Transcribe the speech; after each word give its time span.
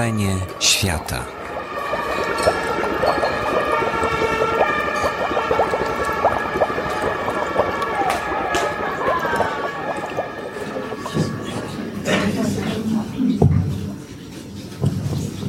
Stworzenie 0.00 0.36
świata. 0.60 1.24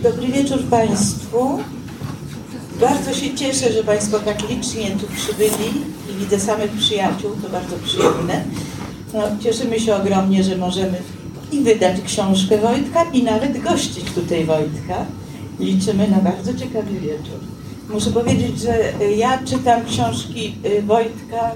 Dobry 0.04 0.28
wieczór 0.28 0.64
Państwu. 0.70 1.60
Bardzo 2.80 3.14
się 3.14 3.36
cieszę, 3.36 3.74
że 3.74 3.84
Państwo 3.84 4.20
tak 4.20 4.50
licznie 4.50 4.92
tu 4.92 5.08
przybyli 5.08 5.72
i 6.10 6.14
widzę 6.20 6.40
samych 6.40 6.72
przyjaciół, 6.72 7.32
to 7.44 7.50
bardzo 7.50 7.76
przyjemne. 7.84 8.44
No, 9.14 9.22
cieszymy 9.44 9.80
się 9.80 9.96
ogromnie, 9.96 10.44
że 10.44 10.58
możemy 10.58 11.02
i 11.52 11.60
wydać 11.60 12.02
książkę 12.02 12.58
Wojtka 12.58 13.04
i 13.04 13.24
nawet 13.24 13.64
gościć 13.64 14.06
tutaj 14.06 14.46
Wojtka. 14.46 15.06
Liczymy 15.60 16.08
na 16.08 16.18
bardzo 16.18 16.54
ciekawy 16.54 17.00
wieczór. 17.00 17.40
Muszę 17.90 18.12
powiedzieć, 18.12 18.60
że 18.60 18.94
ja 19.18 19.44
czytam 19.46 19.86
książki 19.86 20.56
y, 20.66 20.82
Wojtka 20.82 21.52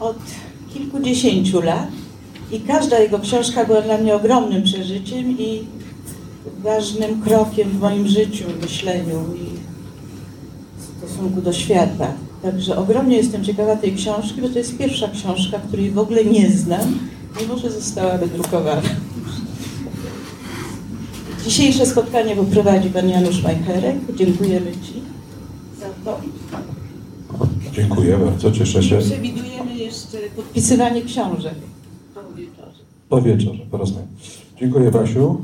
od 0.00 0.18
kilkudziesięciu 0.74 1.60
lat 1.60 1.88
i 2.52 2.60
każda 2.60 2.98
jego 2.98 3.18
książka 3.18 3.64
była 3.64 3.82
dla 3.82 3.98
mnie 3.98 4.14
ogromnym 4.14 4.62
przeżyciem 4.62 5.38
i 5.38 5.64
ważnym 6.62 7.22
krokiem 7.22 7.70
w 7.70 7.80
moim 7.80 8.08
życiu, 8.08 8.44
myśleniu 8.62 9.24
i 9.36 9.62
stosunku 10.98 11.40
do 11.40 11.52
świata. 11.52 12.12
Także 12.42 12.76
ogromnie 12.76 13.16
jestem 13.16 13.44
ciekawa 13.44 13.76
tej 13.76 13.94
książki, 13.94 14.40
bo 14.40 14.48
to 14.48 14.58
jest 14.58 14.78
pierwsza 14.78 15.08
książka, 15.08 15.58
której 15.58 15.90
w 15.90 15.98
ogóle 15.98 16.24
nie 16.24 16.50
znam, 16.50 16.98
mimo 17.40 17.58
że 17.58 17.70
została 17.70 18.18
wydrukowana. 18.18 18.82
Dzisiejsze 21.44 21.86
spotkanie 21.86 22.36
poprowadzi 22.36 22.90
pan 22.90 23.08
Janusz 23.08 23.42
Majcherek. 23.42 23.96
Dziękujemy 24.16 24.72
Ci 24.72 25.02
za 25.80 25.86
to. 26.04 26.20
Dziękuję 27.72 28.18
bardzo, 28.18 28.52
cieszę 28.52 28.82
się. 28.82 28.98
Przewidujemy 28.98 29.74
jeszcze 29.74 30.18
podpisywanie 30.36 31.02
książek 31.02 31.54
po 32.14 32.22
wieczorze. 32.36 32.82
Po 33.08 33.22
wieczorze 33.22 33.66
porozmawiam. 33.70 34.08
Dziękuję 34.60 34.90
Basiu. 34.90 35.40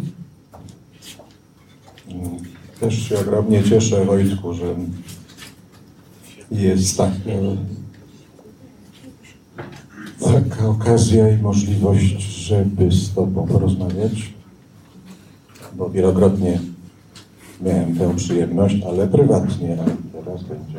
Też 2.80 3.08
się 3.08 3.18
ogromnie 3.18 3.64
cieszę 3.64 4.04
Wojtku, 4.04 4.54
że 4.54 4.74
jest 6.50 6.96
tak, 6.96 7.10
e, 7.10 7.56
taka 10.20 10.68
okazja 10.68 11.30
i 11.30 11.42
możliwość, 11.42 12.22
żeby 12.22 12.92
z 12.92 13.14
Tobą 13.14 13.46
porozmawiać, 13.46 14.32
bo 15.78 15.90
wielokrotnie 15.90 16.60
miałem 17.60 17.96
tę 17.96 18.16
przyjemność, 18.16 18.82
ale 18.88 19.08
prywatnie, 19.08 19.76
a 19.80 19.84
teraz 20.18 20.42
będzie 20.42 20.78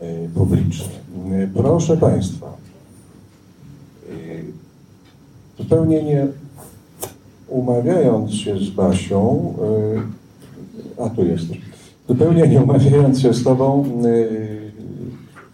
e, 0.00 0.28
publicznie. 0.28 0.94
E, 1.32 1.48
Proszę 1.54 1.96
Państwa, 1.96 2.46
e, 4.10 4.12
zupełnie 5.58 6.02
nie 6.02 6.26
umawiając 7.48 8.32
się 8.32 8.58
z 8.58 8.70
Basią, 8.70 9.54
a 10.98 11.10
tu 11.10 11.24
jesteś, 11.24 11.60
zupełnie 12.08 12.48
nie 12.48 12.62
umawiając 12.62 13.20
się 13.20 13.34
z 13.34 13.44
Tobą, 13.44 13.84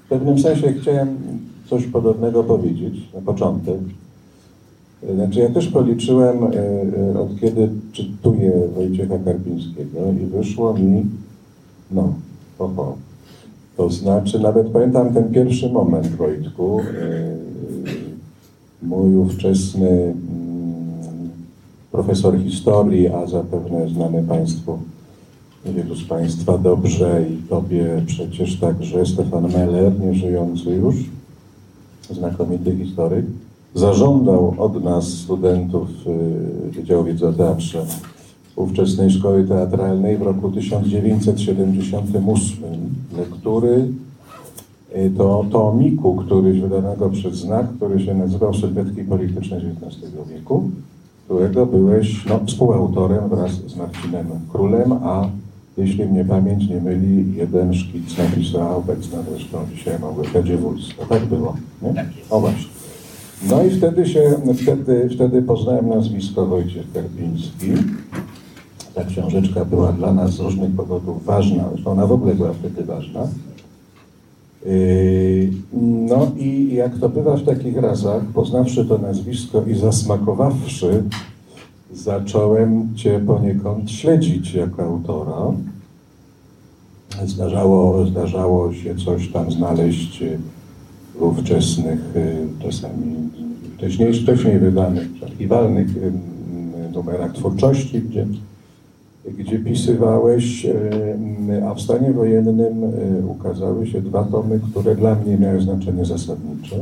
w 0.04 0.08
pewnym 0.08 0.38
sensie 0.38 0.72
chciałem 0.72 1.18
coś 1.70 1.86
podobnego 1.86 2.44
powiedzieć 2.44 3.12
na 3.14 3.20
początek. 3.20 3.78
Znaczy 5.10 5.40
ja 5.40 5.48
też 5.50 5.68
policzyłem, 5.68 6.44
y, 6.44 6.56
y, 7.14 7.18
od 7.18 7.40
kiedy 7.40 7.68
czytuję 7.92 8.52
Wojciecha 8.74 9.18
Karpińskiego 9.18 9.98
i 10.22 10.26
wyszło 10.26 10.74
mi, 10.74 11.06
no, 11.90 12.14
oho, 12.58 12.96
to 13.76 13.90
znaczy 13.90 14.40
nawet 14.40 14.68
pamiętam 14.68 15.14
ten 15.14 15.32
pierwszy 15.32 15.70
moment, 15.70 16.06
Wojtku, 16.06 16.80
y, 16.80 16.84
mój 18.82 19.16
ówczesny 19.16 19.88
mm, 19.88 20.14
profesor 21.92 22.38
historii, 22.38 23.08
a 23.08 23.26
zapewne 23.26 23.88
znany 23.88 24.22
Państwu, 24.22 24.78
wielu 25.64 25.94
z 25.94 26.04
Państwa 26.04 26.58
dobrze 26.58 27.24
i 27.30 27.48
Tobie 27.48 28.02
przecież 28.06 28.60
także 28.60 29.06
Stefan 29.06 29.52
Meller, 29.52 30.00
nieżyjący 30.00 30.70
już, 30.70 30.94
znakomity 32.10 32.76
historyk, 32.76 33.26
zażądał 33.74 34.54
od 34.58 34.84
nas, 34.84 35.08
studentów 35.08 35.88
y, 36.06 36.70
Wydziału 36.70 37.04
Wiedzy 37.04 37.28
o 37.28 37.32
Teatrze 37.32 37.86
ówczesnej 38.56 39.10
Szkoły 39.10 39.44
Teatralnej 39.44 40.18
w 40.18 40.22
roku 40.22 40.50
1978 40.50 42.24
lektury 43.16 43.88
y, 44.96 45.12
to 45.16 45.44
tomiku, 45.50 46.14
któryś 46.14 46.60
wydanego 46.60 47.10
przez 47.10 47.34
znak, 47.34 47.66
który 47.76 48.04
się 48.04 48.14
nazywał 48.14 48.54
Sylwetki 48.54 49.04
Polityczne 49.04 49.56
XIX 49.56 50.12
wieku, 50.28 50.70
którego 51.24 51.66
byłeś 51.66 52.24
no, 52.26 52.40
współautorem 52.46 53.28
wraz 53.28 53.52
z 53.52 53.76
Marcinem 53.76 54.26
Królem, 54.52 54.92
a 54.92 55.28
jeśli 55.76 56.06
mnie 56.06 56.24
pamięć 56.24 56.68
nie 56.68 56.80
myli, 56.80 57.34
jeden 57.36 57.74
szkic 57.74 58.18
napisała 58.18 58.76
obecna 58.76 59.18
zresztą 59.30 59.58
dzisiaj 59.74 59.98
Małgosia 59.98 60.42
Dziewulska. 60.42 61.06
Tak 61.08 61.24
było, 61.24 61.56
nie? 61.82 62.06
O 62.30 62.40
właśnie. 62.40 62.71
No 63.50 63.62
i 63.64 63.70
wtedy 63.70 64.06
się, 64.06 64.22
wtedy, 64.62 65.08
wtedy 65.14 65.42
poznałem 65.42 65.88
nazwisko 65.88 66.46
Wojciech 66.46 66.92
Karpiński. 66.92 67.68
Ta 68.94 69.04
książeczka 69.04 69.64
była 69.64 69.92
dla 69.92 70.12
nas 70.12 70.30
z 70.30 70.40
różnych 70.40 70.76
powodów 70.76 71.24
ważna, 71.24 71.64
zresztą 71.72 71.90
ona 71.90 72.06
w 72.06 72.12
ogóle 72.12 72.34
była 72.34 72.52
wtedy 72.52 72.84
ważna. 72.84 73.20
Yy, 74.66 75.50
No 76.08 76.30
i 76.38 76.74
jak 76.74 76.98
to 76.98 77.08
bywa 77.08 77.36
w 77.36 77.44
takich 77.44 77.76
razach, 77.76 78.22
poznawszy 78.24 78.84
to 78.84 78.98
nazwisko 78.98 79.62
i 79.66 79.74
zasmakowawszy, 79.74 81.02
zacząłem 81.94 82.96
Cię 82.96 83.20
poniekąd 83.26 83.90
śledzić 83.90 84.54
jako 84.54 84.82
autora. 84.82 85.52
Zdarzało, 87.26 88.06
zdarzało 88.06 88.72
się 88.72 88.94
coś 88.96 89.32
tam 89.32 89.52
znaleźć 89.52 90.24
ówczesnych, 91.22 92.16
y, 92.16 92.46
czasami 92.62 93.16
wcześniej, 94.22 94.58
wydanych, 94.58 95.08
archiwalnych 95.22 95.96
y, 95.96 96.12
numerach 96.94 97.32
twórczości, 97.32 98.00
gdzie 98.00 98.26
gdzie 99.38 99.58
pisywałeś, 99.58 100.66
a 101.68 101.74
w 101.74 101.80
stanie 101.80 102.12
wojennym 102.12 102.60
ukazały 103.28 103.86
się 103.86 104.02
dwa 104.02 104.24
tomy, 104.24 104.60
które 104.70 104.96
dla 104.96 105.14
mnie 105.14 105.38
miały 105.38 105.60
znaczenie 105.60 106.04
zasadnicze. 106.04 106.76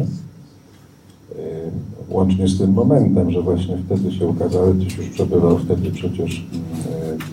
Łącznie 2.11 2.49
z 2.49 2.59
tym 2.59 2.73
momentem, 2.73 3.31
że 3.31 3.43
właśnie 3.43 3.77
wtedy 3.87 4.13
się 4.13 4.27
ukazały, 4.27 4.75
Tyś 4.75 4.97
już 4.97 5.09
przebywał 5.09 5.59
wtedy 5.59 5.91
przecież 5.91 6.47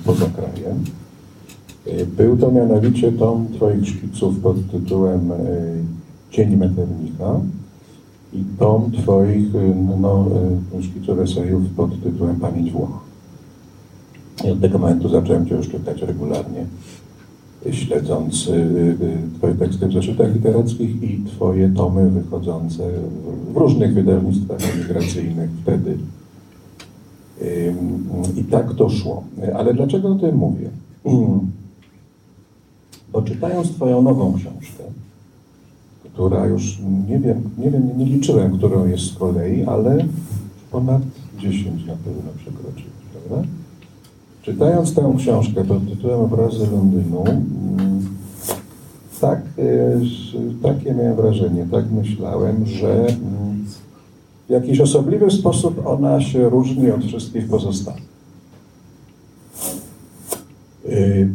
poza 0.05 0.25
krajem. 0.25 0.83
Był 2.17 2.37
to 2.37 2.51
mianowicie 2.51 3.11
tom 3.11 3.47
Twoich 3.55 3.87
szkiców 3.87 4.39
pod 4.39 4.71
tytułem 4.71 5.31
Cień 6.31 6.55
Meternika 6.55 7.39
i 8.33 8.43
tom 8.59 8.91
Twoich 8.91 9.47
no, 9.99 10.25
szkiców 10.81 11.19
esejów 11.19 11.63
pod 11.75 12.03
tytułem 12.03 12.35
Pamięć 12.35 12.71
Włoch. 12.71 12.99
I 14.45 14.49
od 14.49 14.61
tego 14.61 14.77
momentu 14.77 15.09
zacząłem 15.09 15.45
Cię 15.45 15.55
już 15.55 15.69
czytać 15.69 16.01
regularnie, 16.01 16.65
śledząc 17.71 18.47
y, 18.47 18.51
y, 18.51 19.17
Twoje 19.37 19.55
teksty 19.55 19.87
w 19.87 19.93
zeszytach 19.93 20.33
literackich 20.35 21.03
i 21.03 21.23
Twoje 21.25 21.69
tomy 21.69 22.09
wychodzące 22.09 22.83
w- 23.53 23.57
różnych 23.57 23.93
wydawnictwach 23.93 24.75
emigracyjnych 24.75 25.49
wtedy. 25.61 25.97
I 28.37 28.43
tak 28.43 28.73
to 28.73 28.89
szło. 28.89 29.23
Ale 29.55 29.73
dlaczego 29.73 30.09
o 30.09 30.15
tym 30.15 30.35
mówię? 30.35 30.69
Bo 33.13 33.21
czytając 33.21 33.71
Twoją 33.71 34.01
nową 34.01 34.33
książkę, 34.33 34.83
która 36.17 36.45
już 36.45 36.79
nie 37.09 37.19
wiem, 37.19 37.49
nie 37.57 37.71
wiem, 37.71 37.97
nie 37.97 38.05
liczyłem, 38.05 38.57
którą 38.57 38.87
jest 38.87 39.03
z 39.03 39.17
kolei, 39.17 39.63
ale 39.63 40.05
ponad 40.71 41.01
10 41.39 41.85
na 41.85 41.93
pewno 41.93 42.31
przekroczyłeś, 42.37 42.85
prawda? 43.11 43.47
Czytając 44.41 44.93
tę 44.93 45.13
książkę 45.17 45.65
pod 45.65 45.89
tytułem 45.89 46.19
Obrazy 46.19 46.71
Londynu, 46.71 47.23
mm, 47.25 48.05
tak, 49.21 49.41
e, 49.57 49.99
takie 50.63 50.93
miałem 50.93 51.15
wrażenie, 51.15 51.67
tak 51.71 51.91
myślałem, 51.91 52.65
że 52.65 53.07
mm, 53.07 53.65
w 54.47 54.49
jakiś 54.49 54.79
osobliwy 54.79 55.31
sposób 55.31 55.81
ona 55.85 56.21
się 56.21 56.49
różni 56.49 56.91
od 56.91 57.05
wszystkich 57.05 57.47
pozostałych. 57.47 58.03
Y, 60.85 61.29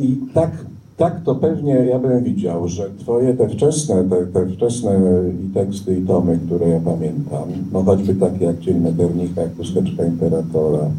I 0.00 0.16
tak, 0.34 0.50
tak 0.96 1.20
to 1.24 1.34
pewnie 1.34 1.74
ja 1.74 1.98
bym 1.98 2.24
widział, 2.24 2.68
że 2.68 2.90
twoje 2.98 3.34
te 3.34 3.48
wczesne, 3.48 4.04
te, 4.04 4.26
te 4.26 4.46
wczesne 4.46 5.00
i 5.44 5.54
teksty 5.54 5.98
i 5.98 6.06
tomy, 6.06 6.38
które 6.46 6.68
ja 6.68 6.80
pamiętam, 6.80 7.48
no 7.72 7.82
choćby 7.82 8.14
takie 8.14 8.44
jak 8.44 8.58
Dzień 8.58 8.80
Meternika, 8.80 9.42
jak 9.42 9.56
Chusteczka 9.56 10.04
Imperatora, 10.04 10.90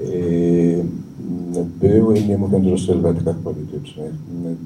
Yy, 0.00 0.84
były, 1.80 2.22
nie 2.22 2.38
mówiąc 2.38 2.82
o 2.82 2.86
sylwetkach 2.86 3.36
politycznych, 3.36 4.12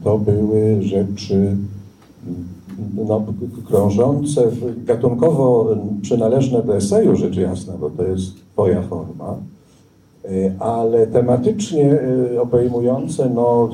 to 0.04 0.18
były 0.18 0.82
rzeczy 0.82 1.56
no, 3.08 3.22
krążące, 3.66 4.50
gatunkowo 4.84 5.76
przynależne 6.02 6.62
do 6.62 6.76
eseju, 6.76 7.16
rzecz 7.16 7.36
jasna, 7.36 7.72
bo 7.80 7.90
to 7.90 8.02
jest 8.02 8.32
twoja 8.52 8.82
forma, 8.82 9.36
ale 10.58 11.06
tematycznie 11.06 11.98
obejmujące 12.40 13.30
no, 13.30 13.70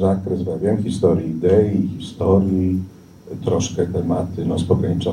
zakres, 0.00 0.40
wiem, 0.62 0.82
historii 0.82 1.30
idei, 1.30 1.88
historii, 1.98 2.82
troszkę 3.44 3.86
tematy 3.86 4.46
no, 4.46 4.58
z 4.58 4.64
pogranicza 4.64 5.12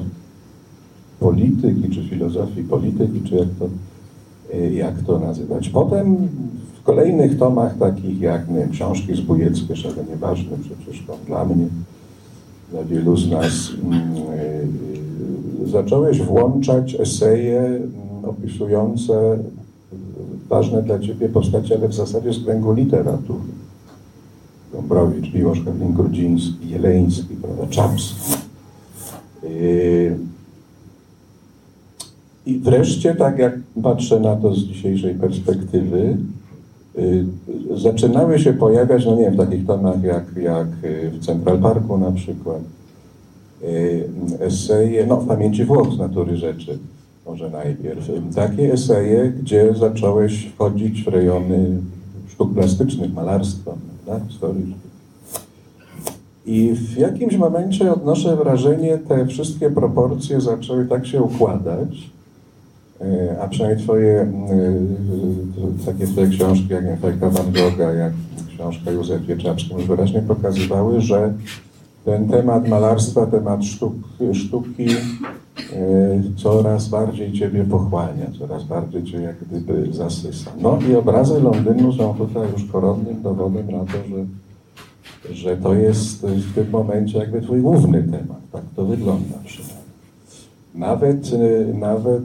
polityki, 1.20 1.90
czy 1.90 2.04
filozofii 2.10 2.64
polityki, 2.64 3.22
czy 3.22 3.36
jak 3.36 3.48
to, 3.60 3.70
jak 4.72 5.02
to 5.02 5.20
nazywać. 5.20 5.70
Potem 5.70 6.30
w 6.80 6.84
kolejnych 6.84 7.38
tomach, 7.38 7.78
takich 7.78 8.22
jak 8.22 8.50
nie 8.50 8.68
książki 8.68 9.16
zbójeckie, 9.16 9.76
szalenie 9.76 10.16
ważne 10.20 10.58
przecież 10.62 11.04
to 11.08 11.18
dla 11.28 11.46
mnie, 11.46 11.68
dla 12.72 12.84
wielu 12.84 13.18
z 13.18 13.30
nas, 13.30 13.70
yy, 15.64 15.68
zacząłeś 15.68 16.22
włączać 16.22 16.96
eseje 17.00 17.60
mm, 17.60 17.90
opisujące 18.26 19.38
ważne 20.54 20.84
dla 20.84 21.00
ciebie 21.00 21.30
postacie, 21.30 21.76
ale 21.78 21.88
w 21.88 21.94
zasadzie 21.94 22.34
z 22.34 22.44
kręgu 22.46 22.74
literatury. 22.74 23.52
Gombrowicz, 24.74 25.34
Miłosz 25.34 25.62
Karlin-Grudziński, 25.66 26.70
Jeleński, 26.70 27.36
prawda, 27.42 27.68
Czapski. 27.68 28.34
Yy, 29.44 30.18
I 32.46 32.60
wreszcie, 32.60 33.16
tak 33.16 33.40
jak 33.40 33.54
patrzę 33.84 34.20
na 34.20 34.36
to 34.36 34.56
z 34.56 34.60
dzisiejszej 34.60 35.16
perspektywy, 35.16 36.18
yy, 36.98 37.26
zaczynały 37.78 38.40
się 38.40 38.54
pojawiać, 38.54 39.06
no 39.06 39.16
nie 39.16 39.22
wiem, 39.22 39.34
w 39.34 39.38
takich 39.38 39.66
tomach 39.66 40.04
jak, 40.04 40.36
jak 40.36 40.68
w 41.12 41.26
Central 41.26 41.60
Parku 41.60 41.98
na 41.98 42.12
przykład, 42.12 42.62
yy, 43.62 44.10
eseje, 44.40 45.06
no 45.08 45.18
w 45.18 45.28
pamięci 45.28 45.66
Włoch 45.66 45.94
z 45.94 45.98
natury 45.98 46.38
rzeczy, 46.38 46.80
może 47.26 47.50
najpierw, 47.50 48.12
takie 48.36 48.74
eseje, 48.74 49.34
gdzie 49.42 49.74
zacząłeś 49.76 50.46
wchodzić 50.46 51.04
w 51.04 51.08
rejony 51.08 51.78
sztuk 52.28 52.54
plastycznych, 52.54 53.14
malarstwa, 53.14 53.74
prawda. 54.06 54.26
I 56.46 56.74
w 56.74 56.98
jakimś 56.98 57.36
momencie 57.36 57.94
odnoszę 57.94 58.36
wrażenie, 58.36 58.98
te 58.98 59.26
wszystkie 59.26 59.70
proporcje 59.70 60.42
zaczęły 60.42 60.86
tak 60.86 61.08
się 61.08 61.22
układać, 61.22 62.12
a 63.42 63.48
przynajmniej 63.48 63.84
twoje, 63.84 64.32
takie 65.86 66.08
twoje 66.08 66.28
książki, 66.28 66.68
jak 66.70 67.00
Fajka 67.00 67.30
Van 67.30 67.52
Gogha, 67.52 67.92
jak 67.92 68.14
książka 68.48 68.92
Józef 68.92 69.26
Wieczapski, 69.26 69.74
już 69.74 69.86
wyraźnie 69.86 70.22
pokazywały, 70.22 71.02
że 71.02 71.34
ten 72.06 72.30
temat 72.30 72.68
malarstwa, 72.68 73.26
temat 73.26 73.66
sztuk, 73.66 73.94
sztuki 74.34 74.88
coraz 76.36 76.90
bardziej 76.90 77.34
Ciebie 77.34 77.64
pochłania, 77.64 78.26
coraz 78.40 78.64
bardziej 78.64 79.04
Cię 79.04 79.22
jak 79.22 79.36
gdyby 79.38 79.94
zasysa. 79.94 80.52
No 80.62 80.80
i 80.90 80.96
obrazy 80.96 81.42
Londynu 81.42 81.94
są 81.94 82.14
tutaj 82.14 82.48
już 82.54 82.66
koronnym 82.72 83.22
dowodem 83.22 83.72
na 83.72 83.80
to, 83.80 83.98
że, 84.10 84.26
że 85.36 85.58
to 85.58 85.74
jest 85.74 86.26
w 86.26 86.56
tym 86.56 86.70
momencie 86.70 87.18
jakby 87.18 87.42
Twój 87.42 87.62
główny 87.62 88.04
temat. 88.04 88.42
Tak 88.52 88.64
to 88.76 88.86
wygląda 88.86 89.36
przynajmniej. 89.46 89.84
Nawet, 90.76 91.32
nawet 91.80 92.24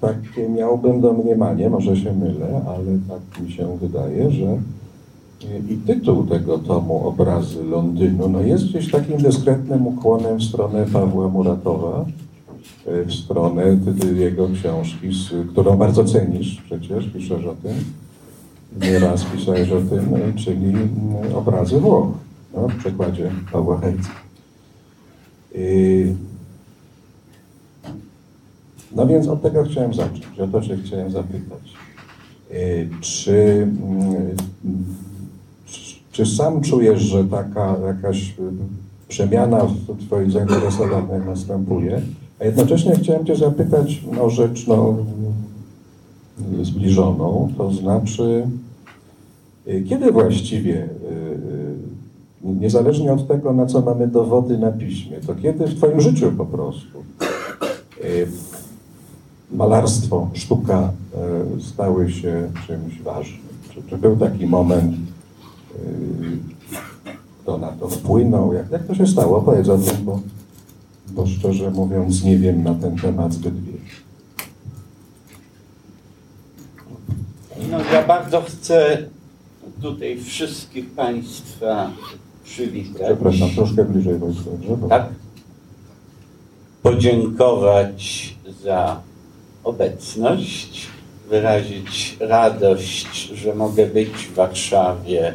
takie 0.00 0.48
miałbym 0.48 1.00
domniemanie, 1.00 1.70
może 1.70 1.96
się 1.96 2.12
mylę, 2.12 2.60
ale 2.66 2.98
tak 3.08 3.44
mi 3.44 3.52
się 3.52 3.78
wydaje, 3.80 4.30
że 4.30 4.58
i 5.70 5.76
tytuł 5.76 6.26
tego 6.26 6.58
tomu, 6.58 7.08
Obrazy 7.08 7.64
Londynu, 7.64 8.28
no 8.28 8.40
jest 8.40 8.64
gdzieś 8.64 8.90
takim 8.90 9.16
dyskretnym 9.16 9.86
ukłonem 9.86 10.38
w 10.38 10.42
stronę 10.42 10.86
Pawła 10.92 11.28
Muratowa, 11.28 12.04
w 12.86 13.14
stronę 13.14 13.76
jego 14.14 14.48
książki, 14.48 15.08
którą 15.50 15.76
bardzo 15.76 16.04
cenisz 16.04 16.62
przecież, 16.64 17.06
piszesz 17.06 17.44
o 17.44 17.54
tym, 17.54 17.74
nieraz 18.80 19.24
pisałeś 19.24 19.70
o 19.70 19.80
tym, 19.80 20.34
czyli 20.36 20.72
Obrazy 21.34 21.80
Włoch, 21.80 22.08
no, 22.54 22.68
w 22.68 22.76
przekładzie 22.76 23.30
Pawła 23.52 23.80
Hejca. 23.80 24.10
No 28.96 29.06
więc 29.06 29.28
od 29.28 29.42
tego 29.42 29.64
chciałem 29.64 29.94
zacząć, 29.94 30.40
o 30.40 30.46
to 30.46 30.62
się 30.62 30.76
chciałem 30.76 31.10
zapytać. 31.10 31.74
Czy 33.00 33.66
czy 36.12 36.26
sam 36.26 36.60
czujesz, 36.60 37.02
że 37.02 37.24
taka 37.24 37.76
jakaś 37.86 38.34
przemiana 39.08 39.64
w 39.64 40.06
Twoich 40.06 40.30
zainteresowaniach 40.30 41.26
następuje? 41.26 42.02
A 42.40 42.44
jednocześnie 42.44 42.96
chciałem 42.96 43.26
Cię 43.26 43.36
zapytać 43.36 44.04
o 44.20 44.30
rzecz 44.30 44.66
no, 44.66 44.96
zbliżoną, 46.62 47.52
to 47.58 47.72
znaczy, 47.72 48.46
kiedy 49.88 50.12
właściwie, 50.12 50.88
niezależnie 52.44 53.12
od 53.12 53.28
tego, 53.28 53.52
na 53.52 53.66
co 53.66 53.80
mamy 53.80 54.08
dowody 54.08 54.58
na 54.58 54.72
piśmie, 54.72 55.16
to 55.26 55.34
kiedy 55.34 55.66
w 55.66 55.74
Twoim 55.74 56.00
życiu 56.00 56.32
po 56.32 56.46
prostu 56.46 56.98
malarstwo, 59.52 60.28
sztuka 60.34 60.92
stały 61.60 62.10
się 62.10 62.50
czymś 62.66 63.02
ważnym? 63.02 63.40
Czy, 63.74 63.82
czy 63.90 63.98
był 63.98 64.16
taki 64.16 64.46
moment, 64.46 64.94
kto 67.42 67.58
na 67.58 67.68
to 67.68 67.88
wpłynął, 67.88 68.52
jak, 68.52 68.70
jak 68.70 68.86
to 68.86 68.94
się 68.94 69.06
stało? 69.06 69.40
Powiedz 69.40 69.68
o 69.68 69.78
tym, 69.78 70.04
bo, 70.04 70.20
bo 71.10 71.26
szczerze 71.26 71.70
mówiąc 71.70 72.24
nie 72.24 72.38
wiem 72.38 72.62
na 72.62 72.74
ten 72.74 72.96
temat 72.96 73.32
zbyt 73.32 73.64
wiele. 73.64 73.78
No 77.70 77.78
ja 77.92 78.06
bardzo 78.06 78.42
chcę 78.42 78.98
tutaj 79.82 80.20
wszystkich 80.20 80.90
Państwa 80.90 81.90
przywitać. 82.44 83.02
Przepraszam, 83.06 83.50
troszkę 83.50 83.84
bliżej? 83.84 84.14
Bo... 84.14 84.88
Tak. 84.88 85.08
Podziękować 86.82 88.34
za 88.64 89.00
obecność, 89.64 90.86
wyrazić 91.28 92.16
radość, 92.20 93.28
że 93.28 93.54
mogę 93.54 93.86
być 93.86 94.08
w 94.08 94.34
Warszawie 94.34 95.34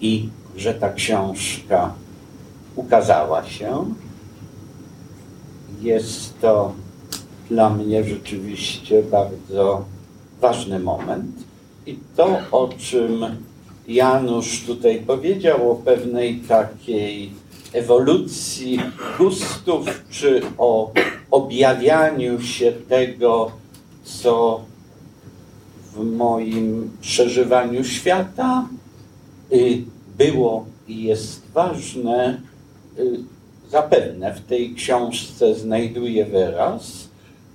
i 0.00 0.28
że 0.56 0.74
ta 0.74 0.92
książka 0.92 1.94
ukazała 2.76 3.44
się. 3.44 3.84
Jest 5.82 6.40
to 6.40 6.72
dla 7.50 7.70
mnie 7.70 8.04
rzeczywiście 8.04 9.02
bardzo 9.02 9.84
ważny 10.40 10.78
moment. 10.78 11.36
I 11.86 11.98
to, 12.16 12.38
o 12.52 12.68
czym 12.78 13.24
Janusz 13.88 14.64
tutaj 14.66 15.00
powiedział, 15.06 15.70
o 15.70 15.74
pewnej 15.74 16.40
takiej 16.40 17.30
ewolucji 17.72 18.80
gustów, 19.18 19.86
czy 20.10 20.42
o 20.58 20.92
objawianiu 21.30 22.40
się 22.40 22.72
tego, 22.72 23.52
co 24.04 24.60
w 25.94 26.04
moim 26.04 26.90
przeżywaniu 27.00 27.84
świata 27.84 28.68
y, 29.52 29.82
było 30.18 30.66
i 30.88 31.02
jest 31.02 31.42
ważne, 31.54 32.40
y, 32.98 33.31
zapewne 33.72 34.34
w 34.34 34.40
tej 34.40 34.74
książce 34.74 35.54
znajduje 35.54 36.26
wyraz, 36.26 37.08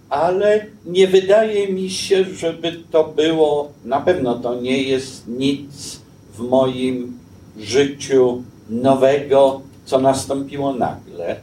ale 0.10 0.66
nie 0.86 1.08
wydaje 1.08 1.74
mi 1.74 1.90
się, 1.90 2.26
żeby 2.26 2.84
to 2.92 3.04
było, 3.04 3.72
na 3.86 4.02
pewno 4.02 4.36
to 4.36 4.62
nie 4.62 4.84
jest 4.84 5.28
nic 5.28 6.00
w 6.34 6.40
moim 6.40 7.20
życiu 7.60 8.44
nowego, 8.70 9.62
co 9.86 10.00
nastąpiło 10.00 10.74
nagle. 10.74 11.36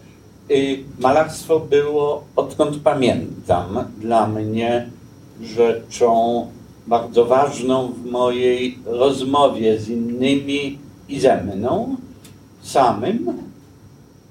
Y, 0.50 0.78
malarstwo 0.98 1.60
było, 1.60 2.24
odkąd 2.36 2.76
pamiętam, 2.84 3.84
dla 4.00 4.26
mnie 4.26 4.88
rzeczą 5.42 6.46
bardzo 6.86 7.24
ważną 7.24 7.92
w 7.92 8.04
mojej 8.04 8.78
rozmowie 8.86 9.78
z 9.78 9.88
innymi 9.88 10.78
i 11.08 11.20
ze 11.20 11.42
mną 11.42 11.96
samym, 12.62 13.32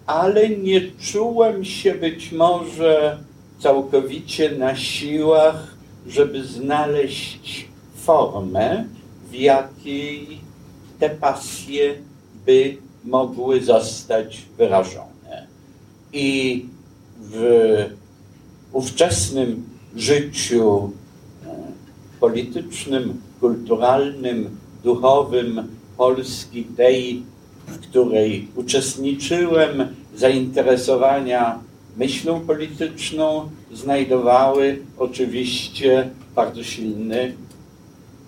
ale 0.06 0.50
nie 0.50 0.82
czułem 0.92 1.66
się 1.66 1.94
być 1.94 2.32
może 2.32 3.20
całkowicie 3.60 4.52
na 4.52 4.76
siłach, 4.76 5.76
żeby 6.08 6.44
znaleźć 6.44 7.68
formę, 7.96 8.86
w 9.32 9.36
jakiej 9.36 10.40
te 11.00 11.10
pasje 11.10 11.96
by 12.46 12.78
mogły 13.06 13.62
zostać 13.62 14.42
wyrażone. 14.58 15.48
I 16.14 16.66
w 17.20 17.36
ówczesnym 18.74 19.64
życiu 19.96 20.92
politycznym, 22.20 23.22
kulturalnym, 23.40 24.58
duchowym 24.84 25.68
Polski, 25.98 26.64
tej, 26.64 27.24
w 27.68 27.80
której 27.80 28.48
uczestniczyłem, 28.56 29.88
zainteresowania 30.16 31.60
myślą 31.98 32.40
polityczną 32.40 33.50
znajdowały 33.74 34.80
oczywiście 34.98 36.10
bardzo 36.36 36.64
silny 36.64 37.34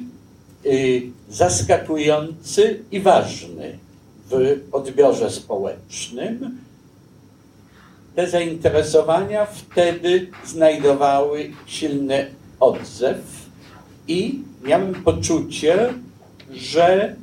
y, 0.67 1.03
zaskakujący 1.31 2.85
i 2.91 3.01
ważny 3.01 3.79
w 4.31 4.61
odbiorze 4.73 5.31
społecznym. 5.31 6.59
Te 8.17 8.29
zainteresowania 8.29 9.47
wtedy 9.47 10.31
znajdowały 10.47 11.51
silny 11.67 12.27
odzew 12.61 13.21
i 14.09 14.43
miałem 14.65 14.95
poczucie, 14.95 15.95
że 16.53 17.17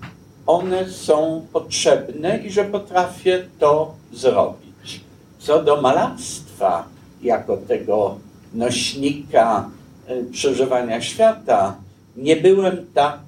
one 0.47 0.89
są 0.89 1.45
potrzebne 1.53 2.37
i 2.37 2.51
że 2.51 2.65
potrafię 2.65 3.47
to 3.59 3.93
zrobić. 4.13 5.01
Co 5.39 5.63
do 5.63 5.81
malarstwa, 5.81 6.87
jako 7.21 7.57
tego 7.57 8.17
nośnika 8.53 9.69
e, 10.07 10.23
przeżywania 10.23 11.01
świata, 11.01 11.75
nie 12.17 12.35
byłem 12.35 12.85
tak 12.93 13.19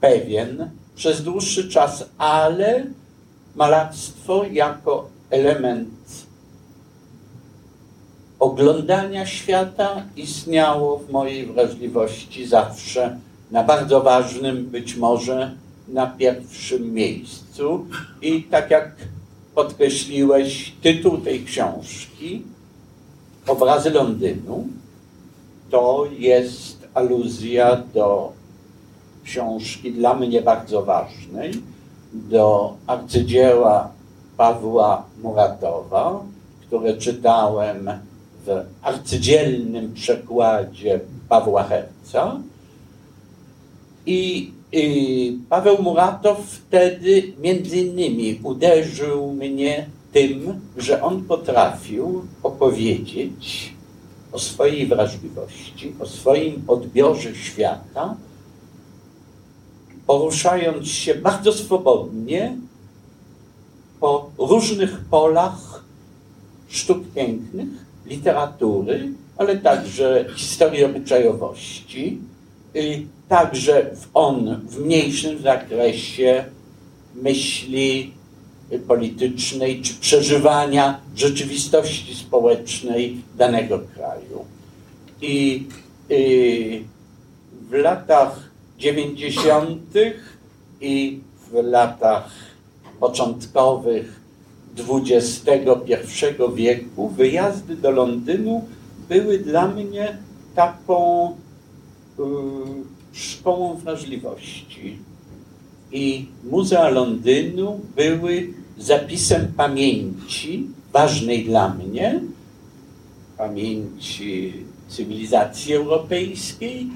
pewien 0.00 0.70
przez 0.96 1.22
dłuższy 1.22 1.68
czas, 1.68 2.04
ale 2.18 2.86
malarstwo 3.54 4.44
jako 4.44 5.08
element 5.30 5.88
oglądania 8.38 9.26
świata 9.26 10.02
istniało 10.16 10.98
w 10.98 11.10
mojej 11.10 11.46
wrażliwości 11.46 12.46
zawsze 12.46 13.18
na 13.50 13.64
bardzo 13.64 14.00
ważnym, 14.00 14.66
być 14.66 14.96
może 14.96 15.54
na 15.88 16.06
pierwszym 16.06 16.94
miejscu. 16.94 17.86
I 18.22 18.42
tak 18.42 18.70
jak 18.70 18.96
podkreśliłeś, 19.54 20.72
tytuł 20.82 21.18
tej 21.18 21.44
książki, 21.44 22.42
Obrazy 23.46 23.90
Londynu, 23.90 24.68
to 25.70 26.08
jest 26.18 26.88
aluzja 26.94 27.76
do 27.94 28.32
książki 29.24 29.92
dla 29.92 30.14
mnie 30.14 30.42
bardzo 30.42 30.82
ważnej, 30.82 31.52
do 32.12 32.74
arcydzieła 32.86 33.92
Pawła 34.36 35.04
Muratowa, 35.22 36.22
które 36.66 36.96
czytałem 36.96 37.90
w 38.46 38.64
arcydzielnym 38.82 39.94
przekładzie 39.94 41.00
Pawła 41.28 41.64
Herca. 41.64 42.40
I, 44.06 44.52
Paweł 45.48 45.82
Muratow 45.82 46.38
wtedy 46.46 47.32
między 47.40 47.76
innymi 47.76 48.40
uderzył 48.42 49.32
mnie 49.32 49.86
tym, 50.12 50.60
że 50.76 51.02
on 51.02 51.24
potrafił 51.24 52.22
opowiedzieć 52.42 53.74
o 54.32 54.38
swojej 54.38 54.86
wrażliwości, 54.86 55.94
o 56.00 56.06
swoim 56.06 56.62
odbiorze 56.66 57.34
świata, 57.34 58.16
poruszając 60.06 60.88
się 60.88 61.14
bardzo 61.14 61.52
swobodnie 61.52 62.56
po 64.00 64.30
różnych 64.38 65.00
polach 65.00 65.84
sztuk 66.68 66.98
pięknych, 67.14 67.68
literatury, 68.06 69.12
ale 69.36 69.56
także 69.56 70.26
historii 70.36 70.84
obyczajowości, 70.84 72.18
także 73.28 73.90
on 74.14 74.60
w 74.68 74.78
mniejszym 74.78 75.42
zakresie 75.42 76.44
myśli 77.14 78.12
politycznej 78.88 79.82
czy 79.82 79.94
przeżywania 79.94 81.00
rzeczywistości 81.16 82.14
społecznej 82.14 83.16
danego 83.36 83.80
kraju. 83.94 84.44
I 85.22 85.66
w 87.70 87.72
latach 87.72 88.48
90. 88.78 89.82
i 90.80 91.20
w 91.50 91.62
latach 91.62 92.30
początkowych 93.00 94.20
XXI 94.78 95.50
wieku 96.54 97.08
wyjazdy 97.08 97.76
do 97.76 97.90
Londynu 97.90 98.64
były 99.08 99.38
dla 99.38 99.68
mnie 99.68 100.18
taką 100.54 101.30
y, 101.30 101.47
szkołą 103.12 103.74
wrażliwości. 103.74 104.98
I 105.92 106.26
Muzea 106.44 106.88
Londynu 106.88 107.80
były 107.96 108.48
zapisem 108.78 109.52
pamięci 109.56 110.66
ważnej 110.92 111.44
dla 111.44 111.68
mnie, 111.68 112.20
pamięci 113.36 114.52
cywilizacji 114.88 115.74
europejskiej, 115.74 116.86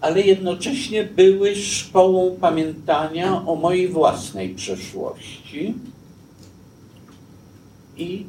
ale 0.00 0.22
jednocześnie 0.22 1.04
były 1.04 1.56
szkołą 1.56 2.36
pamiętania 2.40 3.46
o 3.46 3.54
mojej 3.54 3.88
własnej 3.88 4.54
przeszłości. 4.54 5.74
I 7.96 8.26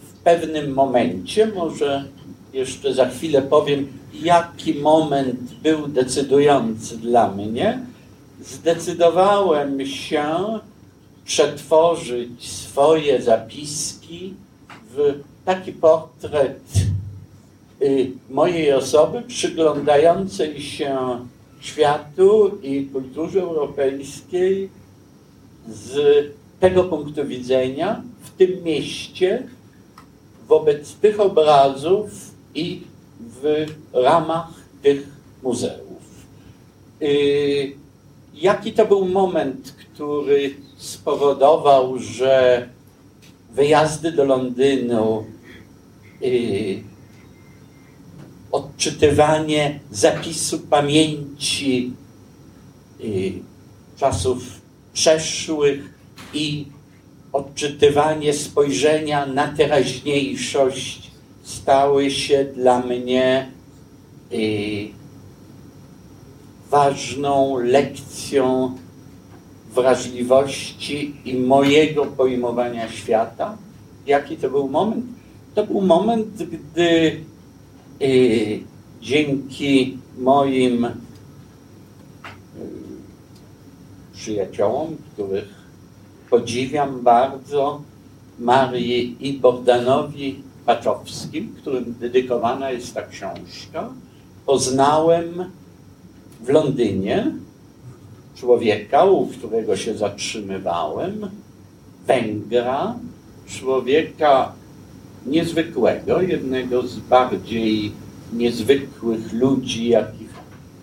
w 0.00 0.12
pewnym 0.12 0.74
momencie, 0.74 1.46
może 1.46 2.04
jeszcze 2.52 2.94
za 2.94 3.08
chwilę 3.08 3.42
powiem, 3.42 3.97
jaki 4.14 4.74
moment 4.74 5.54
był 5.62 5.88
decydujący 5.88 6.98
dla 6.98 7.30
mnie, 7.30 7.80
zdecydowałem 8.40 9.86
się 9.86 10.58
przetworzyć 11.24 12.48
swoje 12.52 13.22
zapiski 13.22 14.34
w 14.90 15.14
taki 15.44 15.72
portret 15.72 16.60
y, 17.82 18.10
mojej 18.30 18.72
osoby 18.72 19.22
przyglądającej 19.22 20.62
się 20.62 20.98
światu 21.60 22.58
i 22.62 22.86
kulturze 22.86 23.40
europejskiej 23.42 24.68
z 25.68 25.98
tego 26.60 26.84
punktu 26.84 27.26
widzenia 27.26 28.02
w 28.22 28.30
tym 28.30 28.62
mieście 28.64 29.48
wobec 30.48 30.94
tych 30.94 31.20
obrazów 31.20 32.10
i 32.54 32.80
w 33.20 33.66
ramach 33.92 34.50
tych 34.82 35.08
muzeów. 35.42 36.02
Y, 37.02 37.72
jaki 38.34 38.72
to 38.72 38.86
był 38.86 39.08
moment, 39.08 39.74
który 39.78 40.54
spowodował, 40.76 41.98
że 41.98 42.68
wyjazdy 43.50 44.12
do 44.12 44.24
Londynu, 44.24 45.24
y, 46.22 46.82
odczytywanie 48.52 49.80
zapisu 49.90 50.58
pamięci 50.58 51.92
y, 53.00 53.32
czasów 53.96 54.38
przeszłych 54.92 55.94
i 56.34 56.66
odczytywanie 57.32 58.32
spojrzenia 58.32 59.26
na 59.26 59.48
teraźniejszość 59.48 61.07
stały 61.48 62.10
się 62.10 62.44
dla 62.44 62.80
mnie 62.80 63.50
y, 64.32 64.88
ważną 66.70 67.58
lekcją 67.58 68.74
wrażliwości 69.74 71.14
i 71.24 71.34
mojego 71.34 72.06
pojmowania 72.06 72.88
świata. 72.88 73.56
Jaki 74.06 74.36
to 74.36 74.50
był 74.50 74.68
moment? 74.68 75.04
To 75.54 75.66
był 75.66 75.80
moment, 75.80 76.42
gdy 76.42 77.20
y, 78.02 78.60
dzięki 79.02 79.98
moim 80.18 80.84
y, 80.84 80.90
przyjaciołom, 84.14 84.96
których 85.12 85.48
podziwiam 86.30 87.00
bardzo, 87.02 87.82
Marii 88.38 89.16
i 89.20 89.32
Bogdanowi 89.32 90.47
Paczowskim, 90.68 91.54
którym 91.56 91.94
dedykowana 92.00 92.70
jest 92.70 92.94
ta 92.94 93.02
książka, 93.02 93.88
poznałem 94.46 95.44
w 96.40 96.48
Londynie 96.48 97.32
człowieka, 98.34 99.04
u 99.04 99.26
którego 99.26 99.76
się 99.76 99.98
zatrzymywałem, 99.98 101.30
Węgra, 102.06 102.94
człowieka 103.46 104.52
niezwykłego, 105.26 106.22
jednego 106.22 106.82
z 106.82 106.98
bardziej 106.98 107.92
niezwykłych 108.32 109.32
ludzi, 109.32 109.88
jakich 109.88 110.34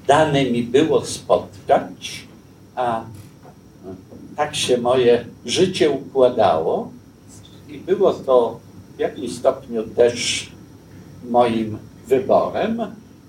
dane 0.07 0.45
mi 0.45 0.63
było 0.63 1.05
spotkać, 1.05 2.27
a 2.75 3.03
tak 4.35 4.55
się 4.55 4.77
moje 4.77 5.25
życie 5.45 5.89
układało 5.89 6.91
i 7.69 7.77
było 7.77 8.13
to 8.13 8.64
w 8.95 8.99
jakimś 8.99 9.31
stopniu 9.31 9.83
też 9.83 10.49
moim 11.29 11.77
wyborem, 12.07 12.81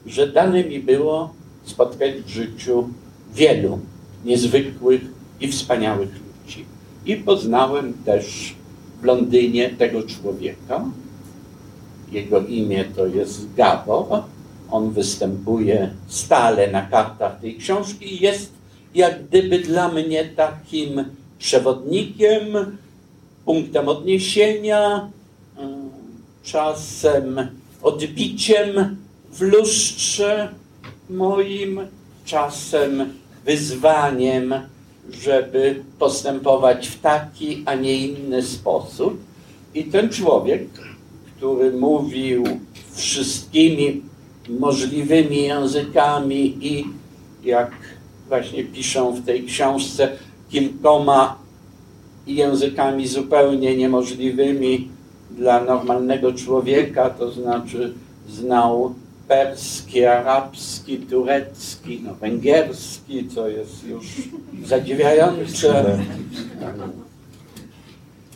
że 0.06 0.26
dane 0.26 0.64
mi 0.64 0.80
było 0.80 1.34
spotkać 1.64 2.14
w 2.14 2.28
życiu 2.28 2.88
wielu 3.34 3.78
niezwykłych 4.24 5.00
i 5.40 5.48
wspaniałych 5.48 6.08
ludzi. 6.08 6.64
I 7.06 7.16
poznałem 7.16 7.92
też 8.04 8.54
w 9.00 9.04
Londynie 9.04 9.70
tego 9.70 10.02
człowieka. 10.02 10.84
Jego 12.12 12.40
imię 12.40 12.84
to 12.96 13.06
jest 13.06 13.54
Gabor. 13.54 14.22
On 14.70 14.90
występuje 14.90 15.90
stale 16.08 16.70
na 16.70 16.82
kartach 16.82 17.40
tej 17.40 17.56
książki 17.56 18.14
i 18.14 18.22
jest 18.22 18.52
jak 18.94 19.24
gdyby 19.24 19.58
dla 19.58 19.88
mnie 19.88 20.24
takim 20.24 21.04
przewodnikiem, 21.38 22.44
punktem 23.44 23.88
odniesienia, 23.88 25.10
czasem 26.46 27.48
odbiciem 27.82 28.96
w 29.32 29.40
lustrze 29.40 30.48
moim, 31.10 31.80
czasem 32.24 33.12
wyzwaniem, 33.44 34.54
żeby 35.10 35.82
postępować 35.98 36.88
w 36.88 37.00
taki, 37.00 37.62
a 37.66 37.74
nie 37.74 38.06
inny 38.06 38.42
sposób. 38.42 39.20
I 39.74 39.84
ten 39.84 40.08
człowiek, 40.08 40.68
który 41.36 41.72
mówił 41.72 42.44
wszystkimi 42.92 44.02
możliwymi 44.48 45.42
językami 45.42 46.58
i 46.60 46.84
jak 47.44 47.70
właśnie 48.28 48.64
piszą 48.64 49.12
w 49.12 49.24
tej 49.24 49.44
książce, 49.44 50.08
kilkoma 50.50 51.38
językami 52.26 53.06
zupełnie 53.06 53.76
niemożliwymi 53.76 54.95
dla 55.30 55.64
normalnego 55.64 56.32
człowieka, 56.32 57.10
to 57.10 57.30
znaczy 57.30 57.94
znał 58.28 58.94
perski, 59.28 60.04
arabski, 60.04 60.98
turecki, 60.98 62.00
no, 62.04 62.14
węgierski, 62.14 63.28
co 63.28 63.48
jest 63.48 63.84
już 63.84 64.06
zadziwiające. 64.68 65.98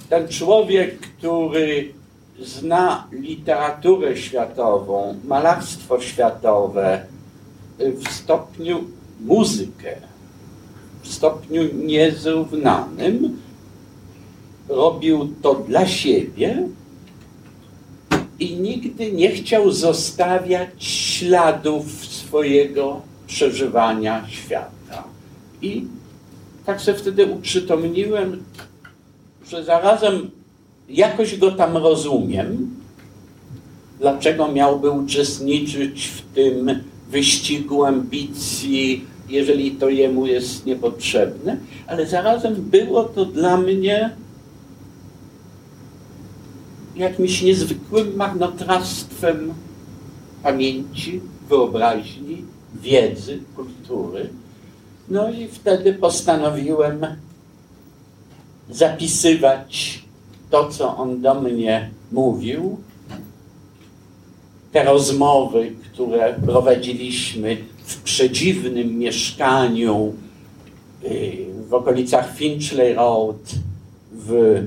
Ten 0.08 0.28
człowiek, 0.28 1.00
który 1.00 1.92
zna 2.40 3.06
literaturę 3.12 4.16
światową, 4.16 5.14
malarstwo 5.24 6.00
światowe 6.00 7.06
w 7.78 8.08
stopniu 8.08 8.84
muzykę, 9.20 9.96
w 11.02 11.08
stopniu 11.08 11.62
niezrównanym, 11.74 13.38
robił 14.68 15.34
to 15.42 15.54
dla 15.54 15.86
siebie, 15.86 16.68
i 18.40 18.56
nigdy 18.56 19.12
nie 19.12 19.30
chciał 19.30 19.72
zostawiać 19.72 20.84
śladów 20.84 22.06
swojego 22.06 23.00
przeżywania 23.26 24.26
świata. 24.28 25.04
I 25.62 25.84
tak 26.66 26.80
sobie 26.80 26.98
wtedy 26.98 27.26
uprzytomniłem, 27.26 28.44
że 29.48 29.64
zarazem 29.64 30.30
jakoś 30.88 31.38
go 31.38 31.52
tam 31.52 31.76
rozumiem, 31.76 32.76
dlaczego 34.00 34.52
miałby 34.52 34.90
uczestniczyć 34.90 36.06
w 36.06 36.34
tym 36.34 36.82
wyścigu 37.10 37.84
ambicji, 37.84 39.04
jeżeli 39.28 39.70
to 39.70 39.88
jemu 39.88 40.26
jest 40.26 40.66
niepotrzebne, 40.66 41.56
ale 41.86 42.06
zarazem 42.06 42.54
było 42.54 43.04
to 43.04 43.24
dla 43.24 43.56
mnie 43.56 44.10
jakimś 47.00 47.42
niezwykłym 47.42 48.16
marnotrawstwem 48.16 49.54
pamięci, 50.42 51.20
wyobraźni, 51.48 52.44
wiedzy, 52.82 53.38
kultury. 53.56 54.30
No 55.08 55.30
i 55.30 55.48
wtedy 55.48 55.94
postanowiłem 55.94 57.06
zapisywać 58.70 60.02
to, 60.50 60.68
co 60.68 60.96
on 60.96 61.20
do 61.20 61.40
mnie 61.40 61.90
mówił, 62.12 62.78
te 64.72 64.84
rozmowy, 64.84 65.72
które 65.92 66.34
prowadziliśmy 66.46 67.56
w 67.84 68.02
przedziwnym 68.02 68.98
mieszkaniu 68.98 70.14
y, 71.04 71.46
w 71.68 71.74
okolicach 71.74 72.34
Finchley 72.36 72.94
Road 72.94 73.54
w 74.12 74.62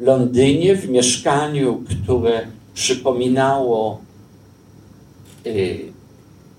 Londynie 0.00 0.76
w 0.76 0.90
mieszkaniu, 0.90 1.84
które 1.90 2.46
przypominało 2.74 4.00
y, 5.46 5.78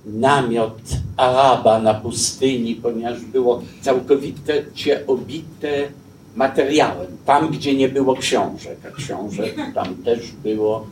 namiot 0.05 0.81
Araba 1.17 1.79
na 1.79 1.93
pustyni, 1.93 2.75
ponieważ 2.75 3.21
było 3.21 3.61
całkowicie 3.81 5.07
obite 5.07 5.87
materiałem. 6.35 7.07
Tam, 7.25 7.51
gdzie 7.51 7.75
nie 7.75 7.89
było 7.89 8.15
książek, 8.15 8.77
a 8.87 8.91
książek 8.97 9.55
tam 9.75 9.95
też 9.95 10.31
było 10.43 10.87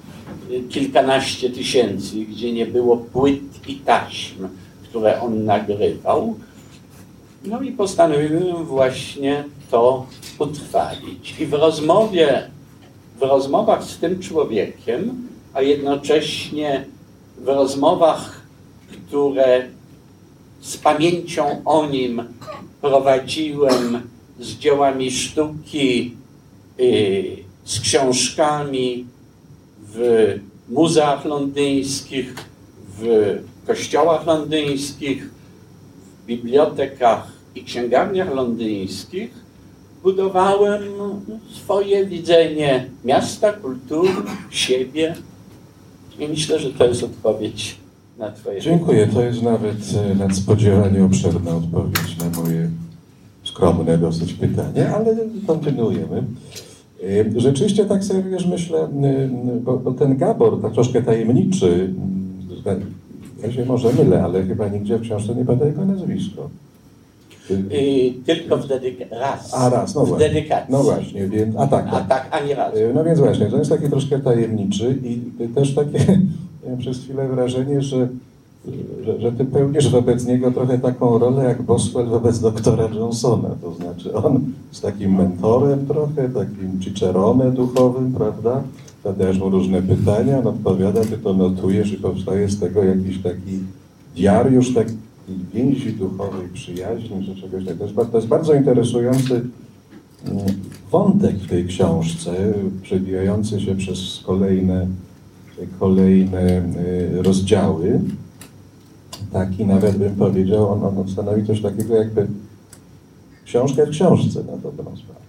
y, 0.52 0.64
kilkanaście 0.70 1.50
tysięcy, 1.50 2.16
gdzie 2.16 2.54
nie 2.54 2.66
było 2.66 2.98
płyt 2.98 3.68
i 3.68 3.76
taśm, 3.76 4.48
które 4.84 5.22
on 5.22 5.46
nagrywał. 5.46 6.36
No 7.48 7.62
i 7.62 7.72
postanowiłem 7.72 8.66
właśnie 8.66 9.44
to 9.72 10.06
utrwalić. 10.40 11.40
I 11.40 11.46
w 11.46 11.54
rozmowie, 11.54 12.50
w 13.20 13.22
rozmowach 13.22 13.84
z 13.84 13.98
tym 13.98 14.20
człowiekiem, 14.20 15.28
a 15.54 15.62
jednocześnie 15.62 16.86
w 17.38 17.48
rozmowach, 17.48 18.42
które 18.92 19.68
z 20.62 20.78
pamięcią 20.78 21.62
o 21.66 21.86
nim 21.86 22.24
prowadziłem 22.82 24.02
z 24.40 24.48
dziełami 24.48 25.12
sztuki, 25.12 26.16
y, 26.80 27.38
z 27.66 27.80
książkami 27.80 29.06
w 29.94 30.00
muzeach 30.70 31.26
londyńskich, 31.26 32.34
w 32.98 33.38
kościołach 33.68 34.26
londyńskich, 34.26 35.30
w 36.24 36.26
bibliotekach 36.26 37.35
i 37.56 37.64
księgarniach 37.64 38.36
londyńskich, 38.36 39.30
budowałem 40.04 40.84
swoje 41.54 42.06
widzenie 42.06 42.86
miasta, 43.06 43.54
kultury, 43.54 44.10
siebie. 44.50 45.16
I 46.20 46.28
myślę, 46.28 46.60
że 46.60 46.74
to 46.74 46.86
jest 46.86 47.04
odpowiedź 47.04 47.78
na 48.18 48.32
Twoje 48.32 48.62
Dziękuję. 48.62 49.08
To 49.08 49.22
jest 49.22 49.42
nawet 49.42 49.78
e, 50.12 50.16
nadspodziewanie 50.16 51.04
obszerna 51.04 51.56
odpowiedź 51.56 52.18
na 52.18 52.42
moje 52.42 52.70
skromne 53.44 53.98
dosyć 53.98 54.34
pytanie, 54.34 54.90
ale 54.96 55.16
kontynuujemy. 55.48 56.24
E, 57.04 57.40
rzeczywiście 57.40 57.86
tak 57.86 58.04
sobie 58.04 58.24
wiesz, 58.24 58.46
myślę, 58.46 58.88
bo, 59.64 59.78
bo 59.78 59.92
ten 59.92 60.18
Gabor, 60.18 60.62
tak 60.62 60.74
troszkę 60.74 61.02
tajemniczy, 61.02 61.94
ja 63.44 63.52
się 63.52 63.66
może 63.66 63.94
mylę, 63.94 64.24
ale 64.24 64.44
chyba 64.44 64.68
nigdzie 64.68 64.98
w 64.98 65.02
książce 65.02 65.36
nie 65.36 65.46
pada 65.46 65.66
jego 65.66 65.86
nazwisko. 65.86 66.50
Y, 67.52 68.14
tylko 68.26 68.58
w 68.58 68.68
dedykacji. 68.68 69.18
Raz. 69.20 69.54
A 69.54 69.70
raz, 69.70 69.96
no 69.96 70.06
w 70.06 70.08
właśnie. 70.08 70.28
dedykacji. 70.28 70.72
No 70.74 70.84
właśnie, 70.84 71.28
więc, 71.28 71.56
a 71.58 71.68
tak, 71.68 71.86
A 71.88 71.92
tak. 71.92 72.08
tak, 72.08 72.28
ani 72.32 72.54
raz. 72.54 72.74
No 72.94 73.04
więc 73.04 73.20
właśnie, 73.20 73.46
to 73.46 73.58
jest 73.58 73.72
taki 73.72 73.90
troszkę 73.90 74.20
tajemniczy 74.20 74.98
i 75.04 75.48
też 75.48 75.76
takie, 75.76 76.00
miałem 76.64 76.80
przez 76.80 77.00
chwilę 77.00 77.28
wrażenie, 77.28 77.82
że 77.82 78.08
że, 79.06 79.22
że 79.22 79.32
ty 79.32 79.46
pełnisz 79.46 79.90
wobec 79.90 80.26
niego 80.26 80.52
trochę 80.52 80.80
taką 80.80 81.20
rolę 81.20 81.44
jak 81.44 81.62
Boswell 81.62 82.06
wobec 82.06 82.40
doktora 82.40 82.90
Johnsona. 82.96 83.50
To 83.62 83.74
znaczy 83.74 84.14
on 84.14 84.42
jest 84.70 84.82
takim 84.82 85.16
mentorem 85.16 85.86
trochę, 85.88 86.30
takim 86.30 86.82
cicerone 86.82 87.52
duchowym, 87.52 88.14
prawda? 88.14 88.64
Zadajesz 89.04 89.40
mu 89.40 89.50
różne 89.50 89.82
pytania, 89.82 90.40
on 90.40 90.48
odpowiada, 90.48 91.02
ty 91.02 91.18
to 91.18 91.34
notujesz 91.34 91.94
i 91.94 91.98
powstaje 91.98 92.50
z 92.50 92.60
tego 92.60 92.84
jakiś 92.84 93.24
taki 93.24 93.60
diariusz 94.16 94.74
takiej 95.28 95.46
więzi 95.54 95.94
duchowej, 95.94 96.48
przyjaźni, 96.54 97.26
czy 97.26 97.42
czegoś 97.42 97.66
takiego. 97.66 98.06
To 98.06 98.18
jest, 98.18 98.28
bardzo 98.28 98.54
interesujący 98.54 99.34
mm, 100.26 100.46
wątek 100.92 101.36
w 101.36 101.50
tej 101.50 101.66
książce, 101.66 102.54
przewijający 102.82 103.62
się 103.62 103.76
przez 103.76 104.22
kolejne, 104.26 104.88
kolejne 105.80 106.64
y, 106.78 107.22
rozdziały 107.22 108.00
taki 109.36 109.66
nawet 109.66 109.98
bym 109.98 110.16
powiedział, 110.16 110.72
on, 110.72 110.98
on 110.98 111.08
stanowi 111.10 111.48
coś 111.48 111.62
takiego 111.62 111.96
jakby 111.96 112.28
książkę 113.46 113.86
w 113.86 113.90
książce 113.90 114.44
na 114.44 114.58
dobrą 114.58 114.98
sprawę. 114.98 115.20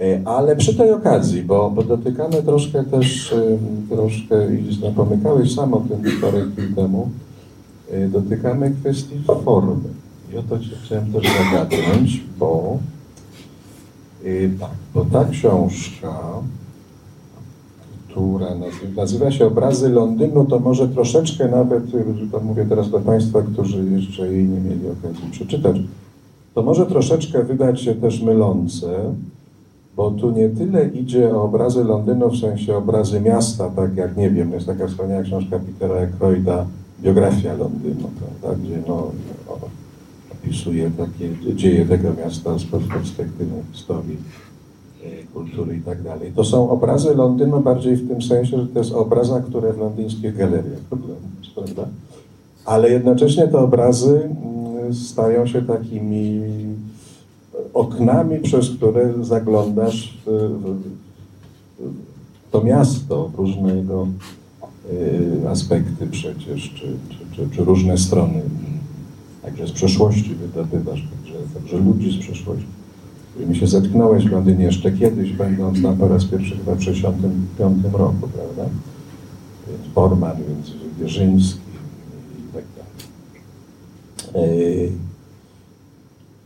E, 0.00 0.28
ale 0.28 0.56
przy 0.56 0.74
tej 0.74 0.92
okazji, 0.92 1.42
bo, 1.42 1.70
bo 1.70 1.82
dotykamy 1.82 2.42
troszkę 2.42 2.84
też, 2.84 3.34
troszkę, 3.90 4.54
i 4.54 4.94
pomykałeś 4.96 5.54
sam 5.54 5.74
o 5.74 5.80
tym 5.80 6.20
parę 6.20 6.42
chwil 6.52 6.74
temu, 6.74 7.10
dotykamy 8.08 8.70
kwestii 8.70 9.14
formy. 9.44 9.88
I 10.32 10.36
o 10.36 10.42
to 10.42 10.58
chciałem 10.84 11.12
też 11.12 11.24
zagadnąć, 11.38 12.20
bo 12.38 12.78
e, 14.24 14.58
tak, 14.60 14.70
bo 14.94 15.04
ta 15.04 15.24
książka 15.24 16.12
która 18.12 18.46
nazywa 18.96 19.30
się 19.30 19.46
Obrazy 19.46 19.88
Londynu, 19.88 20.44
to 20.44 20.58
może 20.58 20.88
troszeczkę 20.88 21.48
nawet, 21.48 21.84
to 22.32 22.40
mówię 22.40 22.66
teraz 22.68 22.90
do 22.90 23.00
Państwa, 23.00 23.42
którzy 23.42 23.84
jeszcze 23.84 24.32
jej 24.32 24.44
nie 24.44 24.60
mieli 24.60 24.88
okazji 24.88 25.30
przeczytać, 25.30 25.76
to 26.54 26.62
może 26.62 26.86
troszeczkę 26.86 27.44
wydać 27.44 27.80
się 27.80 27.94
też 27.94 28.22
mylące, 28.22 29.14
bo 29.96 30.10
tu 30.10 30.30
nie 30.30 30.48
tyle 30.48 30.88
idzie 30.88 31.36
o 31.36 31.42
obrazy 31.42 31.84
Londynu 31.84 32.30
w 32.30 32.36
sensie 32.36 32.76
obrazy 32.76 33.20
miasta, 33.20 33.70
tak 33.70 33.96
jak, 33.96 34.16
nie 34.16 34.30
wiem, 34.30 34.52
jest 34.52 34.66
taka 34.66 34.86
wspaniała 34.86 35.22
książka 35.22 35.58
Petera 35.58 36.00
Aykroyda, 36.00 36.66
biografia 37.02 37.54
Londynu, 37.54 38.10
prawda, 38.18 38.62
gdzie 38.62 38.82
no, 38.88 39.10
opisuje 40.32 40.90
takie 40.90 41.54
dzieje 41.56 41.86
tego 41.86 42.08
miasta 42.24 42.58
z 42.58 42.64
perspektywy 42.64 43.50
historii 43.72 44.16
E, 45.04 45.26
kultury 45.34 45.76
i 45.76 45.80
tak 45.80 46.02
dalej. 46.02 46.32
To 46.36 46.44
są 46.44 46.70
obrazy 46.70 47.14
Londynu 47.14 47.60
bardziej 47.60 47.96
w 47.96 48.08
tym 48.08 48.22
sensie, 48.22 48.58
że 48.58 48.66
to 48.66 48.78
jest 48.78 48.92
obraza, 48.92 49.40
które 49.40 49.72
w 49.72 49.78
londyńskich 49.78 50.36
galeriach 50.36 50.80
prawda? 51.54 51.82
Ale 52.64 52.90
jednocześnie 52.90 53.48
te 53.48 53.58
obrazy 53.58 54.22
mm, 54.24 54.94
stają 54.94 55.46
się 55.46 55.62
takimi 55.62 56.40
oknami, 57.74 58.38
przez 58.38 58.70
które 58.70 59.12
zaglądasz 59.20 60.18
w, 60.26 60.30
w, 60.62 60.76
w 61.78 62.50
to 62.50 62.64
miasto, 62.64 63.28
w 63.28 63.34
różne 63.34 63.76
jego 63.76 64.02
y, 64.02 64.41
aspekty 65.48 66.06
przecież, 66.10 66.74
czy, 66.74 66.86
czy, 67.08 67.36
czy, 67.36 67.56
czy, 67.56 67.64
różne 67.64 67.98
strony. 67.98 68.42
Także 69.42 69.66
z 69.66 69.72
przeszłości 69.72 70.34
wydobywasz, 70.34 71.08
także, 71.10 71.38
także 71.54 71.76
ludzi 71.76 72.12
z 72.12 72.18
przeszłości 72.18 72.66
którymi 73.34 73.56
się 73.56 73.66
zetknąłeś 73.66 74.24
w 74.24 74.32
Londynie 74.32 74.64
jeszcze 74.64 74.92
kiedyś, 74.92 75.32
będąc 75.32 75.82
tam 75.82 75.96
po 75.96 76.08
raz 76.08 76.24
pierwszy 76.24 76.56
chyba 76.56 76.74
w 76.74 76.78
1965 76.78 77.84
roku, 77.92 78.28
prawda? 78.34 78.74
Więc 79.68 79.94
Borman, 79.94 80.36
więc 80.36 80.72
Wierzyński 81.00 81.60
i 82.38 82.54
tak 82.54 82.64
dalej. 84.34 84.92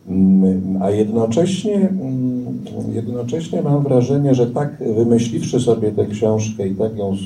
Mm, 0.09 0.83
a 0.83 0.91
jednocześnie, 0.91 1.75
mm, 1.75 2.45
jednocześnie 2.93 3.63
mam 3.63 3.83
wrażenie, 3.83 4.35
że 4.35 4.47
tak 4.47 4.83
wymyśliwszy 4.97 5.61
sobie 5.61 5.93
tę 5.93 6.07
książkę 6.07 6.69
i 6.69 6.75
tak 6.75 6.97
ją 6.97 7.13
y, 7.13 7.17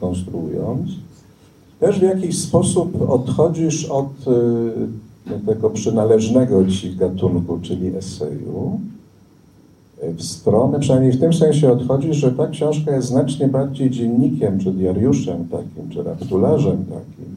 konstruując, 0.00 0.90
też 1.80 1.98
w 1.98 2.02
jakiś 2.02 2.38
sposób 2.38 3.10
odchodzisz 3.10 3.84
od 3.84 4.10
y, 5.28 5.46
tego 5.46 5.70
przynależnego 5.70 6.66
ci 6.66 6.96
gatunku, 6.96 7.58
czyli 7.62 7.96
eseju, 7.96 8.80
w 10.02 10.22
stronę, 10.22 10.80
przynajmniej 10.80 11.12
w 11.12 11.20
tym 11.20 11.32
sensie 11.32 11.72
odchodzi, 11.72 12.14
że 12.14 12.32
ta 12.32 12.48
książka 12.48 12.96
jest 12.96 13.08
znacznie 13.08 13.48
bardziej 13.48 13.90
dziennikiem, 13.90 14.58
czy 14.58 14.72
diariuszem 14.72 15.48
takim, 15.48 15.90
czy 15.90 16.02
raptularzem 16.02 16.84
takim. 16.84 17.36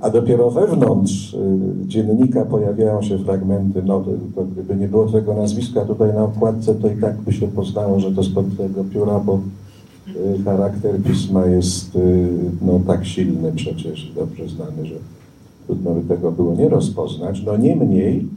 A 0.00 0.10
dopiero 0.10 0.50
wewnątrz 0.50 1.34
y, 1.34 1.38
dziennika 1.86 2.44
pojawiają 2.44 3.02
się 3.02 3.18
fragmenty, 3.18 3.82
no 3.82 4.04
to, 4.34 4.44
gdyby 4.44 4.76
nie 4.76 4.88
było 4.88 5.08
tego 5.08 5.34
nazwiska 5.34 5.84
tutaj 5.84 6.14
na 6.14 6.24
okładce, 6.24 6.74
to 6.74 6.88
i 6.88 6.96
tak 6.96 7.16
by 7.16 7.32
się 7.32 7.48
poznało, 7.48 8.00
że 8.00 8.12
to 8.12 8.22
spod 8.22 8.56
tego 8.56 8.84
pióra, 8.84 9.20
bo 9.20 9.34
y, 9.34 9.40
charakter 10.44 11.02
pisma 11.02 11.46
jest 11.46 11.96
y, 11.96 12.28
no, 12.62 12.80
tak 12.86 13.06
silny 13.06 13.52
przecież, 13.52 14.12
dobrze 14.14 14.48
znany, 14.48 14.86
że 14.86 14.94
trudno 15.66 15.94
by 15.94 16.08
tego 16.08 16.32
było 16.32 16.54
nie 16.54 16.68
rozpoznać. 16.68 17.42
No 17.46 17.56
niemniej, 17.56 18.28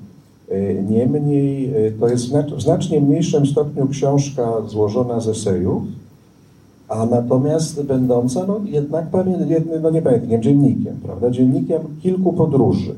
e, 0.50 0.74
niemniej 0.74 1.74
to 2.00 2.10
jest 2.10 2.34
w 2.56 2.62
znacznie 2.62 3.02
mniejszym 3.02 3.46
stopniu 3.46 3.88
książka 3.88 4.52
złożona 4.68 5.20
z 5.20 5.28
esejów, 5.28 5.84
a 6.88 7.06
natomiast 7.06 7.84
będąca 7.84 8.46
no, 8.48 8.62
jednak, 8.66 9.06
no 9.82 9.90
nie 9.90 10.02
pamiętam, 10.02 10.42
dziennikiem, 10.42 10.96
prawda? 11.04 11.32
Dziennikiem 11.32 11.82
kilku 12.02 12.34
podróży 12.34 12.96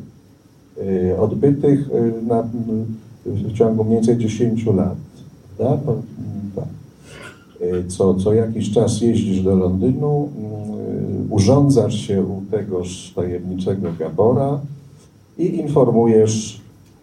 odbytych 1.20 1.90
na, 2.28 2.48
w 3.26 3.54
ciągu 3.54 3.84
mniej 3.84 3.96
więcej 3.96 4.18
10 4.18 4.66
lat. 4.66 4.96
Prawda? 5.58 5.94
Tak. 6.56 6.66
Co, 7.88 8.14
co 8.14 8.34
jakiś 8.34 8.72
czas 8.72 9.02
jeździsz 9.02 9.42
do 9.42 9.56
Londynu, 9.56 10.30
urządzasz 11.30 11.96
się 11.96 12.24
u 12.24 12.42
tegoż 12.52 13.12
tajemniczego 13.16 13.88
Gabora 14.00 14.60
i 15.38 15.56
informujesz 15.56 16.62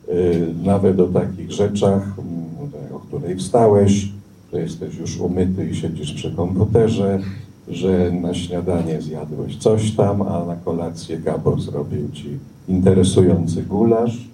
y, 0.09 0.47
nawet 0.65 1.01
o 1.01 1.07
takich 1.07 1.53
rzeczach, 1.53 2.03
mm, 2.19 2.95
o 2.95 2.99
której 2.99 3.37
wstałeś, 3.37 4.09
że 4.53 4.61
jesteś 4.61 4.97
już 4.97 5.21
umyty 5.21 5.71
i 5.71 5.77
siedzisz 5.77 6.13
przy 6.13 6.33
komputerze, 6.33 7.21
że 7.69 8.13
na 8.13 8.35
śniadanie 8.35 9.03
zjadłeś 9.03 9.57
coś 9.57 9.93
tam, 9.93 10.23
a 10.23 10.45
na 10.45 10.57
kolację 10.57 11.19
Gabor 11.19 11.61
zrobił 11.61 12.09
ci 12.13 12.29
interesujący 12.69 13.63
gulasz, 13.63 14.29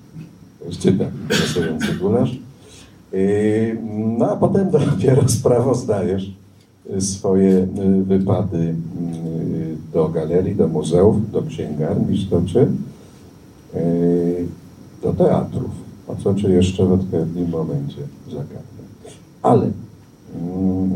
cytat, 0.79 1.09
interesujący 1.23 1.95
gulasz, 1.95 2.33
y, 2.33 2.50
no 4.18 4.31
a 4.31 4.37
potem 4.37 4.70
dopiero 4.90 5.29
sprawozdajesz 5.29 6.35
swoje 6.99 7.49
y, 7.49 8.05
wypady 8.05 8.75
do 9.92 10.09
galerii, 10.09 10.57
do 10.57 10.68
muzeów, 10.68 11.31
do 11.31 11.42
księgarni 11.42 12.16
istocie, 12.16 12.66
do 15.03 15.12
teatrów, 15.12 15.70
o 16.09 16.16
co 16.16 16.35
Cię 16.35 16.49
jeszcze 16.49 16.87
w 16.87 16.92
odpowiednim 16.92 17.51
momencie 17.51 18.03
zagadnę. 18.29 18.81
Ale 19.42 19.70
mm, 20.35 20.90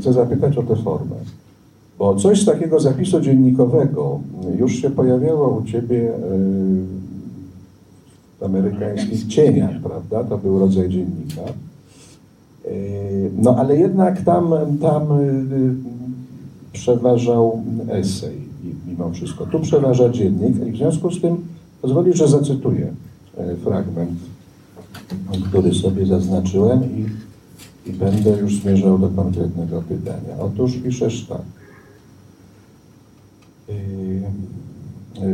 chcę 0.00 0.12
zapytać 0.12 0.58
o 0.58 0.62
tę 0.62 0.76
formę, 0.76 1.16
bo 1.98 2.14
coś 2.14 2.42
z 2.42 2.44
takiego 2.44 2.80
zapisu 2.80 3.20
dziennikowego 3.20 4.20
już 4.58 4.72
się 4.72 4.90
pojawiało 4.90 5.48
u 5.48 5.64
Ciebie 5.64 6.12
w 8.40 8.42
amerykańskich 8.42 9.26
cieniach, 9.26 9.80
prawda? 9.82 10.24
To 10.24 10.38
był 10.38 10.58
rodzaj 10.58 10.88
dziennika. 10.88 11.40
No 13.38 13.56
ale 13.56 13.76
jednak 13.76 14.22
tam, 14.22 14.54
tam 14.80 15.06
przeważał 16.72 17.62
esej 17.88 18.50
mimo 18.86 19.10
wszystko. 19.10 19.46
Tu 19.46 19.60
przeważa 19.60 20.08
dziennik 20.08 20.66
i 20.66 20.72
w 20.72 20.76
związku 20.76 21.10
z 21.10 21.20
tym 21.20 21.36
pozwolisz, 21.82 22.16
że 22.16 22.28
zacytuję 22.28 22.92
e, 23.36 23.56
fragment, 23.56 24.18
który 25.48 25.74
sobie 25.74 26.06
zaznaczyłem 26.06 26.84
i, 26.84 27.06
i 27.90 27.92
będę 27.92 28.30
już 28.30 28.60
zmierzał 28.60 28.98
do 28.98 29.08
konkretnego 29.08 29.82
pytania. 29.82 30.34
Otóż 30.40 30.76
piszesz 30.76 31.26
tak. 31.26 31.42
E, 33.68 33.72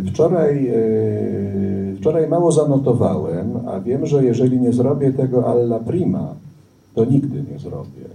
wczoraj, 0.06 0.68
e, 0.68 1.96
wczoraj 1.96 2.28
mało 2.28 2.52
zanotowałem, 2.52 3.46
a 3.66 3.80
wiem, 3.80 4.06
że 4.06 4.24
jeżeli 4.24 4.60
nie 4.60 4.72
zrobię 4.72 5.12
tego 5.12 5.46
alla 5.46 5.78
prima, 5.78 6.34
to 6.94 7.04
nigdy 7.04 7.44
nie 7.52 7.58
zrobię. 7.58 8.06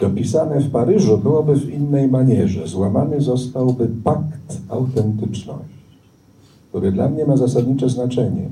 Dopisane 0.00 0.60
w 0.60 0.70
Paryżu 0.70 1.18
byłoby 1.18 1.54
w 1.56 1.70
innej 1.70 2.08
manierze. 2.08 2.66
Złamany 2.66 3.20
zostałby 3.20 3.88
pakt 4.04 4.58
autentyczności, 4.68 5.74
który 6.68 6.92
dla 6.92 7.08
mnie 7.08 7.26
ma 7.26 7.36
zasadnicze 7.36 7.88
znaczenie. 7.88 8.48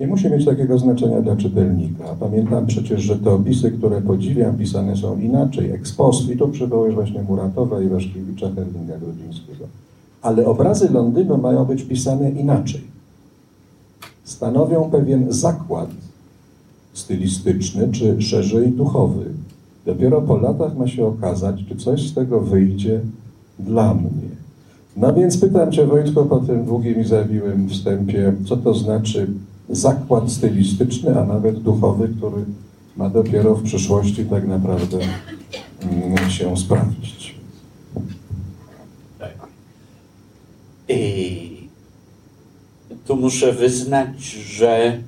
Nie 0.00 0.06
musi 0.06 0.30
mieć 0.30 0.44
takiego 0.44 0.78
znaczenia 0.78 1.22
dla 1.22 1.36
czytelnika. 1.36 2.04
Pamiętam 2.20 2.66
przecież, 2.66 3.02
że 3.02 3.16
te 3.16 3.30
opisy, 3.30 3.70
które 3.70 4.00
podziwiam, 4.02 4.56
pisane 4.58 4.96
są 4.96 5.18
inaczej, 5.18 5.70
ex 5.70 5.92
post. 5.92 6.30
I 6.30 6.36
tu 6.36 6.48
przywołujesz 6.48 6.94
właśnie 6.94 7.22
Muratowa, 7.22 7.82
Iwaszkiewicza, 7.82 8.50
Herlinga 8.54 8.98
Grudzińskiego. 8.98 9.64
Ale 10.22 10.46
obrazy 10.46 10.92
Londynu 10.92 11.38
mają 11.38 11.64
być 11.64 11.82
pisane 11.82 12.30
inaczej. 12.30 12.80
Stanowią 14.24 14.90
pewien 14.90 15.32
zakład 15.32 15.88
stylistyczny, 16.92 17.88
czy 17.92 18.22
szerzej 18.22 18.68
duchowy. 18.68 19.24
Dopiero 19.86 20.22
po 20.22 20.36
latach 20.36 20.76
ma 20.76 20.88
się 20.88 21.06
okazać, 21.06 21.64
czy 21.68 21.76
coś 21.76 22.08
z 22.08 22.14
tego 22.14 22.40
wyjdzie 22.40 23.00
dla 23.58 23.94
mnie. 23.94 24.28
No 24.96 25.14
więc 25.14 25.38
pytam 25.38 25.72
Cię 25.72 25.86
Wojtko 25.86 26.24
po 26.24 26.36
tym 26.40 26.64
długim 26.64 27.00
i 27.00 27.04
zawiłym 27.04 27.68
wstępie, 27.68 28.32
co 28.46 28.56
to 28.56 28.74
znaczy 28.74 29.26
zakład 29.68 30.32
stylistyczny, 30.32 31.20
a 31.20 31.24
nawet 31.24 31.58
duchowy, 31.58 32.08
który 32.08 32.44
ma 32.96 33.10
dopiero 33.10 33.54
w 33.54 33.62
przyszłości 33.62 34.24
tak 34.24 34.48
naprawdę 34.48 34.98
mm, 35.82 36.30
się 36.30 36.56
sprawdzić. 36.56 37.17
I 40.88 41.68
tu 43.06 43.16
muszę 43.16 43.52
wyznać, 43.52 44.22
że 44.24 44.98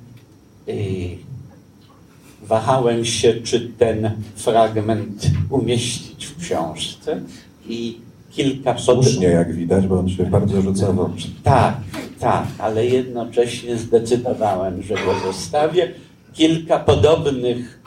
wahałem 2.43 3.05
się, 3.05 3.33
czy 3.33 3.71
ten 3.77 4.11
fragment 4.35 5.31
umieścić 5.49 6.25
w 6.25 6.37
książce 6.37 7.21
i 7.67 7.99
kilka... 8.31 8.77
Słusznie, 8.77 9.27
jak 9.27 9.55
widać, 9.55 9.87
bo 9.87 9.99
on 9.99 10.09
się 10.09 10.25
bardzo 10.25 10.61
rzuca 10.61 10.91
w 10.91 10.99
oczy. 10.99 11.27
Tak, 11.43 11.77
tak, 12.19 12.47
ale 12.57 12.85
jednocześnie 12.85 13.77
zdecydowałem, 13.77 14.83
że 14.83 14.95
go 14.95 15.19
zostawię. 15.25 15.91
Kilka 16.33 16.79
podobnych, 16.79 17.81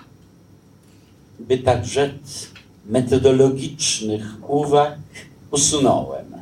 by 1.40 1.58
tak 1.58 1.86
rzec, 1.86 2.48
metodologicznych 2.86 4.22
uwag 4.48 4.98
usunąłem. 5.50 6.33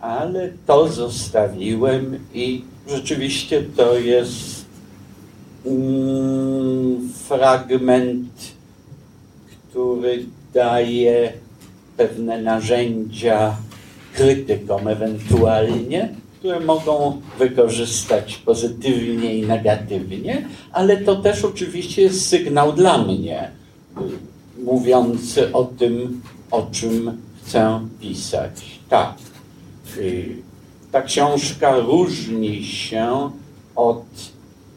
Ale 0.00 0.52
to 0.66 0.88
zostawiłem 0.88 2.18
i 2.34 2.64
rzeczywiście 2.88 3.62
to 3.76 3.98
jest 3.98 4.64
mm, 5.66 7.08
fragment, 7.28 8.52
który 9.70 10.24
daje 10.54 11.32
pewne 11.96 12.42
narzędzia 12.42 13.56
krytykom 14.14 14.88
ewentualnie, 14.88 16.08
które 16.38 16.60
mogą 16.60 17.20
wykorzystać 17.38 18.36
pozytywnie 18.36 19.38
i 19.38 19.46
negatywnie, 19.46 20.48
ale 20.72 20.96
to 20.96 21.16
też 21.16 21.44
oczywiście 21.44 22.02
jest 22.02 22.28
sygnał 22.28 22.72
dla 22.72 22.98
mnie, 22.98 23.50
mówiący 24.64 25.52
o 25.52 25.64
tym, 25.64 26.22
o 26.50 26.66
czym 26.72 27.18
chcę 27.42 27.80
pisać. 28.00 28.80
Tak, 28.88 29.14
ta 30.92 31.02
książka 31.02 31.78
różni 31.78 32.64
się 32.64 33.30
od 33.76 34.04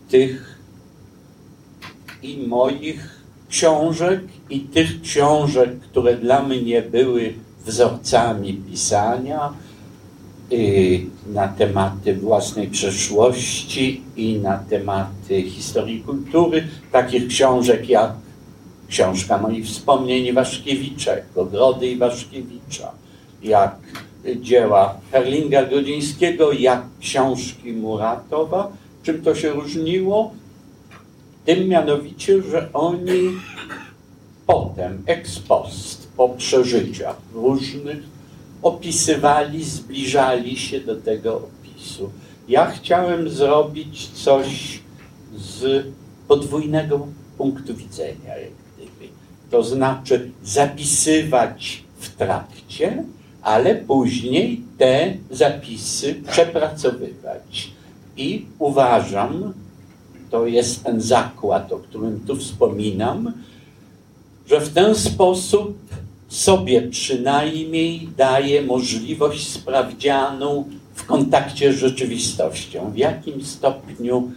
tych 0.09 0.59
i 2.23 2.37
moich 2.47 3.23
książek, 3.49 4.21
i 4.49 4.59
tych 4.59 5.01
książek, 5.01 5.79
które 5.79 6.17
dla 6.17 6.43
mnie 6.43 6.81
były 6.81 7.33
wzorcami 7.65 8.53
pisania 8.53 9.53
y, 10.51 11.05
na 11.33 11.47
tematy 11.47 12.15
własnej 12.15 12.67
przeszłości 12.67 14.01
i 14.15 14.39
na 14.39 14.57
tematy 14.57 15.41
historii 15.41 16.01
kultury, 16.01 16.67
takich 16.91 17.27
książek 17.27 17.89
jak 17.89 18.11
książka 18.89 19.37
moich 19.37 19.65
wspomnień 19.65 20.25
Iwaszkiewicza, 20.25 21.11
jak 21.11 21.25
Ogrody 21.35 21.87
Iwaszkiewicza, 21.87 22.91
jak 23.43 23.75
dzieła 24.41 24.97
Herlinga 25.11 25.65
Grodzińskiego, 25.65 26.51
jak 26.51 26.83
książki 26.99 27.73
Muratowa. 27.73 28.71
Czym 29.03 29.21
to 29.21 29.35
się 29.35 29.49
różniło? 29.49 30.33
Tym 31.45 31.67
mianowicie, 31.67 32.41
że 32.41 32.69
oni 32.73 33.31
potem, 34.47 35.03
ex 35.05 35.39
post, 35.39 36.07
po 36.17 36.29
przeżyciach 36.29 37.15
różnych, 37.33 38.03
opisywali, 38.61 39.63
zbliżali 39.63 40.57
się 40.57 40.79
do 40.79 40.95
tego 40.95 41.35
opisu. 41.37 42.09
Ja 42.47 42.71
chciałem 42.71 43.29
zrobić 43.29 44.09
coś 44.09 44.79
z 45.35 45.85
podwójnego 46.27 47.07
punktu 47.37 47.75
widzenia, 47.75 48.37
jak 48.37 48.51
gdyby. 48.77 49.11
To 49.51 49.63
znaczy 49.63 50.31
zapisywać 50.43 51.83
w 51.99 52.15
trakcie, 52.15 53.03
ale 53.43 53.75
później 53.75 54.61
te 54.77 55.13
zapisy 55.31 56.15
przepracowywać. 56.31 57.71
I 58.17 58.45
uważam, 58.59 59.53
to 60.29 60.47
jest 60.47 60.83
ten 60.83 61.01
zakład, 61.01 61.71
o 61.71 61.77
którym 61.77 62.19
tu 62.27 62.35
wspominam, 62.35 63.33
że 64.47 64.61
w 64.61 64.73
ten 64.73 64.95
sposób 64.95 65.77
sobie 66.27 66.81
przynajmniej 66.81 68.09
daje 68.17 68.61
możliwość 68.61 69.47
sprawdzianą 69.47 70.65
w 70.93 71.05
kontakcie 71.05 71.73
z 71.73 71.77
rzeczywistością, 71.77 72.91
w 72.91 72.97
jakim 72.97 73.45
stopniu 73.45 74.31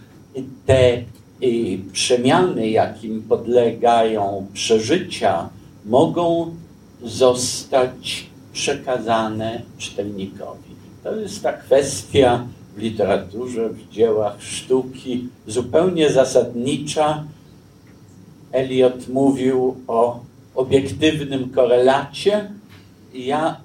te 0.65 0.97
y, 1.43 1.79
przemiany, 1.93 2.69
jakim 2.69 3.23
podlegają 3.23 4.47
przeżycia, 4.53 5.49
mogą 5.85 6.55
zostać 7.03 8.26
przekazane 8.57 9.61
czytelnikowi. 9.77 10.75
To 11.03 11.15
jest 11.15 11.43
ta 11.43 11.53
kwestia 11.53 12.47
w 12.75 12.79
literaturze, 12.79 13.69
w 13.69 13.89
dziełach 13.89 14.41
sztuki 14.41 15.27
zupełnie 15.47 16.09
zasadnicza, 16.09 17.23
Eliot 18.51 19.07
mówił 19.07 19.75
o 19.87 20.19
obiektywnym 20.55 21.49
korelacie. 21.49 22.51
Ja 23.13 23.61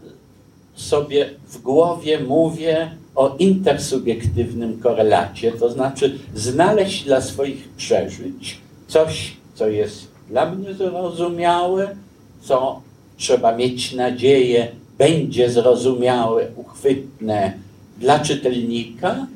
sobie 0.74 1.31
w 1.48 1.62
głowie 1.62 2.20
mówię 2.20 2.90
o 3.14 3.37
intersubiektywnym 3.38 4.81
korelacie, 4.81 5.52
to 5.52 5.70
znaczy 5.70 6.18
znaleźć 6.35 7.05
dla 7.05 7.20
swoich 7.20 7.68
przeżyć 7.76 8.59
coś, 8.88 9.37
co 9.55 9.68
jest 9.68 10.09
dla 10.28 10.50
mnie 10.50 10.74
zrozumiałe, 10.74 11.96
co 12.42 12.81
trzeba 13.16 13.57
mieć 13.57 13.94
nadzieję 13.94 14.82
będzie 15.02 15.50
zrozumiałe, 15.50 16.46
uchwytne 16.56 17.52
dla 17.98 18.18
czytelnika 18.18 19.26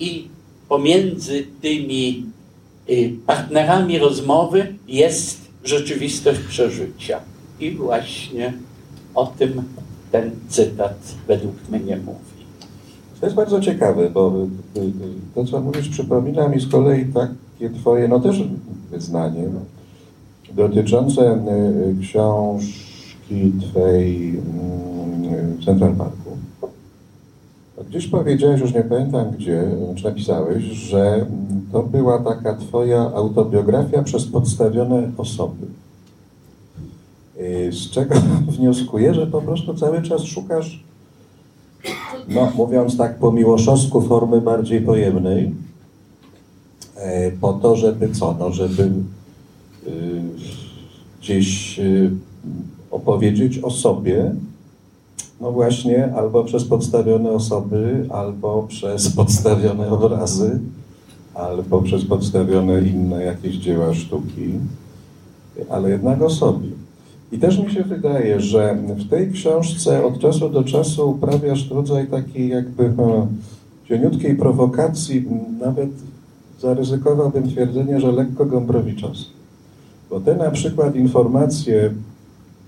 i 0.00 0.28
pomiędzy 0.68 1.46
tymi 1.62 2.28
Y, 2.90 3.16
partnerami 3.26 3.98
rozmowy 3.98 4.74
jest 4.88 5.38
rzeczywistość 5.64 6.40
przeżycia. 6.40 7.20
I 7.60 7.70
właśnie 7.70 8.52
o 9.14 9.26
tym 9.26 9.62
ten 10.12 10.30
cytat 10.48 10.98
według 11.26 11.54
mnie 11.70 11.96
mówi. 11.96 12.18
To 13.20 13.26
jest 13.26 13.36
bardzo 13.36 13.60
ciekawe, 13.60 14.10
bo 14.10 14.46
y, 14.76 14.80
y, 14.80 14.92
to, 15.34 15.44
co 15.44 15.60
mówisz, 15.60 15.88
przypomina 15.88 16.48
mi 16.48 16.60
z 16.60 16.68
kolei 16.68 17.04
takie 17.04 17.70
twoje, 17.80 18.08
no 18.08 18.20
też 18.20 18.42
wyznanie, 18.90 19.44
dotyczące 20.54 21.44
książki 22.02 23.52
twej 23.60 24.28
mm, 24.28 24.97
Central 25.64 25.94
Parku. 25.94 26.30
Gdzieś 27.88 28.06
powiedziałeś, 28.06 28.60
już 28.60 28.74
nie 28.74 28.82
pamiętam 28.82 29.30
gdzie, 29.30 29.64
czy 29.96 30.04
napisałeś, 30.04 30.64
że 30.64 31.26
to 31.72 31.82
była 31.82 32.18
taka 32.18 32.54
twoja 32.56 33.00
autobiografia 33.00 34.02
przez 34.02 34.26
podstawione 34.26 35.10
osoby. 35.16 35.66
Y, 37.40 37.72
z 37.72 37.90
czego 37.90 38.14
wnioskuję, 38.58 39.14
że 39.14 39.26
po 39.26 39.42
prostu 39.42 39.74
cały 39.74 40.02
czas 40.02 40.22
szukasz, 40.22 40.84
no 42.28 42.52
mówiąc 42.54 42.96
tak 42.96 43.18
po 43.18 43.32
miłoszowsku, 43.32 44.00
formy 44.00 44.40
bardziej 44.40 44.80
pojemnej, 44.80 45.54
e, 46.96 47.30
po 47.30 47.52
to, 47.52 47.76
żeby 47.76 48.08
co, 48.08 48.36
no 48.38 48.52
żeby 48.52 48.82
y, 48.82 48.90
gdzieś 51.20 51.78
y, 51.78 52.10
opowiedzieć 52.90 53.58
o 53.58 53.70
sobie, 53.70 54.34
no 55.40 55.52
właśnie, 55.52 56.14
albo 56.14 56.44
przez 56.44 56.64
podstawione 56.64 57.30
osoby, 57.30 58.06
albo 58.10 58.62
przez 58.68 59.16
podstawione 59.16 59.88
obrazy, 59.90 60.60
albo 61.34 61.82
przez 61.82 62.04
podstawione 62.04 62.80
inne 62.82 63.24
jakieś 63.24 63.56
dzieła 63.56 63.94
sztuki, 63.94 64.52
ale 65.70 65.90
jednak 65.90 66.22
o 66.22 66.30
sobie. 66.30 66.68
I 67.32 67.38
też 67.38 67.58
mi 67.58 67.70
się 67.70 67.82
wydaje, 67.84 68.40
że 68.40 68.78
w 68.96 69.08
tej 69.08 69.32
książce 69.32 70.04
od 70.04 70.18
czasu 70.18 70.48
do 70.48 70.64
czasu 70.64 71.10
uprawiasz 71.10 71.70
rodzaj 71.70 72.06
takiej 72.06 72.48
jakby 72.48 72.92
no, 72.96 73.26
cieniutkiej 73.88 74.36
prowokacji, 74.36 75.24
nawet 75.60 75.90
zaryzykowałbym 76.60 77.48
twierdzenie, 77.50 78.00
że 78.00 78.12
lekko 78.12 78.46
Gombrowiczowej. 78.46 79.38
Bo 80.10 80.20
te 80.20 80.36
na 80.36 80.50
przykład 80.50 80.96
informacje, 80.96 81.90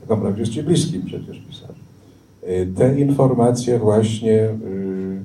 Gombrowicz 0.09 0.49
Ci 0.49 0.63
bliskim 0.63 1.03
przecież 1.03 1.43
pisarzem, 1.49 1.77
y, 1.77 1.80
te 2.77 3.01
informacje 3.01 3.79
właśnie, 3.79 4.33
y, 4.33 5.21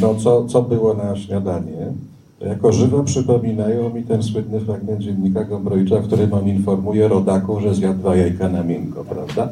no 0.00 0.14
co, 0.14 0.44
co 0.44 0.62
było 0.62 0.94
na 0.94 1.16
śniadanie, 1.16 1.92
jako 2.40 2.72
żywo 2.72 3.04
przypominają 3.04 3.90
mi 3.94 4.02
ten 4.02 4.22
słynny 4.22 4.60
fragment 4.60 5.00
dziennika 5.00 5.44
Gombrowicza, 5.44 6.00
w 6.00 6.06
którym 6.06 6.32
on 6.32 6.48
informuje 6.48 7.08
rodaków, 7.08 7.62
że 7.62 7.74
zjadł 7.74 7.98
dwa 7.98 8.16
jajka 8.16 8.48
na 8.48 8.62
miękko, 8.62 9.04
prawda? 9.04 9.48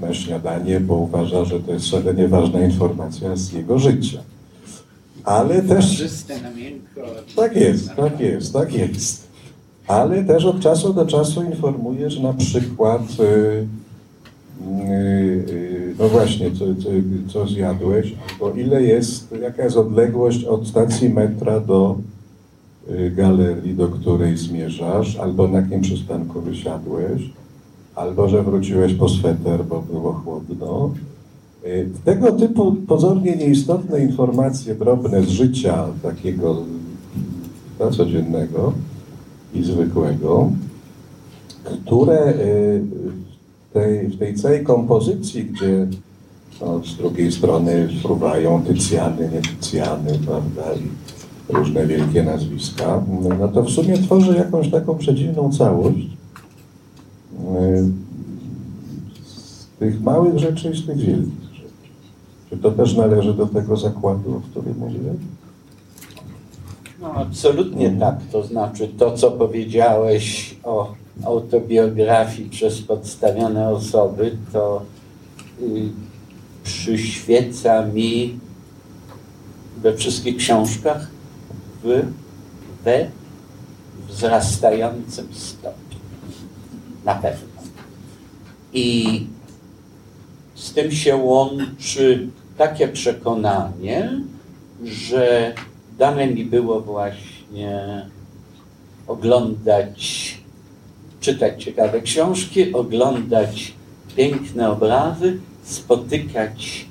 Na 0.00 0.14
śniadanie, 0.14 0.80
bo 0.80 0.96
uważa, 0.96 1.44
że 1.44 1.60
to 1.60 1.72
jest 1.72 1.86
szalenie 1.86 2.28
ważna 2.28 2.60
informacja 2.60 3.36
z 3.36 3.52
jego 3.52 3.78
życia. 3.78 4.18
Ale 5.24 5.62
też... 5.62 6.04
Tak 7.36 7.56
jest, 7.56 7.94
tak 7.96 8.20
jest, 8.20 8.52
tak 8.52 8.74
jest. 8.74 9.32
Ale 9.86 10.24
też 10.24 10.44
od 10.44 10.60
czasu 10.60 10.94
do 10.94 11.06
czasu 11.06 11.42
informuje, 11.42 12.10
że 12.10 12.22
na 12.22 12.32
przykład, 12.32 13.02
y, 13.20 13.24
y, 13.24 14.92
y, 15.50 15.71
no 16.02 16.08
właśnie, 16.08 16.50
co, 16.50 16.64
co, 16.64 16.88
co 17.32 17.46
zjadłeś, 17.46 18.14
albo 18.32 18.54
ile 18.54 18.82
jest, 18.82 19.34
jaka 19.42 19.64
jest 19.64 19.76
odległość 19.76 20.44
od 20.44 20.66
stacji 20.66 21.08
metra 21.08 21.60
do 21.60 21.96
y, 22.90 23.10
galerii, 23.10 23.74
do 23.74 23.88
której 23.88 24.36
zmierzasz, 24.36 25.16
albo 25.16 25.48
na 25.48 25.60
jakim 25.60 25.80
przystanku 25.80 26.40
wysiadłeś, 26.40 27.22
albo 27.94 28.28
że 28.28 28.42
wróciłeś 28.42 28.94
po 28.94 29.08
sweter, 29.08 29.64
bo 29.64 29.82
było 29.82 30.12
chłodno. 30.12 30.90
Y, 31.66 31.88
Tego 32.04 32.32
typu 32.32 32.72
pozornie 32.72 33.36
nieistotne 33.36 34.00
informacje 34.00 34.74
drobne 34.74 35.22
z 35.22 35.28
życia 35.28 35.86
takiego 36.02 36.56
no, 37.80 37.90
codziennego 37.90 38.72
i 39.54 39.62
zwykłego, 39.64 40.50
które 41.64 42.34
y, 42.34 42.82
tej, 43.72 44.08
w 44.08 44.18
tej 44.18 44.34
całej 44.34 44.64
kompozycji, 44.64 45.44
gdzie 45.44 45.86
no, 46.60 46.84
z 46.84 46.96
drugiej 46.96 47.32
strony 47.32 47.88
fruwają 48.02 48.62
Tycjany, 48.62 49.30
nie 49.32 49.42
Tycjany, 49.42 50.18
prawda, 50.26 50.62
i 50.74 50.88
różne 51.52 51.86
wielkie 51.86 52.22
nazwiska, 52.22 53.02
no 53.38 53.48
to 53.48 53.62
w 53.62 53.70
sumie 53.70 53.98
tworzy 53.98 54.36
jakąś 54.36 54.70
taką 54.70 54.98
przedziwną 54.98 55.52
całość 55.52 55.98
y, 55.98 56.08
z 59.24 59.66
tych 59.78 60.02
małych 60.02 60.38
rzeczy 60.38 60.70
i 60.70 60.76
z 60.76 60.86
tych 60.86 60.96
wielkich 60.96 61.42
rzeczy. 61.54 61.68
Czy 62.50 62.56
to 62.56 62.70
też 62.70 62.96
należy 62.96 63.34
do 63.34 63.46
tego 63.46 63.76
zakładu, 63.76 64.36
o 64.36 64.40
którym 64.40 64.78
mówiłem? 64.78 65.18
No, 67.00 67.14
absolutnie 67.14 67.90
tak. 67.90 68.16
To 68.32 68.44
znaczy 68.44 68.88
to, 68.88 69.16
co 69.16 69.30
powiedziałeś 69.30 70.56
o 70.64 70.94
autobiografii 71.24 72.50
przez 72.50 72.82
podstawione 72.82 73.68
osoby, 73.68 74.36
to 74.52 74.82
y, 75.62 75.88
przyświeca 76.64 77.86
mi 77.86 78.38
we 79.76 79.96
wszystkich 79.96 80.36
książkach 80.36 81.06
w, 81.84 82.02
wzrastającym 84.08 85.28
stopniu. 85.34 85.98
Na 87.04 87.14
pewno. 87.14 87.48
I 88.72 89.26
z 90.54 90.72
tym 90.72 90.92
się 90.92 91.16
łączy 91.16 92.28
takie 92.58 92.88
przekonanie, 92.88 94.20
że 94.84 95.54
dane 95.98 96.26
mi 96.26 96.44
było 96.44 96.80
właśnie 96.80 98.06
oglądać, 99.06 100.41
czytać 101.22 101.64
ciekawe 101.64 102.00
książki, 102.00 102.72
oglądać 102.72 103.72
piękne 104.16 104.70
obrazy, 104.70 105.38
spotykać 105.64 106.86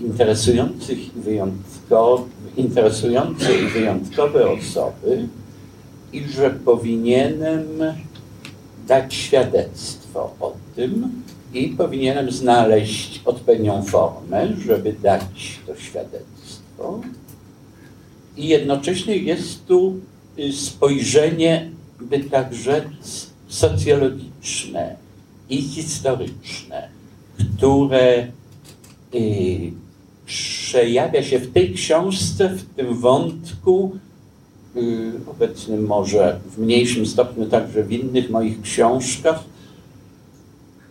interesujących 0.00 1.16
i 1.16 1.20
wyjątkowych, 1.20 2.32
interesujące 2.56 3.58
i 3.58 3.66
wyjątkowe 3.66 4.50
osoby 4.50 5.28
i 6.12 6.28
że 6.28 6.50
powinienem 6.50 7.66
dać 8.88 9.14
świadectwo 9.14 10.34
o 10.40 10.52
tym 10.76 11.22
i 11.54 11.68
powinienem 11.68 12.30
znaleźć 12.30 13.22
odpowiednią 13.24 13.82
formę, 13.82 14.48
żeby 14.66 14.92
dać 14.92 15.60
to 15.66 15.76
świadectwo. 15.76 17.00
I 18.36 18.48
jednocześnie 18.48 19.16
jest 19.16 19.66
tu 19.66 19.96
y, 20.38 20.52
spojrzenie, 20.52 21.70
by 22.00 22.20
tak 22.20 22.54
rzec, 22.54 23.33
socjologiczne 23.54 24.96
i 25.50 25.62
historyczne, 25.62 26.88
które 27.38 28.26
y, 29.14 29.72
przejawia 30.26 31.22
się 31.22 31.38
w 31.38 31.52
tej 31.52 31.74
książce, 31.74 32.48
w 32.48 32.74
tym 32.76 32.94
wątku, 32.94 33.98
y, 34.76 35.12
obecnym 35.26 35.86
może 35.86 36.40
w 36.50 36.58
mniejszym 36.58 37.06
stopniu 37.06 37.46
także 37.46 37.82
w 37.82 37.92
innych 37.92 38.30
moich 38.30 38.62
książkach, 38.62 39.44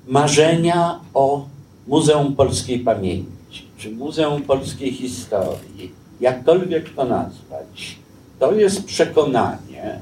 marzenia 0.08 1.00
o 1.14 1.46
Muzeum 1.88 2.36
Polskiej 2.36 2.80
Pamięci, 2.80 3.66
czy 3.78 3.92
Muzeum 3.92 4.42
Polskiej 4.42 4.94
Historii, 4.94 5.92
jakkolwiek 6.22 6.94
to 6.94 7.06
nazwać, 7.06 7.98
to 8.40 8.54
jest 8.54 8.86
przekonanie, 8.86 10.00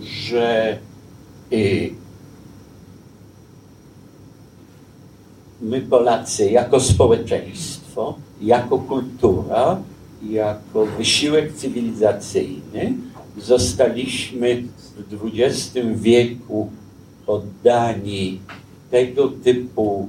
że 0.00 0.78
y, 1.52 1.90
my 5.60 5.80
Polacy 5.80 6.50
jako 6.50 6.80
społeczeństwo, 6.80 8.14
jako 8.40 8.78
kultura, 8.78 9.82
jako 10.30 10.86
wysiłek 10.86 11.52
cywilizacyjny 11.52 12.94
zostaliśmy 13.38 14.62
w 15.10 15.26
XX 15.34 15.78
wieku 15.94 16.70
poddani 17.26 18.40
tego 18.90 19.28
typu 19.28 20.08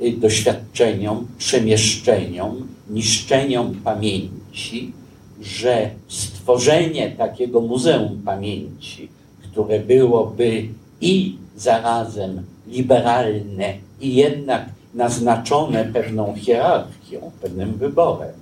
y, 0.00 0.12
doświadczeniom, 0.12 1.26
przemieszczeniom, 1.38 2.66
niszczeniom 2.90 3.74
pamięci, 3.84 4.92
że 5.40 5.90
stworzenie 6.08 7.10
takiego 7.10 7.60
Muzeum 7.60 8.22
Pamięci, 8.24 9.08
które 9.52 9.80
byłoby 9.80 10.68
i 11.00 11.36
zarazem 11.56 12.42
liberalne, 12.66 13.74
i 14.00 14.14
jednak 14.14 14.64
naznaczone 14.94 15.84
pewną 15.84 16.34
hierarchią, 16.34 17.30
pewnym 17.42 17.72
wyborem, 17.72 18.34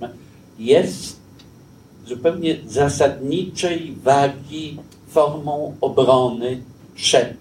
jest 0.59 1.19
zupełnie 2.05 2.55
zasadniczej 2.67 3.95
wagi 4.03 4.77
formą 5.07 5.75
obrony 5.81 6.61
przed 6.95 7.37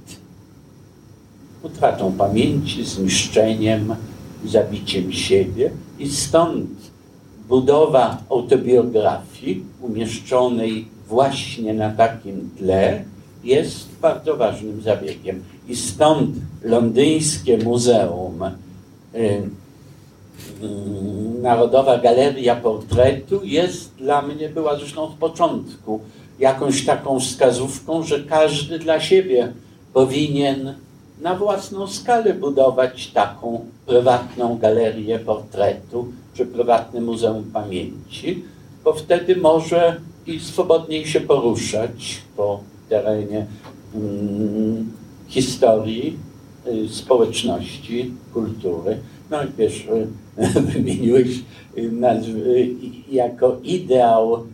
utratą 1.63 2.13
pamięci, 2.13 2.85
zniszczeniem, 2.85 3.95
zabiciem 4.45 5.13
siebie. 5.13 5.71
I 5.99 6.11
stąd 6.11 6.71
budowa 7.49 8.23
autobiografii 8.31 9.65
umieszczonej 9.81 10.89
właśnie 11.09 11.75
na 11.75 11.91
takim 11.91 12.51
tle 12.59 13.05
jest 13.49 13.89
bardzo 14.03 14.37
ważnym 14.37 14.83
zabiegiem. 14.83 15.45
I 15.69 15.77
stąd 15.77 16.37
londyńskie 16.63 17.59
muzeum, 17.59 18.43
y, 18.43 19.19
y, 19.19 19.49
Narodowa 21.43 21.99
Galeria 21.99 22.57
Portretu 22.57 23.41
jest 23.45 23.95
dla 23.95 24.23
mnie, 24.23 24.49
była 24.49 24.77
zresztą 24.77 25.03
od 25.03 25.15
początku, 25.15 26.01
jakąś 26.39 26.85
taką 26.85 27.21
wskazówką, 27.21 28.03
że 28.03 28.21
każdy 28.21 28.79
dla 28.79 29.01
siebie 29.01 29.53
powinien 29.93 30.75
na 31.21 31.35
własną 31.35 31.87
skalę 31.87 32.35
budować 32.35 33.07
taką 33.07 33.67
prywatną 33.87 34.59
galerię 34.59 35.19
portretu 35.19 36.13
czy 36.35 36.47
prywatne 36.47 37.01
muzeum 37.01 37.51
pamięci, 37.53 38.45
bo 38.85 38.93
wtedy 38.93 39.37
może 39.37 40.01
i 40.27 40.41
swobodniej 40.41 41.07
się 41.07 41.21
poruszać 41.21 42.23
po 42.37 42.61
terenie 42.89 43.47
mm, 43.95 44.93
historii, 45.27 46.19
y, 46.67 46.89
społeczności, 46.89 48.13
kultury. 48.35 48.99
No 49.31 49.39
wiesz, 49.59 49.89
y, 50.39 50.61
wymieniłeś 50.73 51.29
y, 51.79 51.93
nazwy 51.93 52.69
jako 53.11 53.57
ideał 53.65 54.47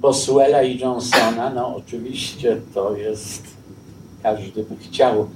Boswella 0.00 0.62
i 0.62 0.78
Johnsona. 0.78 1.50
No 1.54 1.76
oczywiście 1.76 2.56
to 2.74 2.96
jest, 2.96 3.42
każdy 4.22 4.62
by 4.62 4.76
chciał 4.76 5.26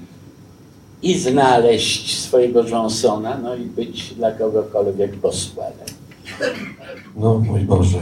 i 1.03 1.18
znaleźć 1.18 2.18
swojego 2.18 2.68
Johnsona, 2.68 3.39
no 3.39 3.55
i 3.55 3.64
być 3.64 4.14
dla 4.14 4.32
kogokolwiek 4.32 5.16
Boswellem. 5.16 5.89
No 7.16 7.39
mój 7.39 7.61
Boże. 7.61 7.99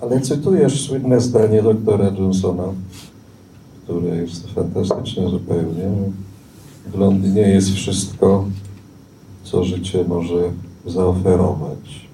Ale 0.00 0.20
cytujesz 0.20 0.86
słynne 0.86 1.20
zdanie 1.20 1.62
doktora 1.62 2.12
Johnsona, 2.18 2.72
które 3.86 4.16
jest 4.16 4.46
fantastyczne 4.46 5.28
zupełnie. 5.28 5.90
W 6.86 6.98
Londynie 6.98 7.40
jest 7.40 7.70
wszystko, 7.70 8.44
co 9.44 9.64
życie 9.64 10.04
może 10.08 10.52
zaoferować. 10.86 12.08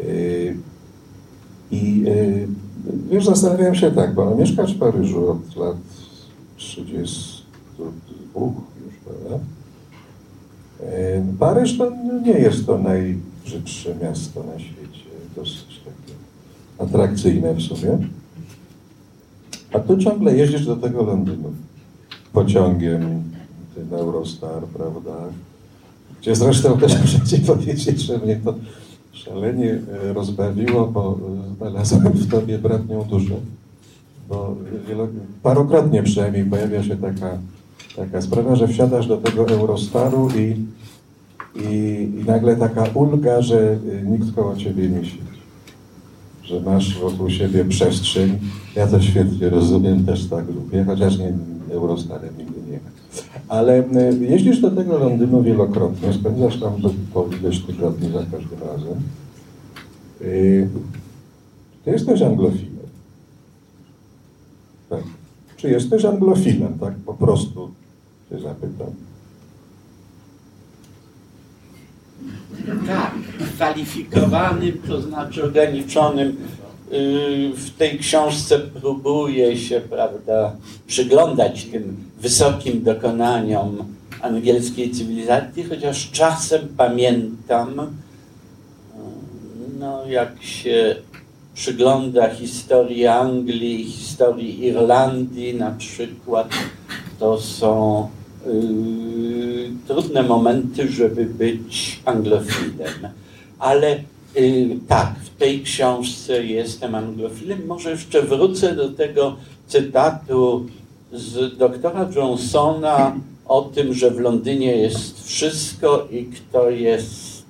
Y, 0.00 0.56
I 1.70 2.04
już 3.10 3.24
zastanawiałem 3.24 3.74
się 3.74 3.90
tak, 3.90 4.14
bo 4.14 4.34
mieszkać 4.34 4.74
w 4.74 4.78
Paryżu 4.78 5.30
od 5.30 5.56
lat 5.56 5.76
32 6.56 8.40
już, 8.86 8.94
prawda? 9.04 9.44
Paryż 11.38 11.78
to 11.78 11.90
nie 12.24 12.32
jest 12.32 12.66
to 12.66 12.78
najbrzydsze 12.78 13.94
miasto 14.02 14.44
na 14.54 14.58
świecie, 14.58 15.04
dosyć 15.36 15.80
takie 15.84 16.14
atrakcyjne 16.78 17.54
w 17.54 17.62
sumie. 17.62 17.98
A 19.72 19.78
tu 19.78 19.98
ciągle 19.98 20.36
jeździsz 20.36 20.66
do 20.66 20.76
tego 20.76 21.02
Londynu 21.02 21.52
pociągiem, 22.32 23.22
ten 23.74 23.98
Eurostar, 23.98 24.62
prawda? 24.62 25.12
Gdzie 26.20 26.34
zresztą 26.34 26.78
też 26.78 26.92
muszę 27.02 27.38
powiedzieć, 27.46 28.00
że 28.00 28.18
mnie 28.18 28.40
to 28.44 28.54
szalenie 29.12 29.78
e, 30.04 30.12
rozbawiło, 30.12 30.86
bo 30.86 31.18
znalazłem 31.56 32.12
w 32.12 32.30
tobie 32.30 32.58
bratnią 32.58 33.04
duszę. 33.04 33.34
Bo 34.28 34.56
parokrotnie 35.42 36.02
przynajmniej 36.02 36.44
pojawia 36.44 36.82
się 36.82 36.96
taka, 36.96 37.38
taka 37.96 38.22
sprawa, 38.22 38.56
że 38.56 38.68
wsiadasz 38.68 39.06
do 39.06 39.16
tego 39.16 39.48
Eurostaru 39.48 40.28
i, 40.30 40.56
i, 41.60 42.08
i 42.20 42.24
nagle 42.26 42.56
taka 42.56 42.84
ulga, 42.94 43.42
że 43.42 43.78
e, 44.02 44.02
nikt 44.02 44.34
koło 44.34 44.56
ciebie 44.56 44.88
nie 44.88 45.04
siedzi 45.04 45.31
że 46.42 46.60
masz 46.60 46.98
wokół 46.98 47.30
siebie 47.30 47.64
przestrzeń. 47.64 48.38
Ja 48.76 48.86
to 48.86 49.00
świetnie 49.00 49.48
rozumiem, 49.48 50.04
też 50.04 50.26
tak 50.26 50.44
lubię, 50.54 50.84
chociaż 50.84 51.18
nie 51.18 51.32
Eurostarem 51.70 52.38
nigdy 52.38 52.60
nie 52.70 52.80
Ale 53.48 53.84
jeździsz 54.20 54.60
do 54.60 54.70
tego 54.70 54.98
Londynu 54.98 55.42
wielokrotnie, 55.42 56.12
spędzasz 56.12 56.60
tam 56.60 56.72
po 57.14 57.26
ileś 57.40 57.60
tygodni 57.60 58.12
za 58.12 58.18
każdym 58.18 58.58
razem. 58.60 59.00
Y, 60.22 60.68
ty 61.84 61.90
jesteś 61.90 62.22
anglofilem. 62.22 62.72
Tak. 64.90 65.02
Czy 65.56 65.70
jesteś 65.70 66.04
anglofilem, 66.04 66.78
tak? 66.78 66.94
Po 66.94 67.14
prostu 67.14 67.70
się 68.28 68.40
zapytam. 68.40 68.88
Tak, 72.86 73.14
kwalifikowanym, 73.54 74.82
to 74.88 75.00
znaczy 75.00 75.44
ograniczonym. 75.44 76.36
Y, 76.92 77.52
w 77.56 77.70
tej 77.70 77.98
książce 77.98 78.58
próbuje 78.58 79.56
się, 79.56 79.80
prawda, 79.80 80.56
przyglądać 80.86 81.64
tym 81.64 81.96
wysokim 82.20 82.82
dokonaniom 82.82 83.84
angielskiej 84.22 84.90
cywilizacji, 84.90 85.64
chociaż 85.64 86.10
czasem 86.10 86.68
pamiętam, 86.76 87.80
y, 87.80 87.84
no 89.78 90.06
jak 90.06 90.42
się 90.42 90.96
przygląda 91.54 92.28
historii 92.28 93.06
Anglii, 93.06 93.84
historii 93.84 94.64
Irlandii 94.64 95.54
na 95.54 95.70
przykład, 95.70 96.48
to 97.18 97.40
są 97.40 98.08
yy, 98.46 99.41
trudne 99.88 100.22
momenty, 100.22 100.88
żeby 100.88 101.24
być 101.24 102.00
anglofilem. 102.04 103.08
Ale 103.58 104.02
yy, 104.36 104.78
tak, 104.88 105.14
w 105.24 105.38
tej 105.38 105.62
książce 105.62 106.44
jestem 106.44 106.94
anglofilem. 106.94 107.66
Może 107.66 107.90
jeszcze 107.90 108.22
wrócę 108.22 108.76
do 108.76 108.88
tego 108.88 109.36
cytatu 109.66 110.66
z 111.12 111.58
doktora 111.58 112.08
Johnsona 112.16 113.16
o 113.46 113.62
tym, 113.62 113.94
że 113.94 114.10
w 114.10 114.20
Londynie 114.20 114.76
jest 114.76 115.24
wszystko 115.26 116.08
i 116.10 116.24
kto 116.24 116.70
jest 116.70 117.42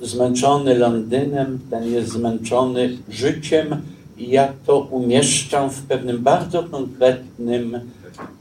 zmęczony 0.00 0.78
Londynem, 0.78 1.58
ten 1.70 1.92
jest 1.92 2.08
zmęczony 2.08 2.98
życiem 3.08 3.76
i 4.18 4.30
ja 4.30 4.52
to 4.66 4.78
umieszczam 4.78 5.70
w 5.70 5.82
pewnym 5.82 6.22
bardzo 6.22 6.62
konkretnym 6.62 7.80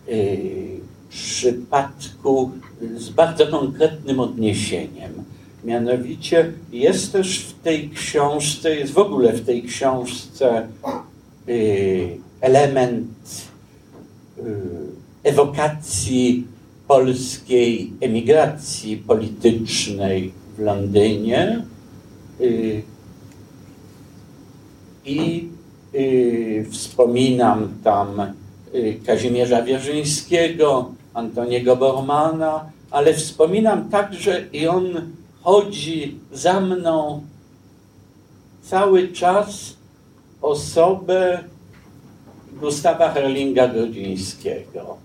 yy, 0.08 0.85
przypadku 1.16 2.52
z 2.98 3.10
bardzo 3.10 3.48
konkretnym 3.48 4.20
odniesieniem. 4.20 5.24
Mianowicie 5.64 6.54
jest 6.72 7.12
też 7.12 7.40
w 7.40 7.54
tej 7.64 7.90
książce, 7.90 8.76
jest 8.76 8.94
w 8.94 8.98
ogóle 8.98 9.34
w 9.34 9.46
tej 9.46 9.64
książce 9.64 10.68
y, 11.50 12.18
element 12.42 13.08
y, 14.38 14.42
ewokacji 15.24 16.48
polskiej 16.88 17.92
emigracji 18.02 18.98
politycznej 18.98 20.32
w 20.58 20.60
Londynie 20.60 21.66
y, 22.42 22.82
i 25.06 25.50
wspominam 26.72 27.74
tam 27.84 28.34
Kazimierza 29.06 29.62
Wierzyńskiego, 29.62 30.92
Antoniego 31.16 31.76
Bormana, 31.76 32.66
ale 32.92 33.14
wspominam 33.14 33.90
także 33.90 34.46
i 34.54 34.68
on 34.68 35.12
chodzi 35.44 36.20
za 36.32 36.60
mną 36.60 37.22
cały 38.62 39.08
czas 39.08 39.74
osobę 40.42 41.44
Gustawa 42.60 43.12
Herlinga 43.12 43.68
Grodzińskiego. 43.68 44.98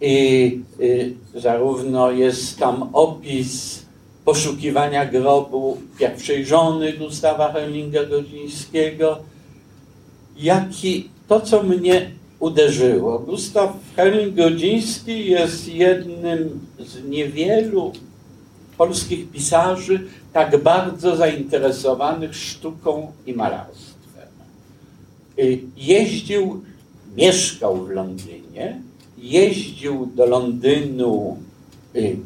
I, 0.00 0.60
I 0.80 1.16
zarówno 1.34 2.10
jest 2.10 2.58
tam 2.58 2.90
opis 2.92 3.82
poszukiwania 4.24 5.06
grobu 5.06 5.78
pierwszej 5.98 6.46
żony 6.46 6.92
Gustawa 6.92 7.52
Herlinga 7.52 8.04
Grodzińskiego, 8.04 9.18
jak 10.36 10.84
i 10.84 11.10
to, 11.28 11.40
co 11.40 11.62
mnie 11.62 12.10
uderzyło. 12.42 13.18
Gustaw 13.18 13.70
Herling-Grodziński 13.96 15.16
jest 15.26 15.68
jednym 15.68 16.60
z 16.78 17.04
niewielu 17.04 17.92
polskich 18.78 19.30
pisarzy 19.30 20.06
tak 20.32 20.62
bardzo 20.62 21.16
zainteresowanych 21.16 22.36
sztuką 22.36 23.12
i 23.26 23.34
malarstwem. 23.34 24.28
Y, 25.38 25.60
jeździł, 25.76 26.62
mieszkał 27.16 27.84
w 27.84 27.90
Londynie, 27.90 28.82
jeździł 29.18 30.06
do 30.14 30.26
Londynu 30.26 31.38
y, 31.96 32.16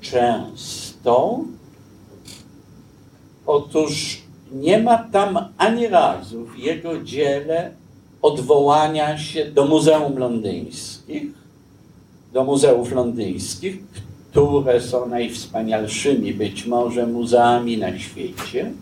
często. 0.00 1.44
Otóż 3.46 4.22
nie 4.52 4.82
ma 4.82 4.98
tam 4.98 5.38
ani 5.58 5.88
razu 5.88 6.44
w 6.44 6.58
jego 6.58 7.02
dziele 7.02 7.85
odwołania 8.26 9.18
się 9.18 9.44
do 9.44 9.64
muzeum 9.64 10.18
londyńskich, 10.18 11.22
do 12.32 12.44
muzeów 12.44 12.92
londyńskich, 12.92 13.78
które 14.30 14.80
są 14.80 15.08
najwspanialszymi 15.08 16.34
być 16.34 16.66
może 16.66 17.06
muzeami 17.06 17.78
na 17.78 17.98
świecie. 17.98 18.72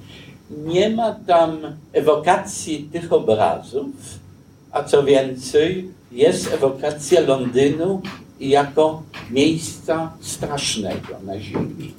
Nie 0.50 0.90
ma 0.90 1.12
tam 1.26 1.58
ewokacji 1.92 2.88
tych 2.92 3.12
obrazów, 3.12 3.94
a 4.72 4.84
co 4.84 5.02
więcej, 5.02 5.88
jest 6.12 6.52
ewokacja 6.52 7.20
Londynu 7.20 8.02
jako 8.40 9.02
miejsca 9.30 10.12
strasznego 10.20 11.14
na 11.26 11.40
ziemi, 11.40 11.92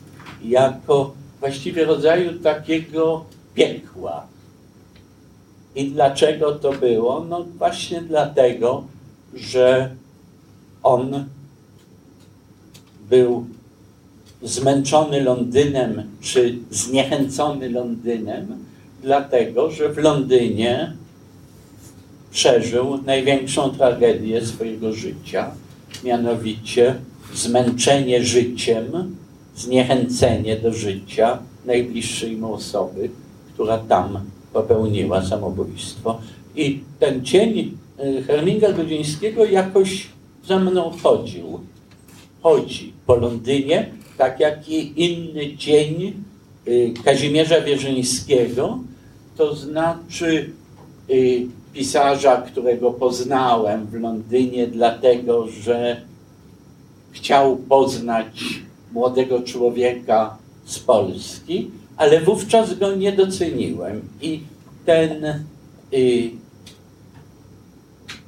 jako 0.43 1.14
właściwie 1.39 1.86
rodzaju 1.86 2.39
takiego 2.39 3.26
piekła, 3.54 4.28
i 5.76 5.91
dlaczego 5.91 6.51
to 6.51 6.71
było? 6.71 7.26
No 7.30 7.45
właśnie 7.57 8.01
dlatego, 8.01 8.84
że 9.34 9.95
on 10.84 11.26
był 13.09 13.45
zmęczony 14.43 15.21
Londynem, 15.21 16.03
czy 16.21 16.57
zniechęcony 16.71 17.69
Londynem, 17.69 18.47
dlatego, 19.03 19.71
że 19.71 19.89
w 19.89 19.97
Londynie 19.97 20.93
przeżył 22.32 23.03
największą 23.03 23.69
tragedię 23.69 24.45
swojego 24.45 24.93
życia, 24.93 25.51
mianowicie 26.03 26.95
zmęczenie 27.34 28.23
życiem, 28.23 29.15
zniechęcenie 29.55 30.55
do 30.55 30.73
życia 30.73 31.39
najbliższej 31.65 32.38
mu 32.38 32.53
osoby, 32.53 33.09
która 33.53 33.78
tam 33.78 34.19
popełniła 34.56 35.26
samobójstwo. 35.26 36.20
I 36.56 36.84
ten 36.99 37.26
cień 37.26 37.78
y, 37.99 38.24
Herminga 38.24 38.72
Godzińskiego 38.72 39.45
jakoś 39.45 40.08
za 40.47 40.60
mną 40.60 40.91
chodził. 41.03 41.60
Chodzi 42.41 42.93
po 43.06 43.16
Londynie, 43.16 43.91
tak 44.18 44.39
jak 44.39 44.70
i 44.70 45.03
inny 45.06 45.58
cień 45.58 46.14
y, 46.68 46.93
Kazimierza 47.06 47.62
Wierzyńskiego, 47.62 48.80
to 49.38 49.56
znaczy 49.56 50.49
y, 51.10 51.47
pisarza, 51.74 52.41
którego 52.41 52.91
poznałem 52.91 53.86
w 53.86 53.93
Londynie, 53.93 54.68
dlatego 54.68 55.47
że 55.47 56.01
chciał 57.12 57.58
poznać 57.58 58.43
młodego 58.93 59.41
człowieka 59.41 60.38
z 60.66 60.80
Polski, 60.80 61.72
ale 61.98 62.22
wówczas 62.22 62.80
go 62.80 62.96
nie 62.96 63.12
doceniłem 63.12 64.02
i 64.22 64.41
ten 64.86 65.26
y, 65.93 66.32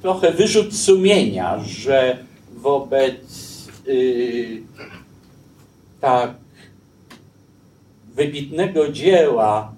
trochę 0.02 0.32
wyrzut 0.32 0.76
sumienia, 0.76 1.64
że 1.64 2.18
wobec 2.56 3.16
y, 3.88 4.62
tak 6.00 6.34
wybitnego 8.14 8.92
dzieła 8.92 9.72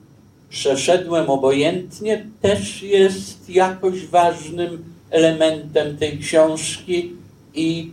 przeszedłem 0.49 1.31
obojętnie, 1.31 2.27
też 2.41 2.83
jest 2.83 3.51
jakoś 3.51 4.07
ważnym 4.07 4.85
elementem 5.11 5.97
tej 5.97 6.19
książki 6.19 7.13
i 7.55 7.93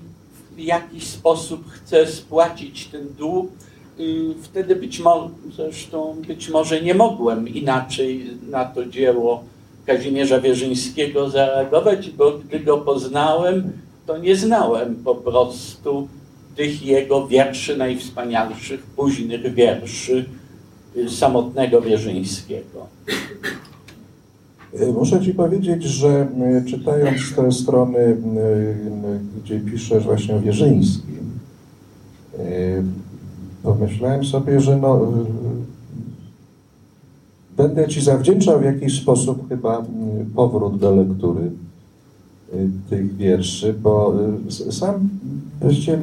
w 0.55 0.59
jakiś 0.59 1.03
sposób 1.03 1.71
chcę 1.71 2.07
spłacić 2.07 2.85
ten 2.85 3.13
dług. 3.13 3.51
Y, 3.99 4.33
wtedy 4.41 4.75
być 4.75 4.99
może, 4.99 5.29
zresztą 5.55 6.15
być 6.27 6.49
może 6.49 6.81
nie 6.81 6.93
mogłem 6.93 7.47
inaczej 7.47 8.29
na 8.49 8.65
to 8.65 8.85
dzieło 8.85 9.43
Kazimierza 9.85 10.41
Wierzyńskiego 10.41 11.29
zareagować, 11.29 12.09
bo 12.09 12.31
gdy 12.31 12.59
go 12.59 12.77
poznałem, 12.77 13.71
to 14.05 14.17
nie 14.17 14.35
znałem 14.35 14.95
po 14.95 15.15
prostu 15.15 16.07
tych 16.55 16.85
jego 16.85 17.27
wierszy 17.27 17.77
najwspanialszych, 17.77 18.83
późnych 18.83 19.53
wierszy 19.53 20.25
y, 20.95 21.09
samotnego 21.09 21.81
Wierzyńskiego. 21.81 22.87
Y, 24.81 24.93
muszę 24.93 25.21
Ci 25.21 25.33
powiedzieć, 25.33 25.83
że 25.83 26.27
czytając 26.69 27.35
te 27.35 27.51
strony, 27.51 28.17
gdzie 29.43 29.59
piszesz 29.59 30.03
właśnie 30.03 30.35
o 30.35 30.41
Wierzyńskim, 30.41 31.39
pomyślałem 33.79 34.25
sobie, 34.25 34.59
że 34.59 34.77
no, 34.77 35.13
będę 37.57 37.87
Ci 37.87 38.01
zawdzięczał 38.01 38.59
w 38.59 38.63
jakiś 38.63 39.01
sposób 39.01 39.49
chyba 39.49 39.85
powrót 40.35 40.77
do 40.77 40.95
lektury 40.95 41.51
Y, 42.53 42.69
tych 42.89 43.15
wierszy, 43.15 43.73
bo 43.73 44.13
y, 44.67 44.71
sam 44.71 45.09
wreszcie 45.61 45.99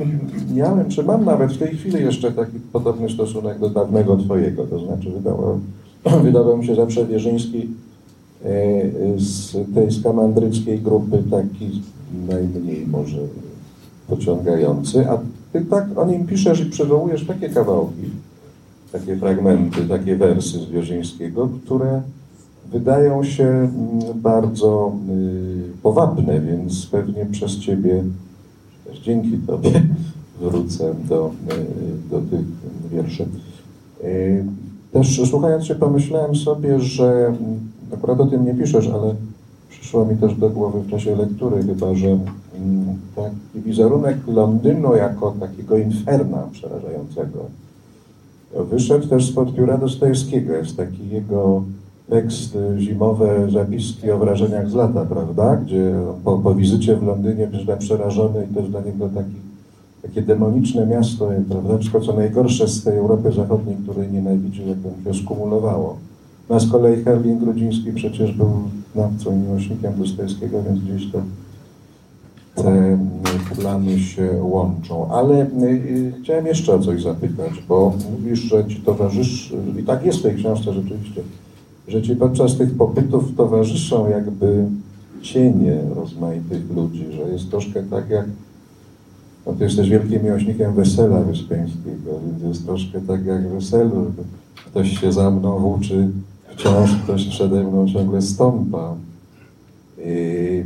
miałem, 0.54 0.88
czy 0.88 1.02
mam 1.02 1.24
nawet 1.24 1.52
w 1.52 1.58
tej 1.58 1.76
chwili 1.76 2.04
jeszcze 2.04 2.32
taki 2.32 2.58
podobny 2.72 3.10
stosunek 3.10 3.58
do 3.58 3.70
dawnego 3.70 4.16
Twojego, 4.16 4.66
to 4.66 4.78
znaczy 4.78 5.10
wydawał, 5.10 5.60
wydawał 6.24 6.58
mi 6.58 6.66
się 6.66 6.74
zawsze 6.74 7.06
Wierzyński 7.06 7.68
y, 8.44 8.92
z 9.16 9.56
tej 9.74 9.92
skamandryckiej 9.92 10.80
grupy 10.80 11.22
taki 11.30 11.82
najmniej 12.28 12.86
może 12.86 13.18
pociągający, 14.08 15.10
a 15.10 15.18
Ty 15.54 15.64
tak 15.64 15.98
o 15.98 16.06
nim 16.06 16.26
piszesz 16.26 16.60
i 16.60 16.66
przywołujesz 16.66 17.26
takie 17.26 17.48
kawałki, 17.48 18.02
takie 18.92 19.16
fragmenty, 19.16 19.88
takie 19.88 20.16
wersy 20.16 20.58
z 20.58 20.70
Wierzyńskiego, 20.70 21.48
które 21.64 22.02
wydają 22.72 23.24
się 23.24 23.44
mm, 23.44 23.70
bardzo 24.14 24.92
y, 25.10 25.82
powabne, 25.82 26.40
więc 26.40 26.86
pewnie 26.86 27.26
przez 27.26 27.58
Ciebie, 27.58 28.04
też 28.84 28.98
dzięki 28.98 29.38
Tobie 29.46 29.70
wrócę 30.40 30.94
do, 31.08 31.30
y, 31.50 32.10
do 32.10 32.20
tych 32.20 32.46
wierszy. 32.92 33.26
Y, 34.04 34.44
też 34.92 35.20
słuchając 35.30 35.64
Cię 35.64 35.74
pomyślałem 35.74 36.36
sobie, 36.36 36.80
że 36.80 37.26
mm, 37.26 37.38
akurat 37.94 38.20
o 38.20 38.26
tym 38.26 38.44
nie 38.44 38.54
piszesz, 38.54 38.88
ale 38.88 39.14
przyszło 39.84 40.06
mi 40.06 40.16
też 40.16 40.34
do 40.34 40.50
głowy 40.50 40.80
w 40.80 40.90
czasie 40.90 41.16
lektury 41.16 41.62
chyba, 41.62 41.94
że 41.94 42.08
mm, 42.08 42.98
taki 43.16 43.60
wizerunek 43.66 44.16
Londynu 44.26 44.96
jako 44.96 45.34
takiego 45.40 45.78
inferna 45.78 46.48
przerażającego 46.52 47.38
wyszedł 48.70 49.08
też 49.08 49.30
spod 49.30 49.54
pióra 49.54 49.78
Dostojewskiego. 49.78 50.52
Jest 50.52 50.76
taki 50.76 51.08
jego 51.08 51.62
tekst 52.10 52.56
y, 52.56 52.80
zimowe 52.80 53.50
zapiski 53.50 54.10
o 54.10 54.18
wrażeniach 54.18 54.70
z 54.70 54.74
lata, 54.74 55.06
prawda? 55.06 55.56
Gdzie 55.56 55.94
po, 56.24 56.38
po 56.38 56.54
wizycie 56.54 56.96
w 56.96 57.02
Londynie 57.02 57.46
przyszedł 57.46 57.78
przerażony 57.78 58.46
i 58.50 58.54
też 58.54 58.68
dla 58.68 58.80
niego 58.80 59.08
taki, 59.08 59.36
takie 60.02 60.22
demoniczne 60.22 60.86
miasto, 60.86 61.30
prawda? 61.48 61.78
Wszystko 61.78 62.00
co 62.00 62.12
najgorsze 62.12 62.68
z 62.68 62.84
tej 62.84 62.96
Europy 62.96 63.32
Zachodniej, 63.32 63.76
której 63.76 64.12
nienawidził, 64.12 64.66
jakby 64.68 64.88
się 65.14 65.22
skumulowało. 65.22 65.96
No 66.50 66.56
a 66.56 66.60
z 66.60 66.70
kolei 66.70 67.04
Herwin 67.04 67.38
Grudziński 67.38 67.92
przecież 67.92 68.32
był 68.32 68.50
znawcą 68.94 69.32
i 69.32 69.36
miłośnikiem 69.36 69.92
Dostojewskiego, 69.98 70.62
więc 70.62 70.80
gdzieś 70.80 71.12
to 71.12 71.22
te 72.54 72.98
plany 73.56 73.98
się 73.98 74.42
łączą. 74.42 75.12
Ale 75.12 75.42
y, 75.42 76.12
chciałem 76.22 76.46
jeszcze 76.46 76.74
o 76.74 76.78
coś 76.78 77.02
zapytać, 77.02 77.52
bo 77.68 77.92
mówisz, 78.10 78.40
że 78.40 78.64
ci 78.68 78.76
towarzysz, 78.76 79.54
i 79.80 79.82
tak 79.82 80.06
jest 80.06 80.18
w 80.18 80.22
tej 80.22 80.34
książce 80.34 80.72
rzeczywiście, 80.72 81.22
że 81.88 82.02
ci 82.02 82.16
podczas 82.16 82.56
tych 82.56 82.76
pobytów 82.76 83.36
towarzyszą 83.36 84.10
jakby 84.10 84.64
cienie 85.22 85.78
rozmaitych 85.94 86.70
ludzi, 86.76 87.06
że 87.12 87.32
jest 87.32 87.50
troszkę 87.50 87.82
tak 87.82 88.10
jak, 88.10 88.26
no 89.46 89.52
ty 89.52 89.64
jesteś 89.64 89.88
wielkim 89.88 90.24
miłośnikiem 90.24 90.74
wesela 90.74 91.20
wyspiańskiego, 91.20 92.10
więc 92.26 92.42
jest 92.42 92.66
troszkę 92.66 93.00
tak 93.00 93.26
jak 93.26 93.48
weselu, 93.48 94.12
ktoś 94.66 95.00
się 95.00 95.12
za 95.12 95.30
mną 95.30 95.58
włóczy, 95.58 96.08
wciąż 96.56 96.90
ktoś 97.04 97.28
przede 97.28 97.64
mną 97.64 97.88
ciągle 97.88 98.22
stąpa. 98.22 98.94
I 100.06 100.64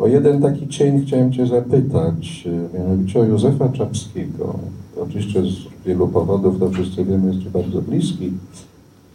o 0.00 0.06
jeden 0.06 0.42
taki 0.42 0.68
cień 0.68 1.06
chciałem 1.06 1.32
Cię 1.32 1.46
zapytać, 1.46 2.48
mianowicie 2.74 3.20
o 3.20 3.24
Józefa 3.24 3.68
Czapskiego. 3.68 4.58
Oczywiście 5.02 5.42
z 5.42 5.84
wielu 5.86 6.08
powodów, 6.08 6.58
to 6.58 6.70
wszyscy 6.70 7.04
wiemy, 7.04 7.28
jest 7.28 7.42
Ci 7.42 7.50
bardzo 7.50 7.82
bliski, 7.82 8.32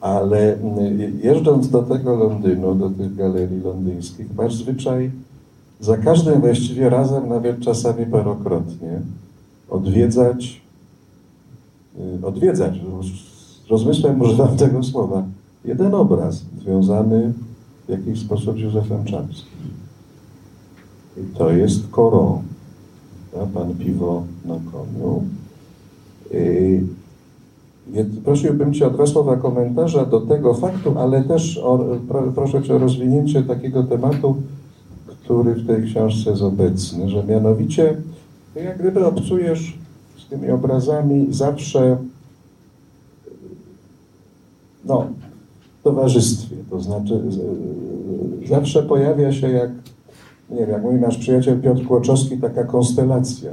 ale 0.01 0.55
mm, 0.55 1.19
jeżdżąc 1.23 1.69
do 1.69 1.83
tego 1.83 2.15
Londynu, 2.15 2.75
do 2.75 2.89
tych 2.89 3.15
galerii 3.15 3.61
londyńskich, 3.61 4.27
masz 4.37 4.55
zwyczaj 4.55 5.11
za 5.79 5.97
każdym 5.97 6.41
właściwie 6.41 6.89
razem, 6.89 7.29
nawet 7.29 7.59
czasami 7.59 8.05
parokrotnie, 8.05 9.01
odwiedzać, 9.69 10.61
y, 12.21 12.25
odwiedzać, 12.25 12.73
z 13.65 13.69
rozmysłem 13.69 14.21
używam 14.21 14.57
tego 14.57 14.83
słowa, 14.83 15.23
jeden 15.65 15.95
obraz 15.95 16.41
związany 16.61 17.33
w 17.87 17.89
jakiś 17.89 18.19
sposób 18.19 18.57
z 18.57 18.61
Józefem 18.61 19.05
Czapskim. 19.05 19.73
I 21.17 21.37
to 21.37 21.51
jest 21.51 21.87
Koro, 21.91 22.41
pan 23.53 23.75
piwo 23.75 24.23
na 24.45 24.55
koniu. 24.71 25.23
Prosiłbym 28.25 28.73
Cię 28.73 28.87
o 28.87 28.91
dwa 28.91 29.05
słowa 29.05 29.37
komentarza 29.37 30.05
do 30.05 30.21
tego 30.21 30.53
faktu, 30.53 30.99
ale 30.99 31.23
też 31.23 31.57
o, 31.57 31.85
proszę 32.35 32.63
Cię 32.63 32.75
o 32.75 32.77
rozwinięcie 32.77 33.43
takiego 33.43 33.83
tematu, 33.83 34.35
który 35.07 35.55
w 35.55 35.67
tej 35.67 35.83
książce 35.83 36.29
jest 36.29 36.41
obecny, 36.41 37.09
że 37.09 37.23
mianowicie 37.23 37.97
jak 38.55 38.79
gdyby 38.79 39.05
obcujesz 39.05 39.77
z 40.17 40.27
tymi 40.27 40.51
obrazami 40.51 41.27
zawsze 41.29 41.97
no, 44.85 45.07
towarzystwie, 45.83 46.55
to 46.69 46.81
znaczy 46.81 47.21
zawsze 48.49 48.83
pojawia 48.83 49.31
się 49.31 49.49
jak, 49.49 49.69
nie 50.49 50.57
wiem, 50.57 50.69
jak 50.69 50.83
mówi 50.83 50.99
nasz 50.99 51.17
przyjaciel 51.17 51.61
Piotr 51.61 51.85
Kłoczowski, 51.85 52.37
taka 52.37 52.63
konstelacja. 52.63 53.51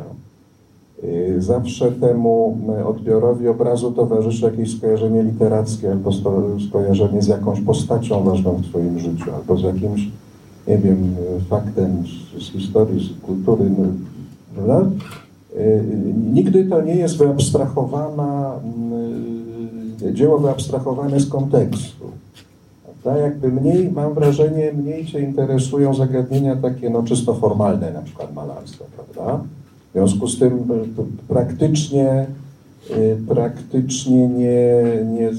Y, 1.05 1.43
zawsze 1.43 1.93
temu 1.93 2.59
y, 2.81 2.87
odbiorowi 2.87 3.49
obrazu 3.49 3.93
towarzyszy 3.93 4.45
jakieś 4.45 4.77
skojarzenie 4.77 5.23
literackie 5.23 5.91
albo 5.91 6.11
skojarzenie 6.69 7.23
z 7.23 7.27
jakąś 7.27 7.61
postacią 7.61 8.25
ważną 8.25 8.53
w 8.53 8.63
Twoim 8.63 8.99
życiu, 8.99 9.31
albo 9.35 9.57
z 9.57 9.63
jakimś, 9.63 10.09
nie 10.69 10.79
wiem, 10.79 11.15
faktem 11.49 12.05
z, 12.39 12.43
z 12.43 12.53
historii, 12.53 13.09
z 13.09 13.27
kultury, 13.27 13.71
no, 13.79 13.85
prawda? 14.55 14.91
Nigdy 16.33 16.65
to 16.65 16.83
nie 16.83 16.95
jest 16.95 17.19
wyabstrahowana, 17.19 18.61
dzieło 20.13 20.39
wyabstrahowane 20.39 21.21
z 21.21 21.29
kontekstu. 21.29 22.05
Tak 23.05 23.19
jakby 23.19 23.49
mniej, 23.49 23.91
mam 23.91 24.15
wrażenie, 24.15 24.73
mniej 24.73 25.07
Cię 25.07 25.21
interesują 25.21 25.95
zagadnienia 25.95 26.57
takie 26.57 26.91
no, 26.91 27.03
czysto 27.03 27.35
formalne, 27.35 27.93
na 27.93 28.03
przykład 28.03 28.35
malarstwo, 28.35 28.85
prawda? 28.97 29.45
W 29.91 29.93
związku 29.93 30.29
z 30.29 30.39
tym 30.39 30.53
e, 30.53 31.03
praktycznie, 31.29 32.27
e, 32.91 32.97
praktycznie 33.29 34.29
nie, 34.29 34.83
nie, 35.05 35.31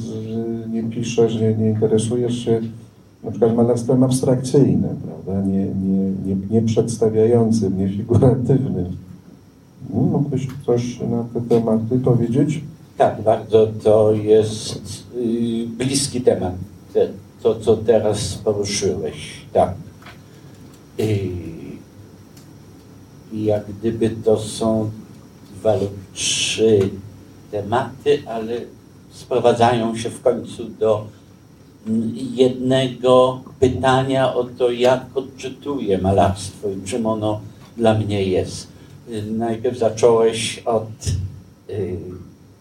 nie 0.69 0.83
piszesz, 0.83 1.35
nie, 1.35 1.53
nie 1.53 1.69
interesujesz 1.69 2.45
się 2.45 2.61
na 3.23 3.31
przykład 3.31 3.55
malarstwem 3.55 4.03
abstrakcyjnym, 4.03 4.95
prawda? 5.05 5.47
Nie, 5.47 5.65
nie, 5.65 6.11
nie, 6.25 6.35
nie 6.51 6.61
przedstawiającym, 6.61 7.77
nie 7.77 7.89
figuratywnym. 7.89 8.85
No, 9.93 10.01
mógłbyś 10.01 10.47
coś 10.65 10.99
na 10.99 11.23
te 11.33 11.41
tematy 11.41 11.99
powiedzieć? 11.99 12.61
Tak, 12.97 13.21
bardzo 13.21 13.67
to 13.83 14.13
jest 14.13 15.03
y, 15.15 15.67
bliski 15.67 16.21
temat, 16.21 16.53
to 17.41 17.59
co 17.59 17.77
teraz 17.77 18.33
poruszyłeś. 18.35 19.15
Tak. 19.53 19.73
Y, 20.99 21.29
jak 23.33 23.65
gdyby 23.65 24.09
to 24.09 24.39
są 24.39 24.91
dwa 25.55 25.75
lub 25.75 25.93
trzy 26.13 26.89
tematy, 27.51 28.23
ale 28.27 28.61
sprowadzają 29.11 29.97
się 29.97 30.09
w 30.09 30.21
końcu 30.21 30.69
do 30.69 31.07
jednego 32.15 33.41
pytania 33.59 34.33
o 34.33 34.43
to, 34.43 34.71
jak 34.71 35.05
odczytuję 35.15 35.97
malarstwo 35.97 36.69
i 36.69 36.87
czym 36.87 37.05
ono 37.05 37.41
dla 37.77 37.93
mnie 37.93 38.23
jest. 38.23 38.67
Najpierw 39.31 39.77
zacząłeś 39.77 40.59
od 40.65 40.89
y, 41.69 41.97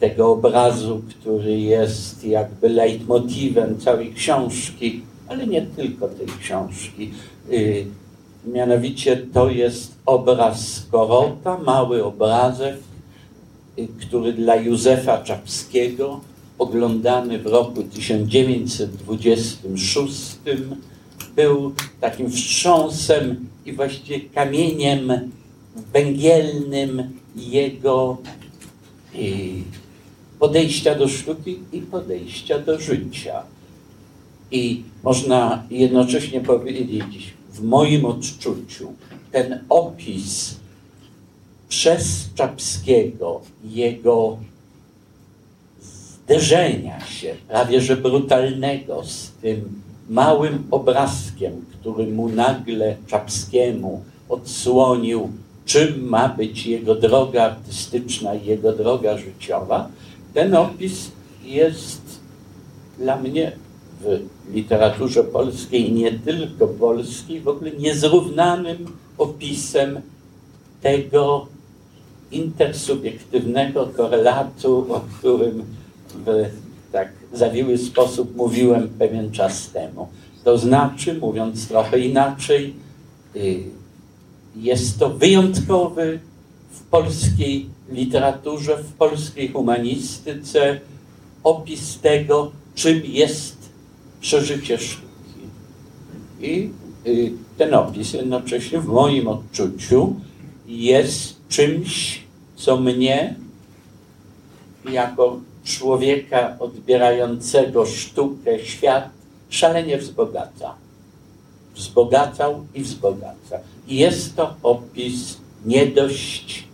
tego 0.01 0.33
obrazu, 0.33 1.03
który 1.09 1.61
jest 1.61 2.25
jakby 2.25 2.69
leitmotivem 2.69 3.79
całej 3.79 4.15
książki, 4.15 5.03
ale 5.29 5.47
nie 5.47 5.63
tylko 5.63 6.09
tej 6.09 6.27
książki. 6.27 7.11
Y, 7.53 7.87
mianowicie 8.47 9.17
to 9.17 9.51
jest 9.51 9.95
obraz 10.07 10.87
Korota, 10.91 11.59
mały 11.59 12.05
obrazek, 12.05 12.77
y, 13.79 13.89
który 14.01 14.33
dla 14.33 14.57
Józefa 14.57 15.19
Czapskiego 15.19 16.21
oglądany 16.59 17.39
w 17.39 17.47
roku 17.47 17.83
1926 17.83 20.37
był 21.37 21.73
takim 22.01 22.31
wstrząsem 22.31 23.49
i 23.67 23.73
właściwie 23.73 24.21
kamieniem 24.21 25.31
węgielnym 25.93 27.03
jego 27.37 28.17
podejścia 30.41 30.95
do 30.95 31.09
sztuki 31.09 31.59
i 31.73 31.81
podejścia 31.81 32.59
do 32.59 32.81
życia. 32.81 33.43
I 34.51 34.83
można 35.03 35.63
jednocześnie 35.71 36.41
powiedzieć, 36.41 37.35
w 37.53 37.63
moim 37.63 38.05
odczuciu, 38.05 38.93
ten 39.33 39.61
opis 39.69 40.57
przez 41.69 42.29
Czapskiego, 42.35 43.41
jego 43.65 44.39
zderzenia 45.81 47.01
się, 47.07 47.35
prawie 47.49 47.81
że 47.81 47.97
brutalnego 47.97 49.05
z 49.05 49.31
tym 49.43 49.83
małym 50.09 50.67
obrazkiem, 50.71 51.65
który 51.73 52.07
mu 52.07 52.29
nagle 52.29 52.97
Czapskiemu 53.07 54.03
odsłonił, 54.29 55.31
czym 55.65 56.09
ma 56.09 56.29
być 56.29 56.67
jego 56.67 56.95
droga 56.95 57.45
artystyczna 57.45 58.35
i 58.35 58.47
jego 58.47 58.73
droga 58.73 59.19
życiowa, 59.19 59.91
ten 60.35 60.55
opis 60.55 61.11
jest 61.45 62.21
dla 62.99 63.17
mnie 63.17 63.53
w 64.01 64.21
literaturze 64.53 65.25
polskiej, 65.25 65.93
nie 65.93 66.13
tylko 66.13 66.67
polskiej, 66.67 67.41
w 67.41 67.49
ogóle 67.49 67.71
niezrównanym 67.71 68.87
opisem 69.19 70.01
tego 70.83 71.47
intersubiektywnego 72.31 73.87
korelatu, 73.87 74.95
o 74.95 75.01
którym 75.01 75.65
w 76.27 76.51
tak 76.93 77.13
zawiły 77.33 77.79
sposób 77.79 78.37
mówiłem 78.37 78.89
pewien 78.89 79.33
czas 79.33 79.71
temu. 79.71 80.09
To 80.45 80.59
znaczy, 80.59 81.15
mówiąc 81.15 81.69
trochę 81.69 81.99
inaczej, 81.99 82.75
y, 83.37 83.63
jest 84.57 84.99
to 84.99 85.11
wyjątkowy 85.11 86.21
w 86.71 86.83
polskiej 86.83 87.67
literaturze, 87.91 88.77
w 88.77 88.93
polskiej 88.93 89.49
humanistyce 89.49 90.81
opis 91.45 91.99
tego, 92.01 92.53
czym 92.75 93.03
jest 93.05 93.57
przeżycie 94.21 94.79
sztuki. 94.79 95.07
I 96.41 96.71
y, 97.07 97.33
ten 97.59 97.75
opis 97.75 98.13
jednocześnie 98.13 98.81
w 98.81 98.87
moim 98.87 99.29
odczuciu 99.29 100.17
jest 100.67 101.37
czymś, 101.49 102.21
co 102.57 102.77
mnie 102.77 103.35
jako 104.91 105.41
człowieka 105.65 106.57
odbierającego 106.59 107.87
sztukę, 107.87 108.59
świat 108.65 109.11
szalenie 109.51 109.99
wzbogaca. 109.99 110.75
Wzbogacał 111.75 112.67
i 112.75 112.83
wzbogaca. 112.83 113.59
I 113.89 113.97
jest 113.97 114.37
to 114.37 114.55
opis 114.63 115.37
nie 115.65 115.87
dość 115.87 116.70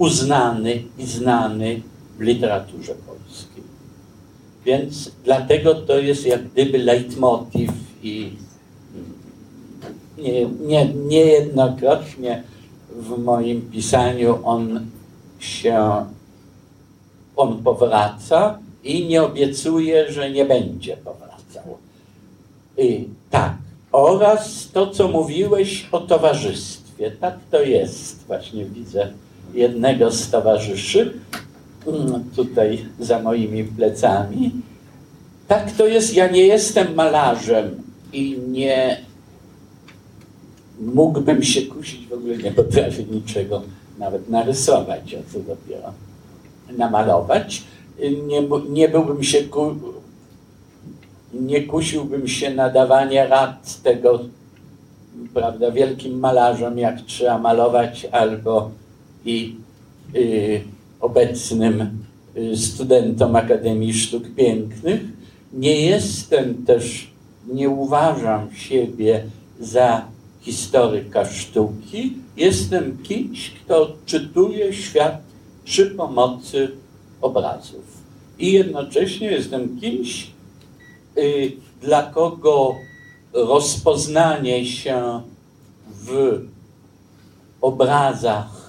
uznany 0.00 0.82
i 0.98 1.06
znany 1.06 1.82
w 2.18 2.20
literaturze 2.20 2.94
polskiej. 2.94 3.62
Więc 4.64 5.10
dlatego 5.24 5.74
to 5.74 5.98
jest 5.98 6.26
jak 6.26 6.48
gdyby 6.48 6.78
leitmotiv 6.78 7.70
i 8.02 8.32
nie, 10.18 10.46
nie, 10.46 10.94
niejednokrotnie 10.94 12.42
w 12.96 13.18
moim 13.18 13.70
pisaniu 13.70 14.38
on 14.44 14.86
się 15.38 16.06
on 17.36 17.62
powraca 17.62 18.58
i 18.84 19.06
nie 19.06 19.22
obiecuje, 19.22 20.12
że 20.12 20.30
nie 20.30 20.44
będzie 20.44 20.96
powracał. 20.96 21.78
I 22.78 23.08
tak, 23.30 23.54
oraz 23.92 24.68
to, 24.72 24.86
co 24.86 25.08
mówiłeś 25.08 25.88
o 25.92 26.00
towarzystwie. 26.00 27.10
Tak 27.10 27.38
to 27.50 27.62
jest. 27.62 28.26
Właśnie 28.26 28.64
widzę 28.64 29.12
jednego 29.54 30.10
z 30.10 30.30
towarzyszy 30.30 31.12
mm, 31.86 32.24
tutaj 32.36 32.86
za 32.98 33.22
moimi 33.22 33.64
plecami. 33.64 34.52
Tak 35.48 35.72
to 35.72 35.86
jest. 35.86 36.14
Ja 36.14 36.28
nie 36.28 36.46
jestem 36.46 36.94
malarzem 36.94 37.82
i 38.12 38.38
nie 38.48 39.00
mógłbym 40.80 41.42
się 41.42 41.62
kusić, 41.62 42.06
w 42.06 42.12
ogóle 42.12 42.36
nie 42.36 42.50
potrafię 42.50 43.04
niczego 43.04 43.62
nawet 43.98 44.28
narysować, 44.28 45.14
a 45.14 45.32
co 45.32 45.38
dopiero 45.38 45.92
namalować. 46.76 47.62
Nie, 48.26 48.42
nie 48.70 48.88
byłbym 48.88 49.22
się 49.22 49.42
ku, 49.44 49.74
nie 51.34 51.62
kusiłbym 51.62 52.28
się 52.28 52.54
na 52.54 52.70
dawanie 52.70 53.26
rad 53.26 53.82
tego, 53.82 54.20
prawda, 55.34 55.70
wielkim 55.70 56.18
malarzom, 56.18 56.78
jak 56.78 57.00
trzeba 57.00 57.38
malować, 57.38 58.06
albo 58.12 58.70
i 59.24 59.56
y, 60.14 60.60
obecnym 61.00 62.04
y, 62.36 62.56
studentom 62.56 63.36
Akademii 63.36 63.94
Sztuk 63.94 64.34
Pięknych. 64.34 65.00
Nie 65.52 65.80
jestem 65.80 66.64
też, 66.64 67.10
nie 67.52 67.68
uważam 67.68 68.54
siebie 68.54 69.24
za 69.60 70.04
historyka 70.40 71.24
sztuki. 71.24 72.12
Jestem 72.36 72.98
kimś, 73.02 73.50
kto 73.50 73.82
odczytuje 73.82 74.72
świat 74.72 75.22
przy 75.64 75.86
pomocy 75.86 76.70
obrazów. 77.20 78.00
I 78.38 78.52
jednocześnie 78.52 79.30
jestem 79.30 79.80
kimś, 79.80 80.30
y, 81.18 81.52
dla 81.82 82.02
kogo 82.02 82.74
rozpoznanie 83.32 84.66
się 84.66 85.20
w 86.04 86.40
obrazach 87.60 88.59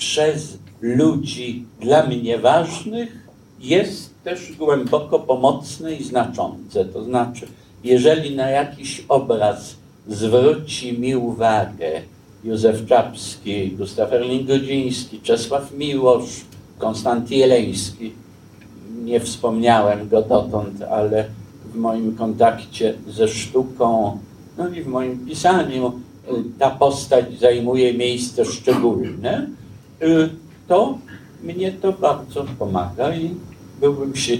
przez 0.00 0.58
ludzi 0.80 1.64
dla 1.80 2.06
mnie 2.06 2.38
ważnych 2.38 3.28
jest 3.60 4.14
też 4.24 4.52
głęboko 4.52 5.18
pomocne 5.18 5.94
i 5.94 6.04
znaczące. 6.04 6.84
To 6.84 7.04
znaczy, 7.04 7.46
jeżeli 7.84 8.36
na 8.36 8.50
jakiś 8.50 9.04
obraz 9.08 9.76
zwróci 10.08 10.98
mi 10.98 11.16
uwagę 11.16 12.02
Józef 12.44 12.86
Czapski, 12.86 13.70
Gustaw 13.70 14.10
Erling-Godziński, 14.10 15.22
Czesław 15.22 15.72
Miłosz, 15.72 16.40
Konstanty 16.78 17.34
Jeleński. 17.34 18.12
Nie 19.04 19.20
wspomniałem 19.20 20.08
go 20.08 20.22
dotąd, 20.22 20.82
ale 20.82 21.24
w 21.72 21.76
moim 21.76 22.16
kontakcie 22.16 22.94
ze 23.08 23.28
sztuką, 23.28 24.18
no 24.58 24.68
i 24.68 24.82
w 24.82 24.86
moim 24.86 25.26
pisaniu 25.26 25.92
ta 26.58 26.70
postać 26.70 27.38
zajmuje 27.38 27.94
miejsce 27.94 28.44
szczególne, 28.44 29.59
to 30.68 30.98
mnie 31.42 31.72
to 31.72 31.92
bardzo 31.92 32.44
pomaga 32.58 33.14
i 33.14 33.34
byłbym 33.80 34.16
się 34.16 34.36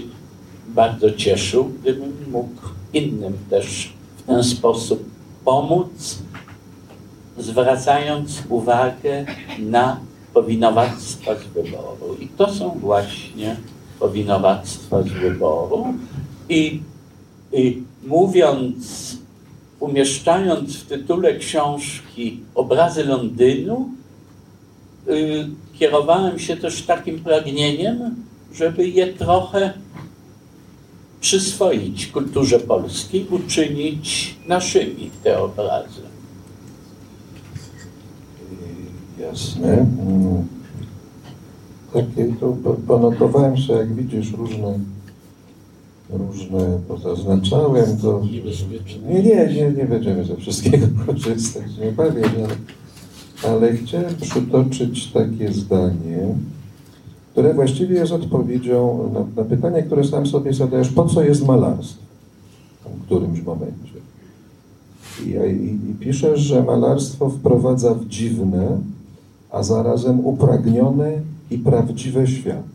bardzo 0.67 1.11
cieszył, 1.11 1.65
gdybym 1.65 2.13
mógł 2.31 2.61
innym 2.93 3.37
też 3.49 3.93
w 4.17 4.23
ten 4.23 4.43
sposób 4.43 5.03
pomóc, 5.45 6.19
zwracając 7.37 8.43
uwagę 8.49 9.25
na 9.59 9.99
powinowactwa 10.33 11.35
z 11.35 11.43
wyboru. 11.43 12.15
I 12.19 12.27
to 12.27 12.53
są 12.53 12.69
właśnie 12.69 13.55
powinowactwa 13.99 15.03
z 15.03 15.07
wyboru. 15.07 15.93
I, 16.49 16.81
i 17.53 17.83
mówiąc, 18.03 19.17
umieszczając 19.79 20.77
w 20.77 20.87
tytule 20.87 21.35
książki 21.35 22.39
obrazy 22.55 23.03
Londynu, 23.03 23.89
y, 23.99 24.00
kierowałem 25.73 26.39
się 26.39 26.57
też 26.57 26.83
takim 26.83 27.19
pragnieniem, 27.19 28.15
żeby 28.53 28.87
je 28.87 29.13
trochę 29.13 29.73
przyswoić 31.21 32.07
kulturze 32.07 32.59
polskiej, 32.59 33.27
uczynić 33.29 34.35
naszymi 34.47 35.11
te 35.23 35.39
obrazy. 35.39 36.01
Jasne. 39.19 39.73
Mm. 39.73 40.47
Takie 41.93 42.33
to 42.39 42.57
ponotowałem 42.87 43.57
sobie, 43.57 43.79
jak 43.79 43.95
widzisz, 43.95 44.31
różne 44.31 44.79
różne 46.11 46.79
pozaznaczałem, 46.87 47.97
to... 47.97 48.21
Nie, 49.09 49.23
nie, 49.23 49.47
nie, 49.47 49.71
nie 49.71 49.85
będziemy 49.85 50.25
ze 50.25 50.35
wszystkiego 50.35 50.87
korzystać, 51.05 51.63
nie 51.81 51.91
bawię, 51.91 52.23
ale, 52.25 52.47
ale 53.43 53.73
chciałem 53.73 54.15
przytoczyć 54.15 55.11
takie 55.11 55.53
zdanie, 55.53 56.35
które 57.31 57.53
właściwie 57.53 57.95
jest 57.95 58.11
odpowiedzią 58.11 59.09
na, 59.13 59.41
na 59.41 59.49
pytanie, 59.49 59.83
które 59.83 60.03
sam 60.03 60.27
sobie 60.27 60.53
zadajesz, 60.53 60.89
po 60.89 61.05
co 61.05 61.23
jest 61.23 61.47
malarstwo 61.47 62.01
w 62.85 63.05
którymś 63.05 63.41
momencie. 63.41 63.93
I, 65.25 65.29
i, 65.29 65.91
i 65.91 65.95
piszesz, 65.99 66.39
że 66.39 66.63
malarstwo 66.63 67.29
wprowadza 67.29 67.93
w 67.93 68.07
dziwne, 68.07 68.77
a 69.51 69.63
zarazem 69.63 70.25
upragnione 70.25 71.11
i 71.51 71.57
prawdziwe 71.57 72.27
światy. 72.27 72.71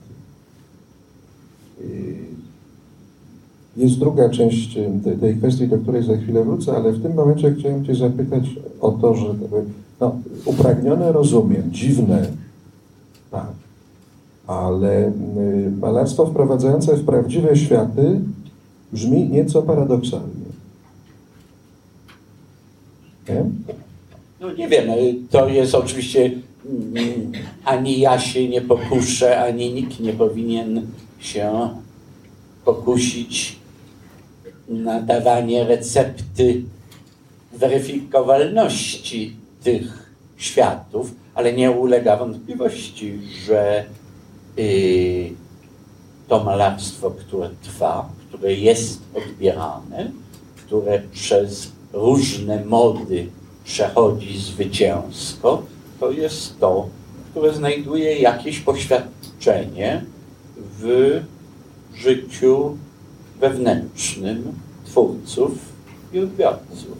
Jest 3.77 3.99
druga 3.99 4.31
część 4.31 4.74
tej, 5.05 5.16
tej, 5.18 5.37
kwestii, 5.37 5.68
do 5.68 5.79
której 5.79 6.03
za 6.03 6.16
chwilę 6.16 6.45
wrócę, 6.45 6.77
ale 6.77 6.93
w 6.93 7.03
tym 7.03 7.14
momencie 7.14 7.55
chciałem 7.59 7.85
Cię 7.85 7.95
zapytać 7.95 8.45
o 8.81 8.91
to, 8.91 9.14
że 9.14 9.27
no, 10.01 10.16
upragnione 10.45 11.12
rozumiem, 11.12 11.62
dziwne, 11.70 12.27
tak, 13.31 13.53
ale 14.47 15.09
y, 15.09 15.72
malarstwo 15.81 16.27
wprowadzające 16.27 16.97
w 16.97 17.05
prawdziwe 17.05 17.57
światy 17.57 18.20
brzmi 18.93 19.29
nieco 19.29 19.62
paradoksalnie. 19.62 20.47
Nie? 23.29 23.45
No 24.41 24.53
nie 24.53 24.68
wiem, 24.68 24.85
to 25.31 25.49
jest 25.49 25.74
oczywiście 25.74 26.31
mm, 26.66 27.33
ani 27.64 28.01
ja 28.01 28.18
się 28.18 28.49
nie 28.49 28.61
pokuszę, 28.61 29.41
ani 29.43 29.74
nikt 29.74 30.01
nie 30.01 30.12
powinien 30.12 30.87
się 31.18 31.68
pokusić 32.64 33.59
na 34.68 35.00
dawanie 35.00 35.64
recepty 35.64 36.62
weryfikowalności 37.52 39.36
tych 39.62 40.12
światów, 40.36 41.14
ale 41.34 41.52
nie 41.52 41.70
ulega 41.70 42.16
wątpliwości, 42.16 43.18
że 43.46 43.84
yy, 44.56 45.30
to 46.28 46.44
malarstwo, 46.44 47.10
które 47.10 47.50
trwa, 47.62 48.08
które 48.28 48.54
jest 48.54 49.00
odbierane, 49.14 50.10
które 50.56 51.02
przez 51.12 51.72
różne 51.92 52.64
mody 52.64 53.26
przechodzi 53.64 54.38
zwycięsko, 54.38 55.62
to 56.00 56.10
jest 56.10 56.60
to, 56.60 56.88
które 57.30 57.54
znajduje 57.54 58.18
jakieś 58.18 58.60
poświadczenie 58.60 60.04
w 60.78 61.20
życiu 61.94 62.76
wewnętrznym 63.41 64.53
twórców 64.84 65.53
i 66.12 66.18
odbiorców 66.18 66.99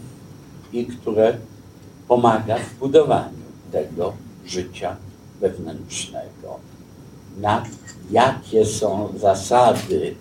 i 0.73 0.87
które 0.87 1.37
pomaga 2.09 2.59
w 2.59 2.79
budowaniu 2.79 3.47
tego 3.73 4.13
życia 4.47 4.97
wewnętrznego. 5.41 6.59
Na 7.41 7.65
jakie 8.11 8.67
są 8.67 9.13
zasady 9.19 10.15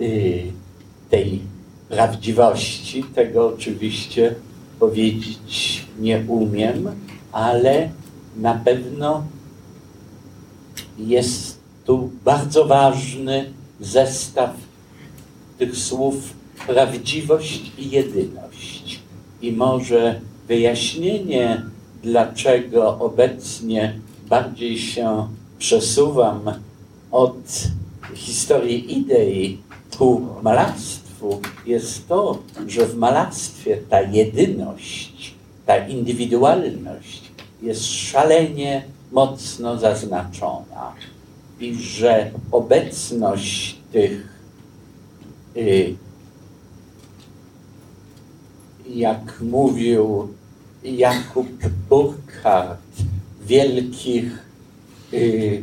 y, 0.00 0.52
tej 1.10 1.40
prawdziwości, 1.88 3.04
tego 3.04 3.48
oczywiście 3.48 4.34
powiedzieć 4.80 5.86
nie 6.00 6.24
umiem, 6.28 6.90
ale 7.32 7.90
na 8.36 8.54
pewno 8.54 9.24
jest 10.98 11.58
tu 11.84 12.10
bardzo 12.24 12.64
ważny 12.64 13.52
zestaw 13.80 14.50
tych 15.58 15.76
słów 15.76 16.14
prawdziwość 16.66 17.72
i 17.78 17.90
jedyność. 17.90 19.00
I 19.42 19.52
może 19.52 20.20
wyjaśnienie, 20.48 21.62
dlaczego 22.02 22.98
obecnie 22.98 24.00
bardziej 24.28 24.78
się 24.78 25.28
przesuwam 25.58 26.40
od 27.10 27.44
historii 28.14 28.98
idei 28.98 29.58
ku 29.98 30.26
malarstwu, 30.42 31.40
jest 31.66 32.08
to, 32.08 32.38
że 32.66 32.86
w 32.86 32.96
malarstwie 32.96 33.76
ta 33.90 34.02
jedyność, 34.02 35.34
ta 35.66 35.86
indywidualność 35.86 37.22
jest 37.62 37.84
szalenie 37.84 38.84
mocno 39.12 39.78
zaznaczona 39.78 40.92
i 41.60 41.74
że 41.74 42.30
obecność 42.52 43.76
tych, 43.92 44.33
jak 48.86 49.40
mówił 49.40 50.28
Jakub 50.84 51.48
Burkhardt, 51.88 52.82
wielkich 53.46 54.38
y, 55.12 55.62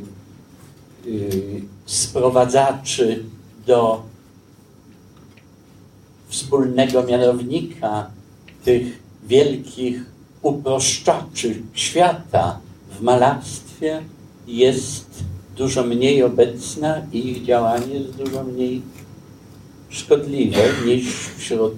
y, 1.08 1.62
sprowadzaczy 1.86 3.24
do 3.68 4.04
wspólnego 6.30 7.04
mianownika 7.04 8.12
tych 8.64 9.00
wielkich 9.24 10.06
uproszczaczy 10.42 11.62
świata 11.74 12.60
w 12.92 13.02
malarstwie 13.02 14.04
jest 14.48 15.24
dużo 15.58 15.84
mniej 15.84 16.24
obecna 16.24 17.02
i 17.12 17.32
ich 17.32 17.46
działanie 17.46 17.94
jest 17.94 18.16
dużo 18.16 18.44
mniej 18.44 18.82
szkodliwe 19.92 20.58
niż 20.86 21.30
wśród 21.38 21.76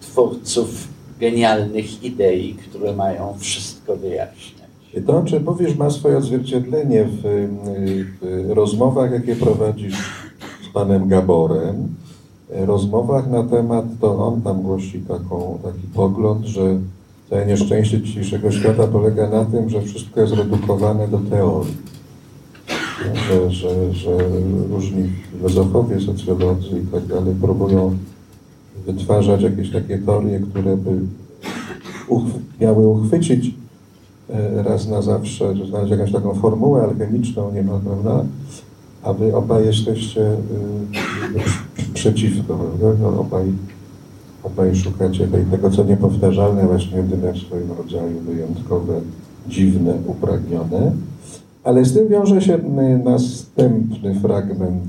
twórców 0.00 0.88
genialnych 1.20 2.04
idei, 2.04 2.54
które 2.54 2.96
mają 2.96 3.34
wszystko 3.38 3.96
wyjaśniać. 3.96 4.68
To, 5.06 5.22
czy 5.22 5.40
mówisz, 5.40 5.76
ma 5.76 5.90
swoje 5.90 6.18
odzwierciedlenie 6.18 7.04
w, 7.04 7.48
w 8.22 8.50
rozmowach, 8.50 9.12
jakie 9.12 9.36
prowadzisz 9.36 9.96
z 10.70 10.72
panem 10.74 11.08
Gaborem. 11.08 11.94
Rozmowach 12.50 13.30
na 13.30 13.44
temat, 13.44 13.84
to 14.00 14.26
on 14.26 14.42
tam 14.42 14.62
głosi 14.62 15.00
taką, 15.00 15.58
taki 15.64 15.86
pogląd, 15.94 16.46
że 16.46 16.78
całe 17.30 17.46
nieszczęście 17.46 18.02
dzisiejszego 18.02 18.52
świata 18.52 18.86
polega 18.86 19.28
na 19.28 19.44
tym, 19.44 19.70
że 19.70 19.82
wszystko 19.82 20.20
jest 20.20 20.32
redukowane 20.32 21.08
do 21.08 21.18
teorii 21.18 21.76
że, 23.14 23.50
że, 23.50 23.94
że 23.94 24.10
różni 24.70 25.10
filozofowie, 25.32 26.00
socjolodzy 26.00 26.80
i 26.84 26.86
tak 26.92 27.06
dalej 27.06 27.34
próbują 27.40 27.96
wytwarzać 28.86 29.42
jakieś 29.42 29.72
takie 29.72 29.98
teorie, 29.98 30.40
które 30.40 30.76
by 30.76 31.00
miały 32.60 32.88
uchwycić 32.88 33.54
e, 34.30 34.62
raz 34.62 34.88
na 34.88 35.02
zawsze, 35.02 35.56
że 35.56 35.66
znaleźć 35.66 35.90
jakąś 35.90 36.12
taką 36.12 36.34
formułę 36.34 36.82
alchemiczną 36.82 37.52
niemal, 37.52 37.80
prawda? 37.80 38.24
A 39.02 39.12
wy 39.12 39.36
obaj 39.36 39.66
jesteście 39.66 40.32
y, 40.32 40.36
przeciwko, 41.94 42.54
prawda? 42.54 42.98
No, 43.02 43.20
obaj, 43.20 43.44
obaj 44.42 44.76
szukacie 44.76 45.28
tego, 45.50 45.70
co 45.70 45.84
niepowtarzalne, 45.84 46.66
właśnie 46.66 46.96
jedyne 46.96 47.32
w 47.32 47.38
swoim 47.38 47.72
rodzaju, 47.78 48.20
wyjątkowe, 48.20 49.00
dziwne, 49.48 49.94
upragnione. 50.06 50.92
Ale 51.68 51.84
z 51.84 51.94
tym 51.94 52.08
wiąże 52.08 52.42
się 52.42 52.58
następny 53.04 54.14
fragment 54.14 54.84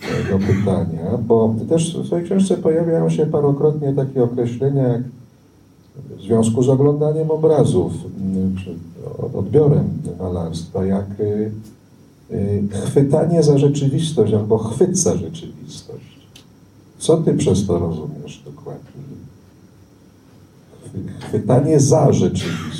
tego 0.00 0.38
pytania, 0.38 1.18
bo 1.26 1.54
też 1.68 1.96
w 1.96 2.06
swojej 2.06 2.24
książce 2.24 2.56
pojawiają 2.56 3.10
się 3.10 3.26
parokrotnie 3.26 3.92
takie 3.92 4.24
określenia 4.24 4.88
jak 4.88 5.02
w 6.18 6.22
związku 6.22 6.62
z 6.62 6.68
oglądaniem 6.68 7.30
obrazów, 7.30 7.92
czy 8.64 8.74
odbiorem 9.32 9.88
malarstwa, 10.18 10.84
jak 10.84 11.20
y, 11.20 11.50
y, 12.30 12.62
chwytanie 12.72 13.42
za 13.42 13.58
rzeczywistość 13.58 14.32
albo 14.32 14.58
chwyt 14.58 14.98
za 14.98 15.16
rzeczywistość. 15.16 16.28
Co 16.98 17.16
ty 17.16 17.34
przez 17.34 17.66
to 17.66 17.78
rozumiesz 17.78 18.42
dokładnie? 18.44 19.02
Chwytanie 21.20 21.80
za 21.80 22.12
rzeczywistość 22.12 22.77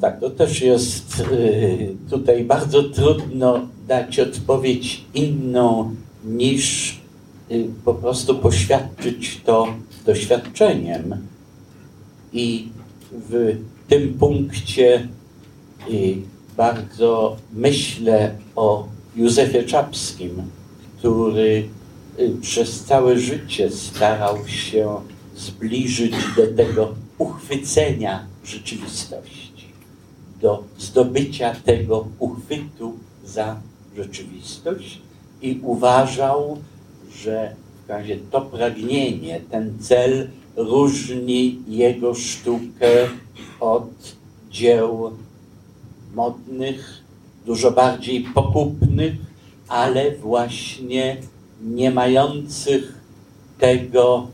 tak, 0.00 0.20
to 0.20 0.30
też 0.30 0.60
jest 0.60 1.20
y, 1.20 1.96
tutaj 2.10 2.44
bardzo 2.44 2.82
trudno 2.82 3.68
dać 3.88 4.18
odpowiedź 4.18 5.04
inną 5.14 5.94
niż 6.24 6.96
y, 7.50 7.66
po 7.84 7.94
prostu 7.94 8.34
poświadczyć 8.34 9.40
to 9.44 9.68
doświadczeniem. 10.06 11.16
I 12.32 12.68
w 13.12 13.56
tym 13.88 14.14
punkcie 14.14 15.08
y, 15.90 16.16
bardzo 16.56 17.36
myślę 17.52 18.34
o 18.56 18.88
Józefie 19.16 19.64
Czapskim, 19.64 20.42
który 20.98 21.68
przez 22.40 22.84
całe 22.84 23.18
życie 23.18 23.70
starał 23.70 24.48
się 24.48 24.96
zbliżyć 25.36 26.14
do 26.36 26.46
tego 26.56 26.94
uchwycenia 27.18 28.26
rzeczywistości 28.44 29.47
do 30.40 30.64
zdobycia 30.78 31.54
tego 31.54 32.08
uchwytu 32.18 32.92
za 33.24 33.60
rzeczywistość 33.96 35.00
i 35.42 35.60
uważał, 35.62 36.58
że 37.12 37.54
w 37.86 37.90
razie 37.90 38.16
to 38.30 38.40
pragnienie, 38.40 39.40
ten 39.50 39.78
cel 39.80 40.28
różni 40.56 41.58
jego 41.68 42.14
sztukę 42.14 43.08
od 43.60 43.90
dzieł 44.50 45.10
modnych, 46.14 47.02
dużo 47.46 47.70
bardziej 47.70 48.20
pokupnych, 48.20 49.12
ale 49.68 50.16
właśnie 50.16 51.16
nie 51.62 51.90
mających 51.90 52.98
tego 53.58 54.26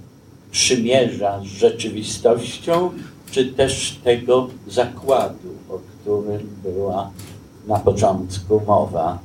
przymierza 0.50 1.40
z 1.40 1.44
rzeczywistością, 1.44 2.90
czy 3.30 3.46
też 3.46 3.98
tego 4.04 4.48
zakładu, 4.66 5.53
którym 6.04 6.40
była 6.62 7.10
na 7.68 7.78
początku 7.78 8.60
mowa. 8.66 9.18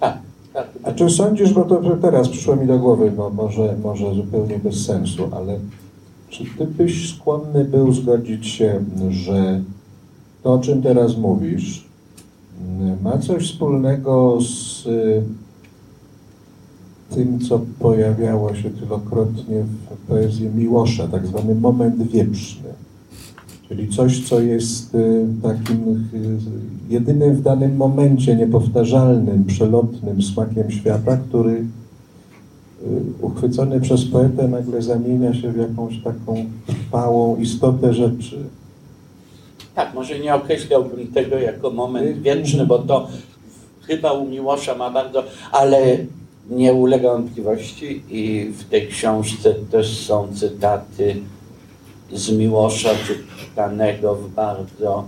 Tak. 0.00 0.18
tak. 0.54 0.68
A 0.82 0.92
czy 0.92 1.10
sądzisz, 1.10 1.52
bo 1.52 1.64
to 1.64 1.96
teraz 2.02 2.28
przyszło 2.28 2.56
mi 2.56 2.66
do 2.66 2.78
głowy, 2.78 3.12
no 3.16 3.30
może, 3.30 3.76
może 3.82 4.14
zupełnie 4.14 4.58
bez 4.58 4.86
sensu, 4.86 5.28
ale 5.32 5.58
czy 6.28 6.44
ty 6.58 6.66
byś 6.66 7.16
skłonny 7.16 7.64
był 7.64 7.92
zgodzić 7.92 8.46
się, 8.46 8.84
że 9.10 9.60
to, 10.42 10.52
o 10.52 10.58
czym 10.58 10.82
teraz 10.82 11.16
mówisz, 11.16 11.84
ma 13.02 13.18
coś 13.18 13.52
wspólnego 13.52 14.38
z 14.40 14.86
y, 14.86 15.22
tym, 17.14 17.40
co 17.40 17.60
pojawiało 17.78 18.54
się 18.54 18.70
wielokrotnie 18.70 19.62
w 19.62 20.08
poezji 20.08 20.48
Miłosza, 20.48 21.08
tak 21.08 21.26
zwany 21.26 21.54
moment 21.54 22.02
wieczny. 22.02 22.81
Czyli 23.72 23.88
coś, 23.88 24.28
co 24.28 24.40
jest 24.40 24.94
y, 24.94 25.26
takim 25.42 26.08
y, 26.14 26.94
jedynym 26.94 27.34
w 27.34 27.42
danym 27.42 27.76
momencie 27.76 28.36
niepowtarzalnym, 28.36 29.44
przelotnym 29.44 30.22
smakiem 30.22 30.70
świata, 30.70 31.16
który 31.16 31.64
uchwycony 33.20 33.80
przez 33.80 34.04
poetę 34.04 34.48
nagle 34.48 34.82
zamienia 34.82 35.34
się 35.34 35.52
w 35.52 35.56
jakąś 35.56 36.02
taką 36.02 36.44
trwałą 36.66 37.36
istotę 37.36 37.94
rzeczy. 37.94 38.38
Tak, 39.74 39.94
może 39.94 40.18
nie 40.18 40.34
określałbym 40.34 41.06
tego 41.06 41.38
jako 41.38 41.70
moment 41.70 42.18
wieczny, 42.18 42.66
bo 42.66 42.78
to 42.78 43.08
chyba 43.82 44.12
u 44.12 44.28
Miłosza 44.28 44.74
ma 44.74 44.90
bardzo, 44.90 45.24
ale 45.52 45.96
nie 46.50 46.72
ulega 46.72 47.12
wątpliwości 47.12 48.02
i 48.10 48.52
w 48.58 48.64
tej 48.64 48.88
książce 48.88 49.54
też 49.70 49.98
są 49.98 50.28
cytaty 50.34 51.16
z 52.12 52.30
Miłosza 52.30 52.90
czytanego 53.38 54.14
w 54.14 54.30
bardzo 54.30 55.04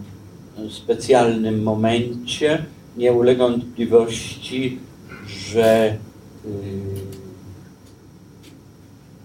specjalnym 0.71 1.63
momencie. 1.63 2.65
Nie 2.97 3.13
ulega 3.13 3.49
wątpliwości, 3.49 4.79
że 5.27 5.97
y, 6.47 6.51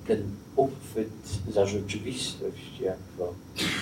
ten 0.07 0.23
uchwyt 0.55 1.09
za 1.53 1.65
rzeczywistość 1.65 2.79
jako 2.81 3.33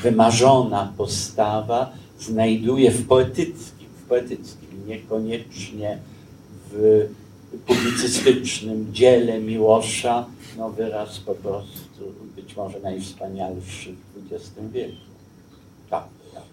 wymarzona 0.03 0.93
postawa 0.97 1.91
znajduje 2.19 2.91
w 2.91 3.07
poetyckim, 3.07 3.87
w 4.03 4.09
poetyckim, 4.09 4.69
niekoniecznie 4.87 5.97
w 6.71 7.07
publicystycznym 7.67 8.87
dziele 8.93 9.39
Miłosza, 9.39 10.25
no 10.57 10.69
wyraz 10.69 11.19
po 11.19 11.35
prostu 11.35 11.86
być 12.47 12.57
może 12.57 12.79
najwspanialszy 12.79 13.93
w 13.93 14.33
XX 14.33 14.51
wieku. 14.73 14.95
Tak, 15.89 16.03
tak. 16.33 16.43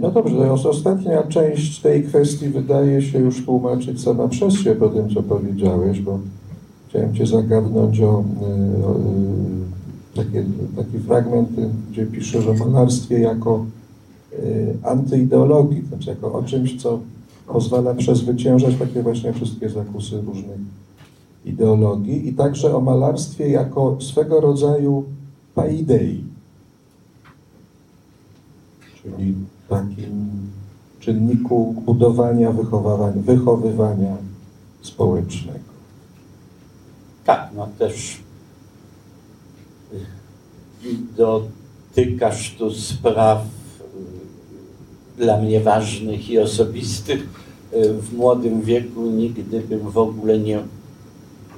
No 0.00 0.10
dobrze, 0.10 0.36
to 0.62 0.70
ostatnia 0.70 1.22
część 1.22 1.80
tej 1.80 2.04
kwestii 2.04 2.48
wydaje 2.48 3.02
się 3.02 3.18
już 3.18 3.44
tłumaczyć 3.44 4.02
sama 4.02 4.28
przez 4.28 4.54
się 4.54 4.74
po 4.74 4.88
tym, 4.88 5.14
co 5.14 5.22
powiedziałeś, 5.22 6.00
bo 6.00 6.18
chciałem 6.88 7.14
Cię 7.14 7.26
zagadnąć 7.26 8.00
o, 8.00 8.04
e, 8.04 8.86
o 8.86 8.90
e, 8.90 9.02
takie, 10.16 10.44
taki 10.76 10.98
fragment, 10.98 11.48
gdzie 11.90 12.06
piszesz 12.06 12.46
o 12.46 12.54
malarstwie 12.54 13.18
jako 13.18 13.64
antyideologii, 14.82 15.82
znaczy 15.88 16.10
jako 16.10 16.32
o 16.32 16.42
czymś, 16.42 16.82
co 16.82 17.00
pozwala 17.46 17.94
przezwyciężać 17.94 18.74
takie 18.78 19.02
właśnie 19.02 19.32
wszystkie 19.32 19.70
zakusy 19.70 20.20
różnych 20.20 20.60
ideologii 21.44 22.28
i 22.28 22.34
także 22.34 22.76
o 22.76 22.80
malarstwie 22.80 23.48
jako 23.48 23.96
swego 24.00 24.40
rodzaju 24.40 25.04
paidei, 25.54 26.24
czyli 29.02 29.34
takim 29.68 30.30
czynniku 31.00 31.74
budowania, 31.86 32.52
wychowywania, 32.52 33.22
wychowywania 33.22 34.16
społecznego. 34.82 35.70
Tak, 37.24 37.50
no 37.56 37.68
też 37.78 38.22
dotykasz 41.16 42.54
tu 42.58 42.70
spraw 42.70 43.44
y, 45.18 45.22
dla 45.22 45.40
mnie 45.40 45.60
ważnych 45.60 46.30
i 46.30 46.38
osobistych. 46.38 47.28
Y, 47.74 47.94
w 47.94 48.14
młodym 48.16 48.62
wieku 48.62 49.06
nigdy 49.06 49.60
bym 49.60 49.90
w 49.90 49.98
ogóle 49.98 50.38
nie 50.38 50.62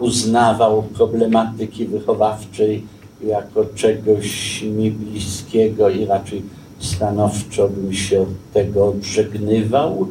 uznawał 0.03 0.83
problematyki 0.83 1.87
wychowawczej 1.87 2.87
jako 3.25 3.65
czegoś 3.75 4.63
mi 4.63 4.91
bliskiego 4.91 5.89
i 5.89 6.05
raczej 6.05 6.43
stanowczo 6.79 7.69
bym 7.69 7.95
się 7.95 8.21
od 8.21 8.53
tego 8.53 8.89
odżegnywał, 8.89 10.09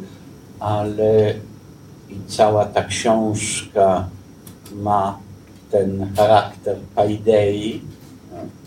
ale 0.60 1.34
i 2.10 2.14
cała 2.26 2.64
ta 2.64 2.84
książka 2.84 4.08
ma 4.74 5.18
ten 5.70 6.12
charakter 6.16 6.76
paidei, 6.94 7.80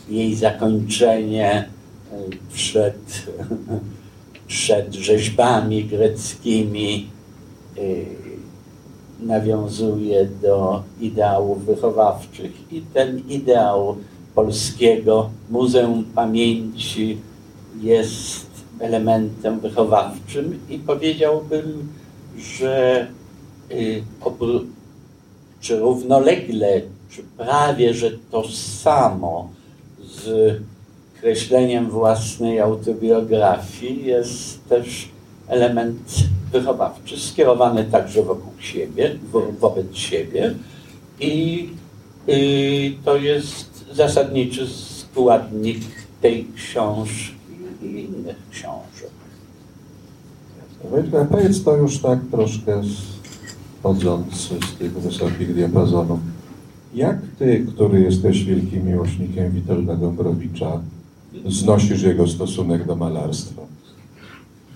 jej 0.09 0.35
zakończenie 0.35 1.51
e, 1.51 2.17
przed, 2.53 3.25
przed 4.47 4.93
rzeźbami 4.93 5.85
greckimi 5.85 7.09
e, 7.77 8.24
nawiązuje 9.19 10.25
do 10.41 10.83
ideałów 11.01 11.65
wychowawczych. 11.65 12.51
I 12.73 12.81
ten 12.81 13.21
ideał 13.29 13.97
polskiego 14.35 15.29
Muzeum 15.49 16.05
Pamięci 16.15 17.17
jest 17.81 18.45
elementem 18.79 19.59
wychowawczym 19.59 20.59
i 20.69 20.77
powiedziałbym, 20.79 21.87
że 22.37 23.07
y, 23.71 24.03
czy 25.59 25.79
równolegle, 25.79 26.81
czy 27.09 27.23
prawie, 27.37 27.93
że 27.93 28.11
to 28.31 28.47
samo 28.49 29.49
z 29.99 30.57
kreśleniem 31.21 31.89
własnej 31.89 32.59
autobiografii 32.59 34.05
jest 34.05 34.69
też 34.69 35.09
element 35.47 35.99
wychowawczy, 36.59 37.19
skierowany 37.19 37.83
także 37.83 38.23
wokół 38.23 38.51
siebie, 38.59 39.15
wo 39.31 39.41
wobec 39.59 39.95
siebie 39.95 40.55
i 41.19 41.69
y, 42.29 42.93
to 43.05 43.17
jest 43.17 43.85
zasadniczy 43.93 44.67
składnik 44.67 45.81
tej 46.21 46.47
książki 46.55 47.35
i 47.81 47.85
innych 47.85 48.37
książek. 48.51 49.15
A 51.21 51.25
powiedz 51.25 51.63
to 51.63 51.77
już 51.77 51.99
tak 51.99 52.19
troszkę 52.31 52.81
wchodząc 53.79 54.35
z 54.35 54.77
tych 54.79 54.93
wysokich 54.93 55.55
diapazonów. 55.55 56.19
Jak 56.93 57.17
ty, 57.39 57.65
który 57.73 58.01
jesteś 58.01 58.43
wielkim 58.43 58.87
miłośnikiem 58.87 59.51
Witolda 59.51 59.95
Gombrowicza, 59.95 60.81
znosisz 61.47 62.01
jego 62.01 62.27
stosunek 62.27 62.85
do 62.85 62.95
malarstwa? 62.95 63.61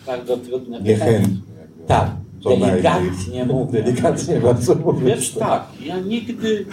Bardzo 0.08 0.38
trudne 0.38 0.82
Niechętnie. 0.82 1.49
Tak, 1.90 2.12
delikatnie 2.44 3.46
mówię. 3.46 3.84
Delikatnie 3.84 4.40
bardzo 4.40 4.76
mówię. 4.76 5.06
Wiesz 5.06 5.32
tak, 5.32 5.64
ja 5.82 6.00
nigdy 6.00 6.66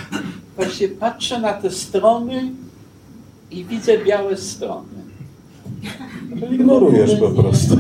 właśnie 0.56 0.88
patrzę 0.88 1.40
na 1.40 1.52
te 1.52 1.70
strony 1.70 2.50
i 3.50 3.64
widzę 3.64 3.98
białe 4.04 4.36
strony. 4.36 4.88
Ignorujesz 6.50 7.20
po 7.20 7.30
prostu. 7.30 7.76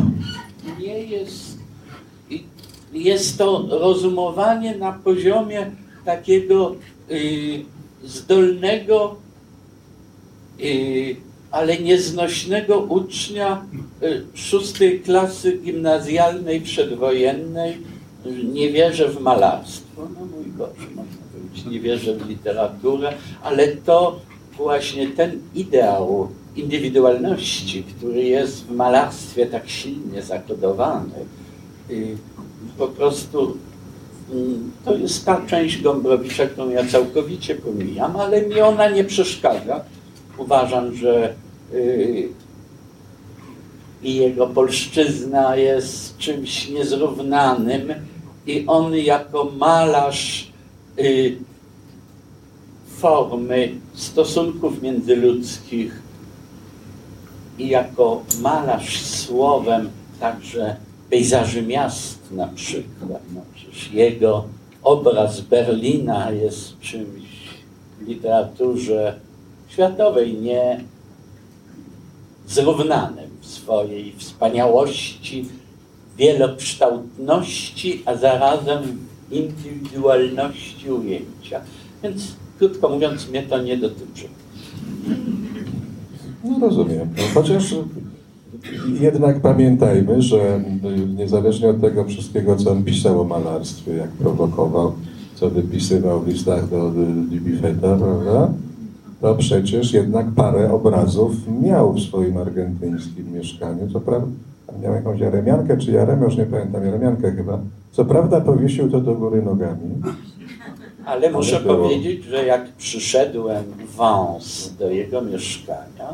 Nie 0.80 0.98
jest 1.02 1.56
jest 2.92 3.38
to 3.38 3.66
rozumowanie 3.70 4.76
na 4.76 4.92
poziomie 4.92 5.70
takiego 6.04 6.74
y, 7.10 7.64
zdolnego, 8.04 9.16
y, 10.60 11.16
ale 11.56 11.78
nieznośnego 11.78 12.78
ucznia 12.78 13.62
y, 14.02 14.22
szóstej 14.34 15.00
klasy 15.00 15.58
gimnazjalnej 15.64 16.60
przedwojennej. 16.60 17.78
Nie 18.52 18.72
wierzę 18.72 19.08
w 19.08 19.20
malarstwo. 19.20 20.08
No 20.14 20.26
mój 20.26 20.44
Boże, 20.44 20.86
można 20.96 21.12
powiedzieć, 21.32 21.66
nie 21.66 21.80
wierzę 21.80 22.14
w 22.14 22.28
literaturę, 22.28 23.12
ale 23.42 23.68
to 23.68 24.20
właśnie 24.56 25.08
ten 25.08 25.40
ideał 25.54 26.28
indywidualności, 26.56 27.82
który 27.82 28.22
jest 28.22 28.64
w 28.64 28.70
malarstwie 28.70 29.46
tak 29.46 29.68
silnie 29.68 30.22
zakodowany, 30.22 31.14
y, 31.90 32.16
po 32.78 32.88
prostu 32.88 33.56
mm, 34.32 34.72
to 34.84 34.96
jest 34.96 35.24
ta 35.24 35.46
część 35.46 35.82
Gombrowicza, 35.82 36.46
którą 36.46 36.70
ja 36.70 36.86
całkowicie 36.86 37.54
pomijam, 37.54 38.16
ale 38.16 38.42
mi 38.42 38.60
ona 38.60 38.90
nie 38.90 39.04
przeszkadza. 39.04 39.84
Uważam, 40.38 40.94
że 40.94 41.34
i 44.02 44.14
jego 44.14 44.46
polszczyzna 44.46 45.56
jest 45.56 46.18
czymś 46.18 46.68
niezrównanym 46.68 47.94
i 48.46 48.64
on 48.66 48.96
jako 48.96 49.44
malarz 49.58 50.52
yy, 50.96 51.36
formy 52.96 53.70
stosunków 53.94 54.82
międzyludzkich 54.82 56.02
i 57.58 57.68
jako 57.68 58.22
malarz 58.40 59.02
słowem 59.02 59.90
także 60.20 60.76
pejzaży 61.10 61.62
miast 61.62 62.18
na 62.32 62.46
przykład. 62.46 63.22
No, 63.34 63.40
jego 63.92 64.44
obraz 64.82 65.40
Berlina 65.40 66.30
jest 66.30 66.80
czymś 66.80 67.24
w 68.00 68.08
literaturze 68.08 69.20
światowej 69.68 70.34
nie 70.34 70.84
zrównanym 72.48 73.30
w 73.40 73.46
swojej 73.46 74.12
wspaniałości, 74.18 75.48
wielokształtności, 76.18 78.02
a 78.04 78.16
zarazem 78.16 78.98
indywidualności 79.30 80.90
ujęcia. 80.90 81.60
Więc 82.02 82.22
krótko 82.58 82.88
mówiąc, 82.88 83.28
mnie 83.28 83.42
to 83.42 83.62
nie 83.62 83.76
dotyczy. 83.76 84.28
No 86.44 86.58
rozumiem. 86.60 87.08
Chociaż 87.34 87.74
jednak 89.00 89.40
pamiętajmy, 89.40 90.22
że 90.22 90.60
niezależnie 91.16 91.68
od 91.68 91.80
tego 91.80 92.04
wszystkiego, 92.04 92.56
co 92.56 92.70
on 92.70 92.84
pisał 92.84 93.20
o 93.20 93.24
malarstwie, 93.24 93.92
jak 93.92 94.10
prowokował, 94.10 94.92
co 95.34 95.50
wypisywał 95.50 96.20
w 96.20 96.28
listach 96.28 96.70
do 96.70 96.92
Libifeta, 97.30 97.96
prawda? 97.96 98.52
To 99.20 99.34
przecież 99.34 99.92
jednak 99.92 100.26
parę 100.36 100.72
obrazów 100.72 101.32
miał 101.62 101.92
w 101.92 102.00
swoim 102.00 102.36
argentyńskim 102.36 103.32
mieszkaniu. 103.32 103.90
Co 103.92 104.00
prawda, 104.00 104.28
miał 104.82 104.94
jakąś 104.94 105.20
jaremiankę 105.20 105.78
czy 105.78 105.92
jaremę, 105.92 106.24
już 106.24 106.36
nie 106.36 106.46
pamiętam, 106.46 106.84
jaremiankę 106.84 107.32
chyba. 107.32 107.58
Co 107.92 108.04
prawda 108.04 108.40
powiesił 108.40 108.90
to 108.90 109.00
do 109.00 109.14
góry 109.14 109.42
nogami. 109.42 109.90
Ale 111.04 111.30
muszę 111.30 111.60
było... 111.60 111.76
powiedzieć, 111.76 112.24
że 112.24 112.46
jak 112.46 112.72
przyszedłem 112.72 113.64
wąs 113.96 114.72
do 114.78 114.90
jego 114.90 115.22
mieszkania, 115.22 116.08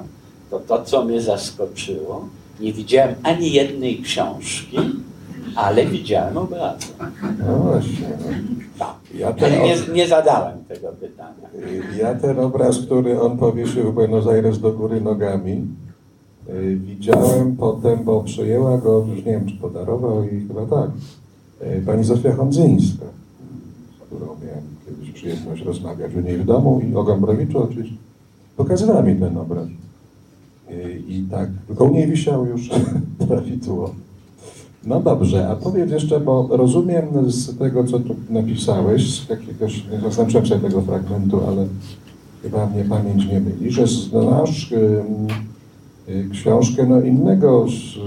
to 0.51 0.61
to, 0.61 0.83
co 0.83 1.05
mnie 1.05 1.21
zaskoczyło, 1.21 2.29
nie 2.61 2.73
widziałem 2.73 3.15
ani 3.23 3.53
jednej 3.53 4.03
książki, 4.03 4.79
ale 5.57 5.87
widziałem 5.87 6.37
obrazy. 6.37 6.87
No 7.47 7.59
właśnie. 7.59 8.09
Tak. 8.79 8.95
Ja 9.15 9.35
ale 9.41 9.59
nie, 9.59 9.77
nie, 9.95 10.09
zadałem 10.09 10.65
tego 10.65 10.89
pytania. 10.89 11.49
Ja 11.99 12.15
ten 12.15 12.39
obraz, 12.39 12.79
który 12.79 13.21
on 13.21 13.39
powiesił 13.39 13.93
w 13.93 13.95
Buenos 13.95 14.27
Aires 14.27 14.59
do 14.59 14.73
góry 14.73 15.01
nogami, 15.01 15.67
y, 16.49 16.77
widziałem 16.77 17.57
potem, 17.57 18.05
bo 18.05 18.23
przyjęła 18.23 18.79
go, 18.79 19.07
już 19.09 19.17
nie 19.17 19.33
wiem, 19.33 19.47
czy 19.47 19.57
podarował 19.57 20.25
i 20.25 20.49
chyba 20.49 20.67
tak, 20.67 20.91
y, 21.63 21.83
pani 21.87 22.05
Zofia 22.05 22.33
Hondzyńska, 22.33 23.07
z 23.99 24.07
którą 24.07 24.27
miałem 24.27 24.65
kiedyś 24.87 25.11
przyjemność 25.11 25.65
rozmawiać 25.65 26.15
u 26.15 26.21
niej 26.21 26.39
w 26.39 26.45
domu 26.45 26.81
i 26.91 26.97
o 26.97 27.05
Gombrowiczu 27.05 27.63
oczywiście. 27.63 27.97
Pokazywała 28.57 29.03
mi 29.03 29.17
ten 29.17 29.37
obraz. 29.37 29.67
I 31.09 31.27
tak, 31.31 31.49
tylko 31.67 31.85
u 31.85 31.93
niej 31.93 32.07
wisiał 32.07 32.47
już 32.47 32.71
prawidłowo. 33.29 33.95
No 34.87 35.01
dobrze, 35.01 35.49
a 35.49 35.57
powiedz 35.57 35.91
jeszcze, 35.91 36.21
bo 36.21 36.49
rozumiem 36.51 37.31
z 37.31 37.59
tego, 37.59 37.85
co 37.85 37.99
tu 38.01 38.17
napisałeś, 38.31 39.21
z 39.21 39.29
jakiegoś, 39.29 39.85
nie 39.93 40.01
zaznaczyłem 40.01 40.47
sobie 40.47 40.61
tego 40.61 40.83
fragmentu, 40.83 41.41
ale 41.49 41.67
chyba 42.43 42.67
mnie 42.67 42.85
pamięć 42.85 43.27
nie 43.27 43.41
myli, 43.41 43.71
że 43.71 43.87
znasz 43.87 44.73
y, 44.73 45.05
y, 46.09 46.29
książkę 46.33 46.87
no, 46.87 47.01
innego, 47.01 47.67
z, 47.69 47.99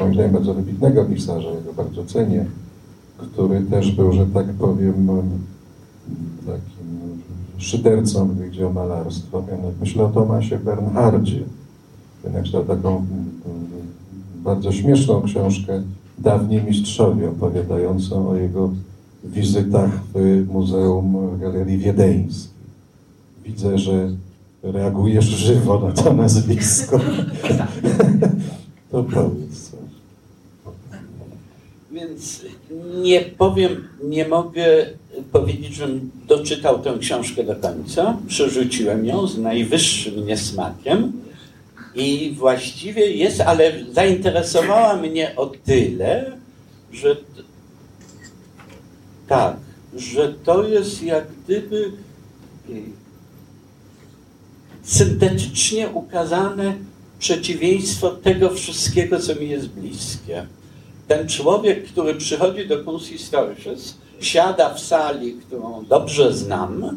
moim 0.00 0.14
zdaniem 0.14 0.32
bardzo 0.32 0.54
wybitnego 0.54 1.04
pisarza, 1.04 1.48
ja 1.48 1.60
go 1.60 1.72
bardzo 1.72 2.04
cenię, 2.04 2.46
który 3.18 3.60
też 3.60 3.92
był, 3.92 4.12
że 4.12 4.26
tak 4.26 4.46
powiem, 4.46 5.08
takim 6.46 6.92
szydercą, 7.58 8.28
gdy 8.28 8.48
idzie 8.48 8.66
o 8.66 8.72
malarstwo. 8.72 9.44
Myślę 9.80 10.04
o 10.04 10.08
Tomasie 10.08 10.58
Bernhardzie. 10.58 11.40
Napisał 12.34 12.64
taką 12.64 13.06
bardzo 14.44 14.72
śmieszną 14.72 15.22
książkę 15.22 15.82
Dawni 16.18 16.62
Mistrzowie, 16.62 17.28
opowiadającą 17.28 18.28
o 18.28 18.36
jego 18.36 18.72
wizytach 19.24 19.90
w 20.14 20.46
Muzeum 20.52 21.38
Galerii 21.40 21.78
Wiedeńskiej. 21.78 22.52
Widzę, 23.44 23.78
że 23.78 24.10
reagujesz 24.62 25.24
żywo 25.24 25.80
na 25.80 26.02
to 26.02 26.12
nazwisko. 26.12 26.98
to 28.90 29.04
powiedz 29.04 29.70
coś. 29.70 29.80
Więc 31.92 32.42
nie 33.02 33.20
powiem, 33.20 33.70
nie 34.04 34.28
mogę 34.28 34.86
powiedzieć, 35.32 35.74
żebym 35.74 36.10
doczytał 36.28 36.78
tę 36.78 36.98
książkę 37.00 37.44
do 37.44 37.56
końca. 37.56 38.16
Przerzuciłem 38.26 39.06
ją 39.06 39.26
z 39.26 39.38
najwyższym 39.38 40.26
niesmakiem 40.26 41.12
i 41.94 42.34
właściwie 42.38 43.10
jest, 43.10 43.40
ale 43.40 43.72
zainteresowała 43.92 44.96
mnie 44.96 45.36
o 45.36 45.46
tyle, 45.64 46.38
że 46.92 47.16
tak, 49.28 49.56
że 49.96 50.34
to 50.44 50.68
jest 50.68 51.02
jak 51.02 51.24
gdyby 51.44 51.92
syntetycznie 54.82 55.88
ukazane 55.88 56.74
przeciwieństwo 57.18 58.10
tego 58.10 58.50
wszystkiego, 58.50 59.20
co 59.20 59.34
mi 59.34 59.50
jest 59.50 59.68
bliskie. 59.68 60.46
Ten 61.08 61.28
człowiek, 61.28 61.84
który 61.84 62.14
przychodzi 62.14 62.68
do 62.68 62.84
Kunsthistorisches, 62.84 63.98
siada 64.20 64.74
w 64.74 64.80
sali, 64.80 65.32
którą 65.32 65.84
dobrze 65.84 66.32
znam 66.32 66.96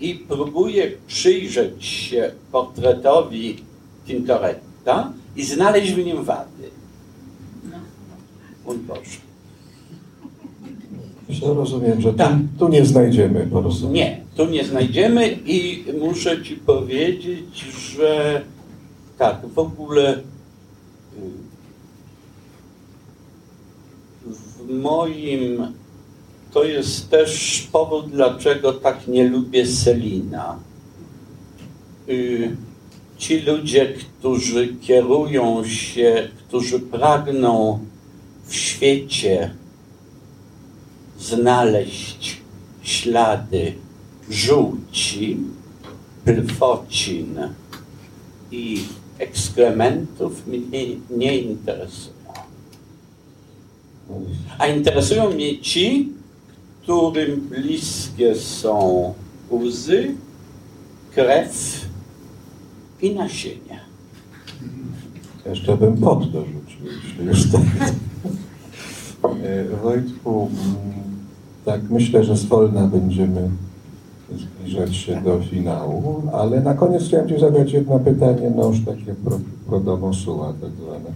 i 0.00 0.14
próbuje 0.14 0.92
przyjrzeć 1.06 1.84
się 1.84 2.32
portretowi 2.52 3.69
Tintoretta 4.10 5.12
i 5.36 5.44
znaleźć 5.44 5.92
w 5.92 6.04
nim 6.04 6.24
wady. 6.24 6.70
Mój 8.66 8.78
Boże. 8.78 9.20
Ja 11.28 11.52
rozumiem, 11.54 12.00
że 12.00 12.12
tak. 12.12 12.32
tu, 12.58 12.68
nie 12.68 12.84
znajdziemy 12.84 13.48
po 13.52 13.62
prostu. 13.62 13.90
Nie, 13.90 14.20
tu 14.36 14.46
nie 14.46 14.64
znajdziemy 14.64 15.38
i 15.46 15.84
muszę 16.00 16.42
Ci 16.42 16.56
powiedzieć, 16.56 17.64
że 17.94 18.42
tak, 19.18 19.36
w 19.54 19.58
ogóle 19.58 20.20
w 24.26 24.70
moim 24.70 25.66
to 26.52 26.64
jest 26.64 27.10
też 27.10 27.62
powód, 27.72 28.10
dlaczego 28.10 28.72
tak 28.72 29.08
nie 29.08 29.28
lubię 29.28 29.66
Selina. 29.66 30.58
Y, 32.08 32.56
ci 33.20 33.40
ludzie, 33.40 33.94
którzy 34.18 34.74
kierują 34.80 35.64
się, 35.64 36.28
którzy 36.48 36.80
pragną 36.80 37.78
w 38.46 38.54
świecie 38.54 39.54
znaleźć 41.18 42.40
ślady 42.82 43.72
żółci, 44.30 45.36
plwocin 46.24 47.38
i 48.50 48.82
ekskrementów 49.18 50.46
mnie 50.46 50.86
nie 51.10 51.38
interesują. 51.38 52.14
A 54.58 54.66
interesują 54.66 55.30
mnie 55.30 55.60
ci, 55.60 56.08
którym 56.82 57.40
bliskie 57.40 58.34
są 58.34 59.14
łzy, 59.50 60.14
krew 61.14 61.89
i 63.02 63.14
nasienie. 63.14 63.80
Jeszcze 65.46 65.76
bym 65.76 65.96
pot 65.96 66.32
dorzucił, 66.32 66.86
jeśli 67.04 67.26
już 67.26 67.50
tak. 67.50 67.92
E, 69.42 69.76
Wojtku, 69.82 70.50
tak 71.64 71.80
myślę, 71.90 72.24
że 72.24 72.36
z 72.36 72.44
Wolna 72.44 72.86
będziemy 72.86 73.50
zbliżać 74.36 74.96
się 74.96 75.22
do 75.22 75.40
finału, 75.40 76.22
ale 76.32 76.60
na 76.60 76.74
koniec 76.74 77.04
chciałem 77.04 77.28
Ci 77.28 77.40
zadać 77.40 77.72
jedno 77.72 77.98
pytanie, 77.98 78.52
no 78.56 78.68
już 78.68 78.84
takie 78.84 79.14
pro, 79.24 79.40
pro 79.66 79.80
domo 79.80 80.14
sua 80.14 80.52
tak 80.60 80.70
zwane. 80.70 81.10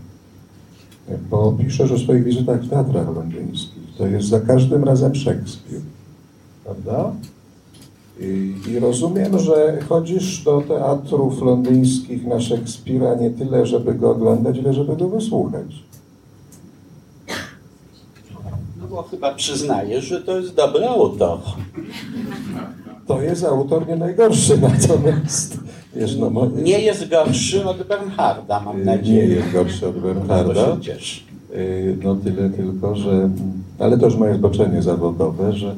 Bo 1.30 1.52
piszesz 1.52 1.90
o 1.90 1.98
swoich 1.98 2.24
wizytach 2.24 2.62
w 2.62 2.70
teatrach 2.70 3.16
londyńskich. 3.16 3.82
To 3.98 4.06
jest 4.06 4.28
za 4.28 4.40
każdym 4.40 4.84
razem 4.84 5.14
Szekspir, 5.14 5.80
prawda? 6.64 7.12
I, 8.20 8.54
I, 8.68 8.78
rozumiem, 8.78 9.38
że 9.38 9.78
chodzisz 9.88 10.42
do 10.44 10.60
teatrów 10.68 11.42
londyńskich 11.42 12.26
na 12.26 12.40
Szekspira 12.40 13.14
nie 13.14 13.30
tyle, 13.30 13.66
żeby 13.66 13.94
go 13.94 14.10
oglądać, 14.10 14.56
ile 14.56 14.72
żeby 14.74 14.96
go 14.96 15.08
wysłuchać. 15.08 15.66
No 18.80 18.86
bo 18.90 19.02
chyba 19.02 19.34
przyznajesz, 19.34 20.04
że 20.04 20.20
to 20.22 20.38
jest 20.38 20.54
dobry 20.54 20.86
autor. 20.88 21.38
To 23.06 23.22
jest 23.22 23.44
autor 23.44 23.88
nie 23.88 23.96
najgorszy, 23.96 24.58
natomiast 24.58 25.58
wiesz, 25.96 26.16
no, 26.16 26.30
Nie 26.62 26.78
jest 26.80 27.08
gorszy 27.08 27.64
od 27.64 27.82
Bernharda, 27.82 28.60
mam 28.60 28.78
nie 28.78 28.84
nadzieję. 28.84 29.26
jest 29.26 29.52
gorszy 29.52 29.88
od 29.88 29.98
Bernharda. 29.98 30.76
Y, 31.54 31.98
No 32.02 32.16
tyle 32.16 32.50
tylko, 32.50 32.96
że... 32.96 33.30
Ale 33.78 33.98
to 33.98 34.04
już 34.06 34.16
moje 34.16 34.34
zboczenie 34.34 34.82
zawodowe, 34.82 35.52
że 35.52 35.74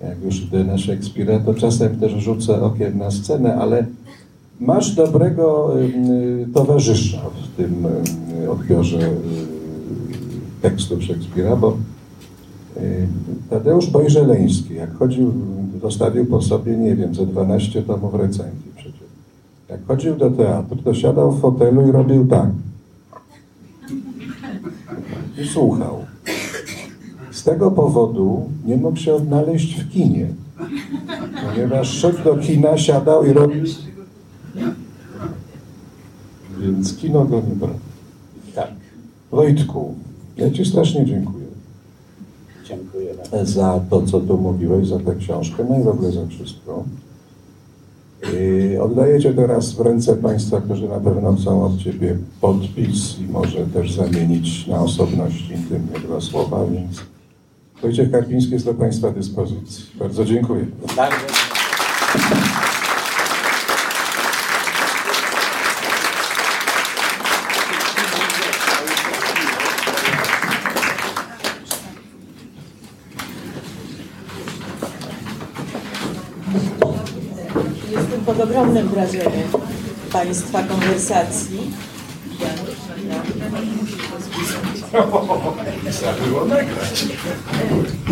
jak 0.00 0.22
już 0.24 0.42
idę 0.42 0.64
na 0.64 0.78
Szekspira, 0.78 1.40
to 1.40 1.54
czasem 1.54 2.00
też 2.00 2.12
rzucę 2.12 2.62
okiem 2.62 2.98
na 2.98 3.10
scenę, 3.10 3.54
ale 3.54 3.86
masz 4.60 4.94
dobrego 4.94 5.74
y, 5.80 6.46
towarzysza 6.54 7.20
w 7.20 7.56
tym 7.56 7.86
odbiorze 8.50 8.98
y, 8.98 9.10
tekstów 10.62 11.02
Szekspira, 11.02 11.56
bo 11.56 11.76
y, 12.76 13.08
Tadeusz 13.50 13.86
Bojżeleński, 13.86 14.74
jak 14.74 14.94
chodził, 14.94 15.32
zostawił 15.82 16.26
po 16.26 16.42
sobie, 16.42 16.76
nie 16.76 16.96
wiem, 16.96 17.14
ze 17.14 17.26
12 17.26 17.82
tomów 17.82 18.14
recenzji 18.14 18.72
przecież. 18.76 19.00
Jak 19.68 19.86
chodził 19.86 20.16
do 20.16 20.30
teatru, 20.30 20.76
to 20.76 20.94
siadał 20.94 21.32
w 21.32 21.40
fotelu 21.40 21.88
i 21.88 21.92
robił 21.92 22.26
tak. 22.26 22.48
I 25.38 25.48
słuchał. 25.48 26.04
Z 27.40 27.44
tego 27.44 27.70
powodu 27.70 28.42
nie 28.66 28.76
mógł 28.76 28.96
się 28.96 29.14
odnaleźć 29.14 29.80
w 29.80 29.92
kinie. 29.92 30.26
Ponieważ 31.48 31.88
szedł 31.88 32.24
do 32.24 32.36
kina, 32.36 32.78
siadał 32.78 33.26
i 33.26 33.32
robił... 33.32 33.64
Więc 36.60 36.96
kino 36.96 37.24
go 37.24 37.36
nie 37.36 37.54
brało. 37.54 37.78
Tak, 38.54 38.70
Wojtku, 39.30 39.94
ja 40.36 40.50
Ci 40.50 40.64
strasznie 40.64 41.06
dziękuję 41.06 41.46
dziękuję 42.68 43.14
za 43.42 43.80
to, 43.90 44.02
co 44.02 44.20
tu 44.20 44.38
mówiłeś, 44.38 44.88
za 44.88 44.98
tę 44.98 45.14
książkę, 45.14 45.64
no 45.68 45.80
i 45.80 45.82
w 45.82 45.88
ogóle 45.88 46.12
za 46.12 46.26
wszystko. 46.26 46.84
Yy, 48.32 48.82
Oddaję 48.82 49.34
teraz 49.34 49.72
w 49.72 49.80
ręce 49.80 50.16
Państwa, 50.16 50.60
którzy 50.60 50.88
na 50.88 51.00
pewno 51.00 51.36
chcą 51.36 51.64
od 51.64 51.78
Ciebie 51.78 52.16
podpis 52.40 53.18
i 53.18 53.32
może 53.32 53.66
też 53.66 53.92
zamienić 53.92 54.66
na 54.66 54.80
osobności 54.80 55.52
intymne 55.52 56.00
dwa 56.06 56.20
słowa, 56.20 56.66
więc 56.66 57.00
Wojciech 57.82 58.10
Karpiński 58.10 58.52
jest 58.52 58.64
do 58.64 58.74
Państwa 58.74 59.10
dyspozycji. 59.10 59.84
Bardzo 59.94 60.24
dziękuję. 60.24 60.66
Jestem 77.90 78.20
pod 78.26 78.40
ogromnym 78.40 78.88
wrażeniem 78.88 79.48
Państwa 80.12 80.62
konwersacji. 80.62 81.70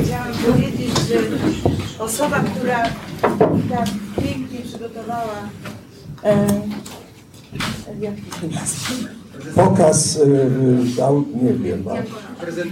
Chciałam 0.05 0.33
powiedzieć, 0.47 0.91
że 1.09 1.15
osoba, 2.05 2.41
która 2.41 2.83
tak 3.71 3.89
pięknie 4.25 4.59
przygotowała 4.69 5.35
e, 6.25 6.47
jak 8.01 8.15
to 8.15 8.47
nazywa? 8.47 9.09
Pokaz, 9.55 10.17
yy, 10.97 11.05
au, 11.05 11.25
nie 11.43 11.53
wiem, 11.55 11.85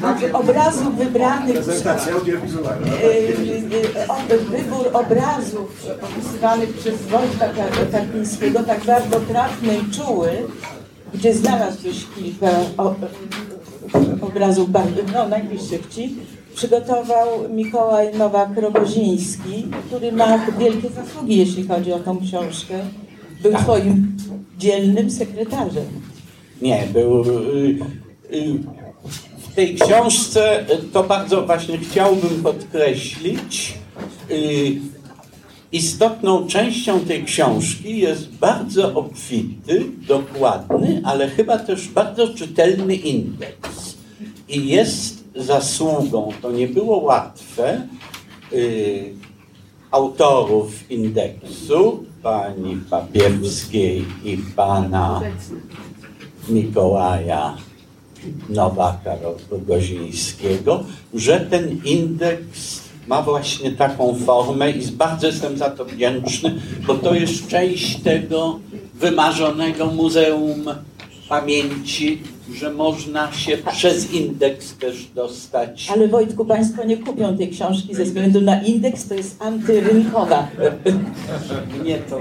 a- 0.02 0.38
obrazów 0.38 0.96
wybranych 0.96 1.54
Prezentacja 1.64 2.12
audiowizualna. 2.14 2.86
e, 2.86 4.02
e, 4.04 4.08
o- 4.08 4.40
wybór 4.50 4.86
obrazów 4.92 5.86
opisywanych 6.02 6.72
przez 6.72 6.94
Wojtka 7.02 7.46
Karpińskiego, 7.92 8.62
tak 8.62 8.84
bardzo 8.84 9.20
trafny 9.20 9.78
i 9.78 9.90
czuły, 9.90 10.28
gdzie 11.14 11.34
znalazłeś 11.34 12.06
kilka 12.16 12.46
o, 12.78 12.94
obrazów 14.20 14.70
bardzo, 14.70 15.00
no 15.14 15.28
najbliższych 15.28 15.88
Ci, 15.88 16.14
przygotował 16.54 17.26
Mikołaj 17.50 18.12
Nowak-Rogoziński, 18.14 19.62
który 19.86 20.12
ma 20.12 20.38
wielkie 20.58 20.88
zasługi, 20.88 21.36
jeśli 21.36 21.66
chodzi 21.66 21.92
o 21.92 21.98
tą 21.98 22.18
książkę. 22.20 22.74
Był 23.42 23.52
Twoim 23.52 24.16
dzielnym 24.58 25.10
sekretarzem. 25.10 25.84
Nie, 26.62 26.86
był. 26.92 27.20
y, 27.20 27.24
y, 28.32 28.58
W 29.38 29.54
tej 29.54 29.74
książce 29.74 30.60
y, 30.60 30.78
to 30.92 31.04
bardzo 31.04 31.46
właśnie 31.46 31.78
chciałbym 31.78 32.42
podkreślić. 32.42 33.74
Istotną 35.72 36.46
częścią 36.46 37.00
tej 37.00 37.24
książki 37.24 37.98
jest 37.98 38.30
bardzo 38.30 38.94
obfity, 38.94 39.84
dokładny, 40.08 41.02
ale 41.04 41.28
chyba 41.28 41.58
też 41.58 41.88
bardzo 41.88 42.34
czytelny 42.34 42.94
indeks. 42.94 43.96
I 44.48 44.68
jest 44.68 45.24
zasługą, 45.34 46.32
to 46.42 46.50
nie 46.52 46.68
było 46.68 46.98
łatwe, 46.98 47.88
y, 48.52 49.14
autorów 49.90 50.90
indeksu, 50.90 52.04
pani 52.22 52.76
Papiewskiej 52.90 54.04
i 54.24 54.38
pana 54.56 55.22
Mikołaja 56.48 57.56
Nowaka 58.48 59.16
Gozińskiego, 59.66 60.84
że 61.14 61.40
ten 61.40 61.80
indeks 61.84 62.85
ma 63.06 63.22
właśnie 63.22 63.72
taką 63.72 64.14
formę 64.14 64.70
i 64.70 64.86
bardzo 64.86 65.26
jestem 65.26 65.58
za 65.58 65.70
to 65.70 65.84
wdzięczny, 65.84 66.54
bo 66.86 66.94
to 66.94 67.14
jest 67.14 67.48
część 67.48 68.02
tego 68.02 68.60
wymarzonego 68.94 69.86
Muzeum 69.86 70.64
Pamięci, 71.28 72.22
że 72.54 72.72
można 72.72 73.32
się 73.32 73.56
przez 73.56 74.12
indeks 74.12 74.76
też 74.76 75.06
dostać. 75.14 75.88
Ale 75.92 76.08
Wojtku, 76.08 76.44
Państwo 76.44 76.84
nie 76.84 76.96
kupią 76.96 77.36
tej 77.36 77.50
książki 77.50 77.94
ze 77.94 78.04
względu 78.04 78.40
na 78.40 78.62
indeks, 78.62 79.08
to 79.08 79.14
jest 79.14 79.42
antyrynkowa. 79.42 80.48
Nie 81.84 81.98
to. 81.98 82.20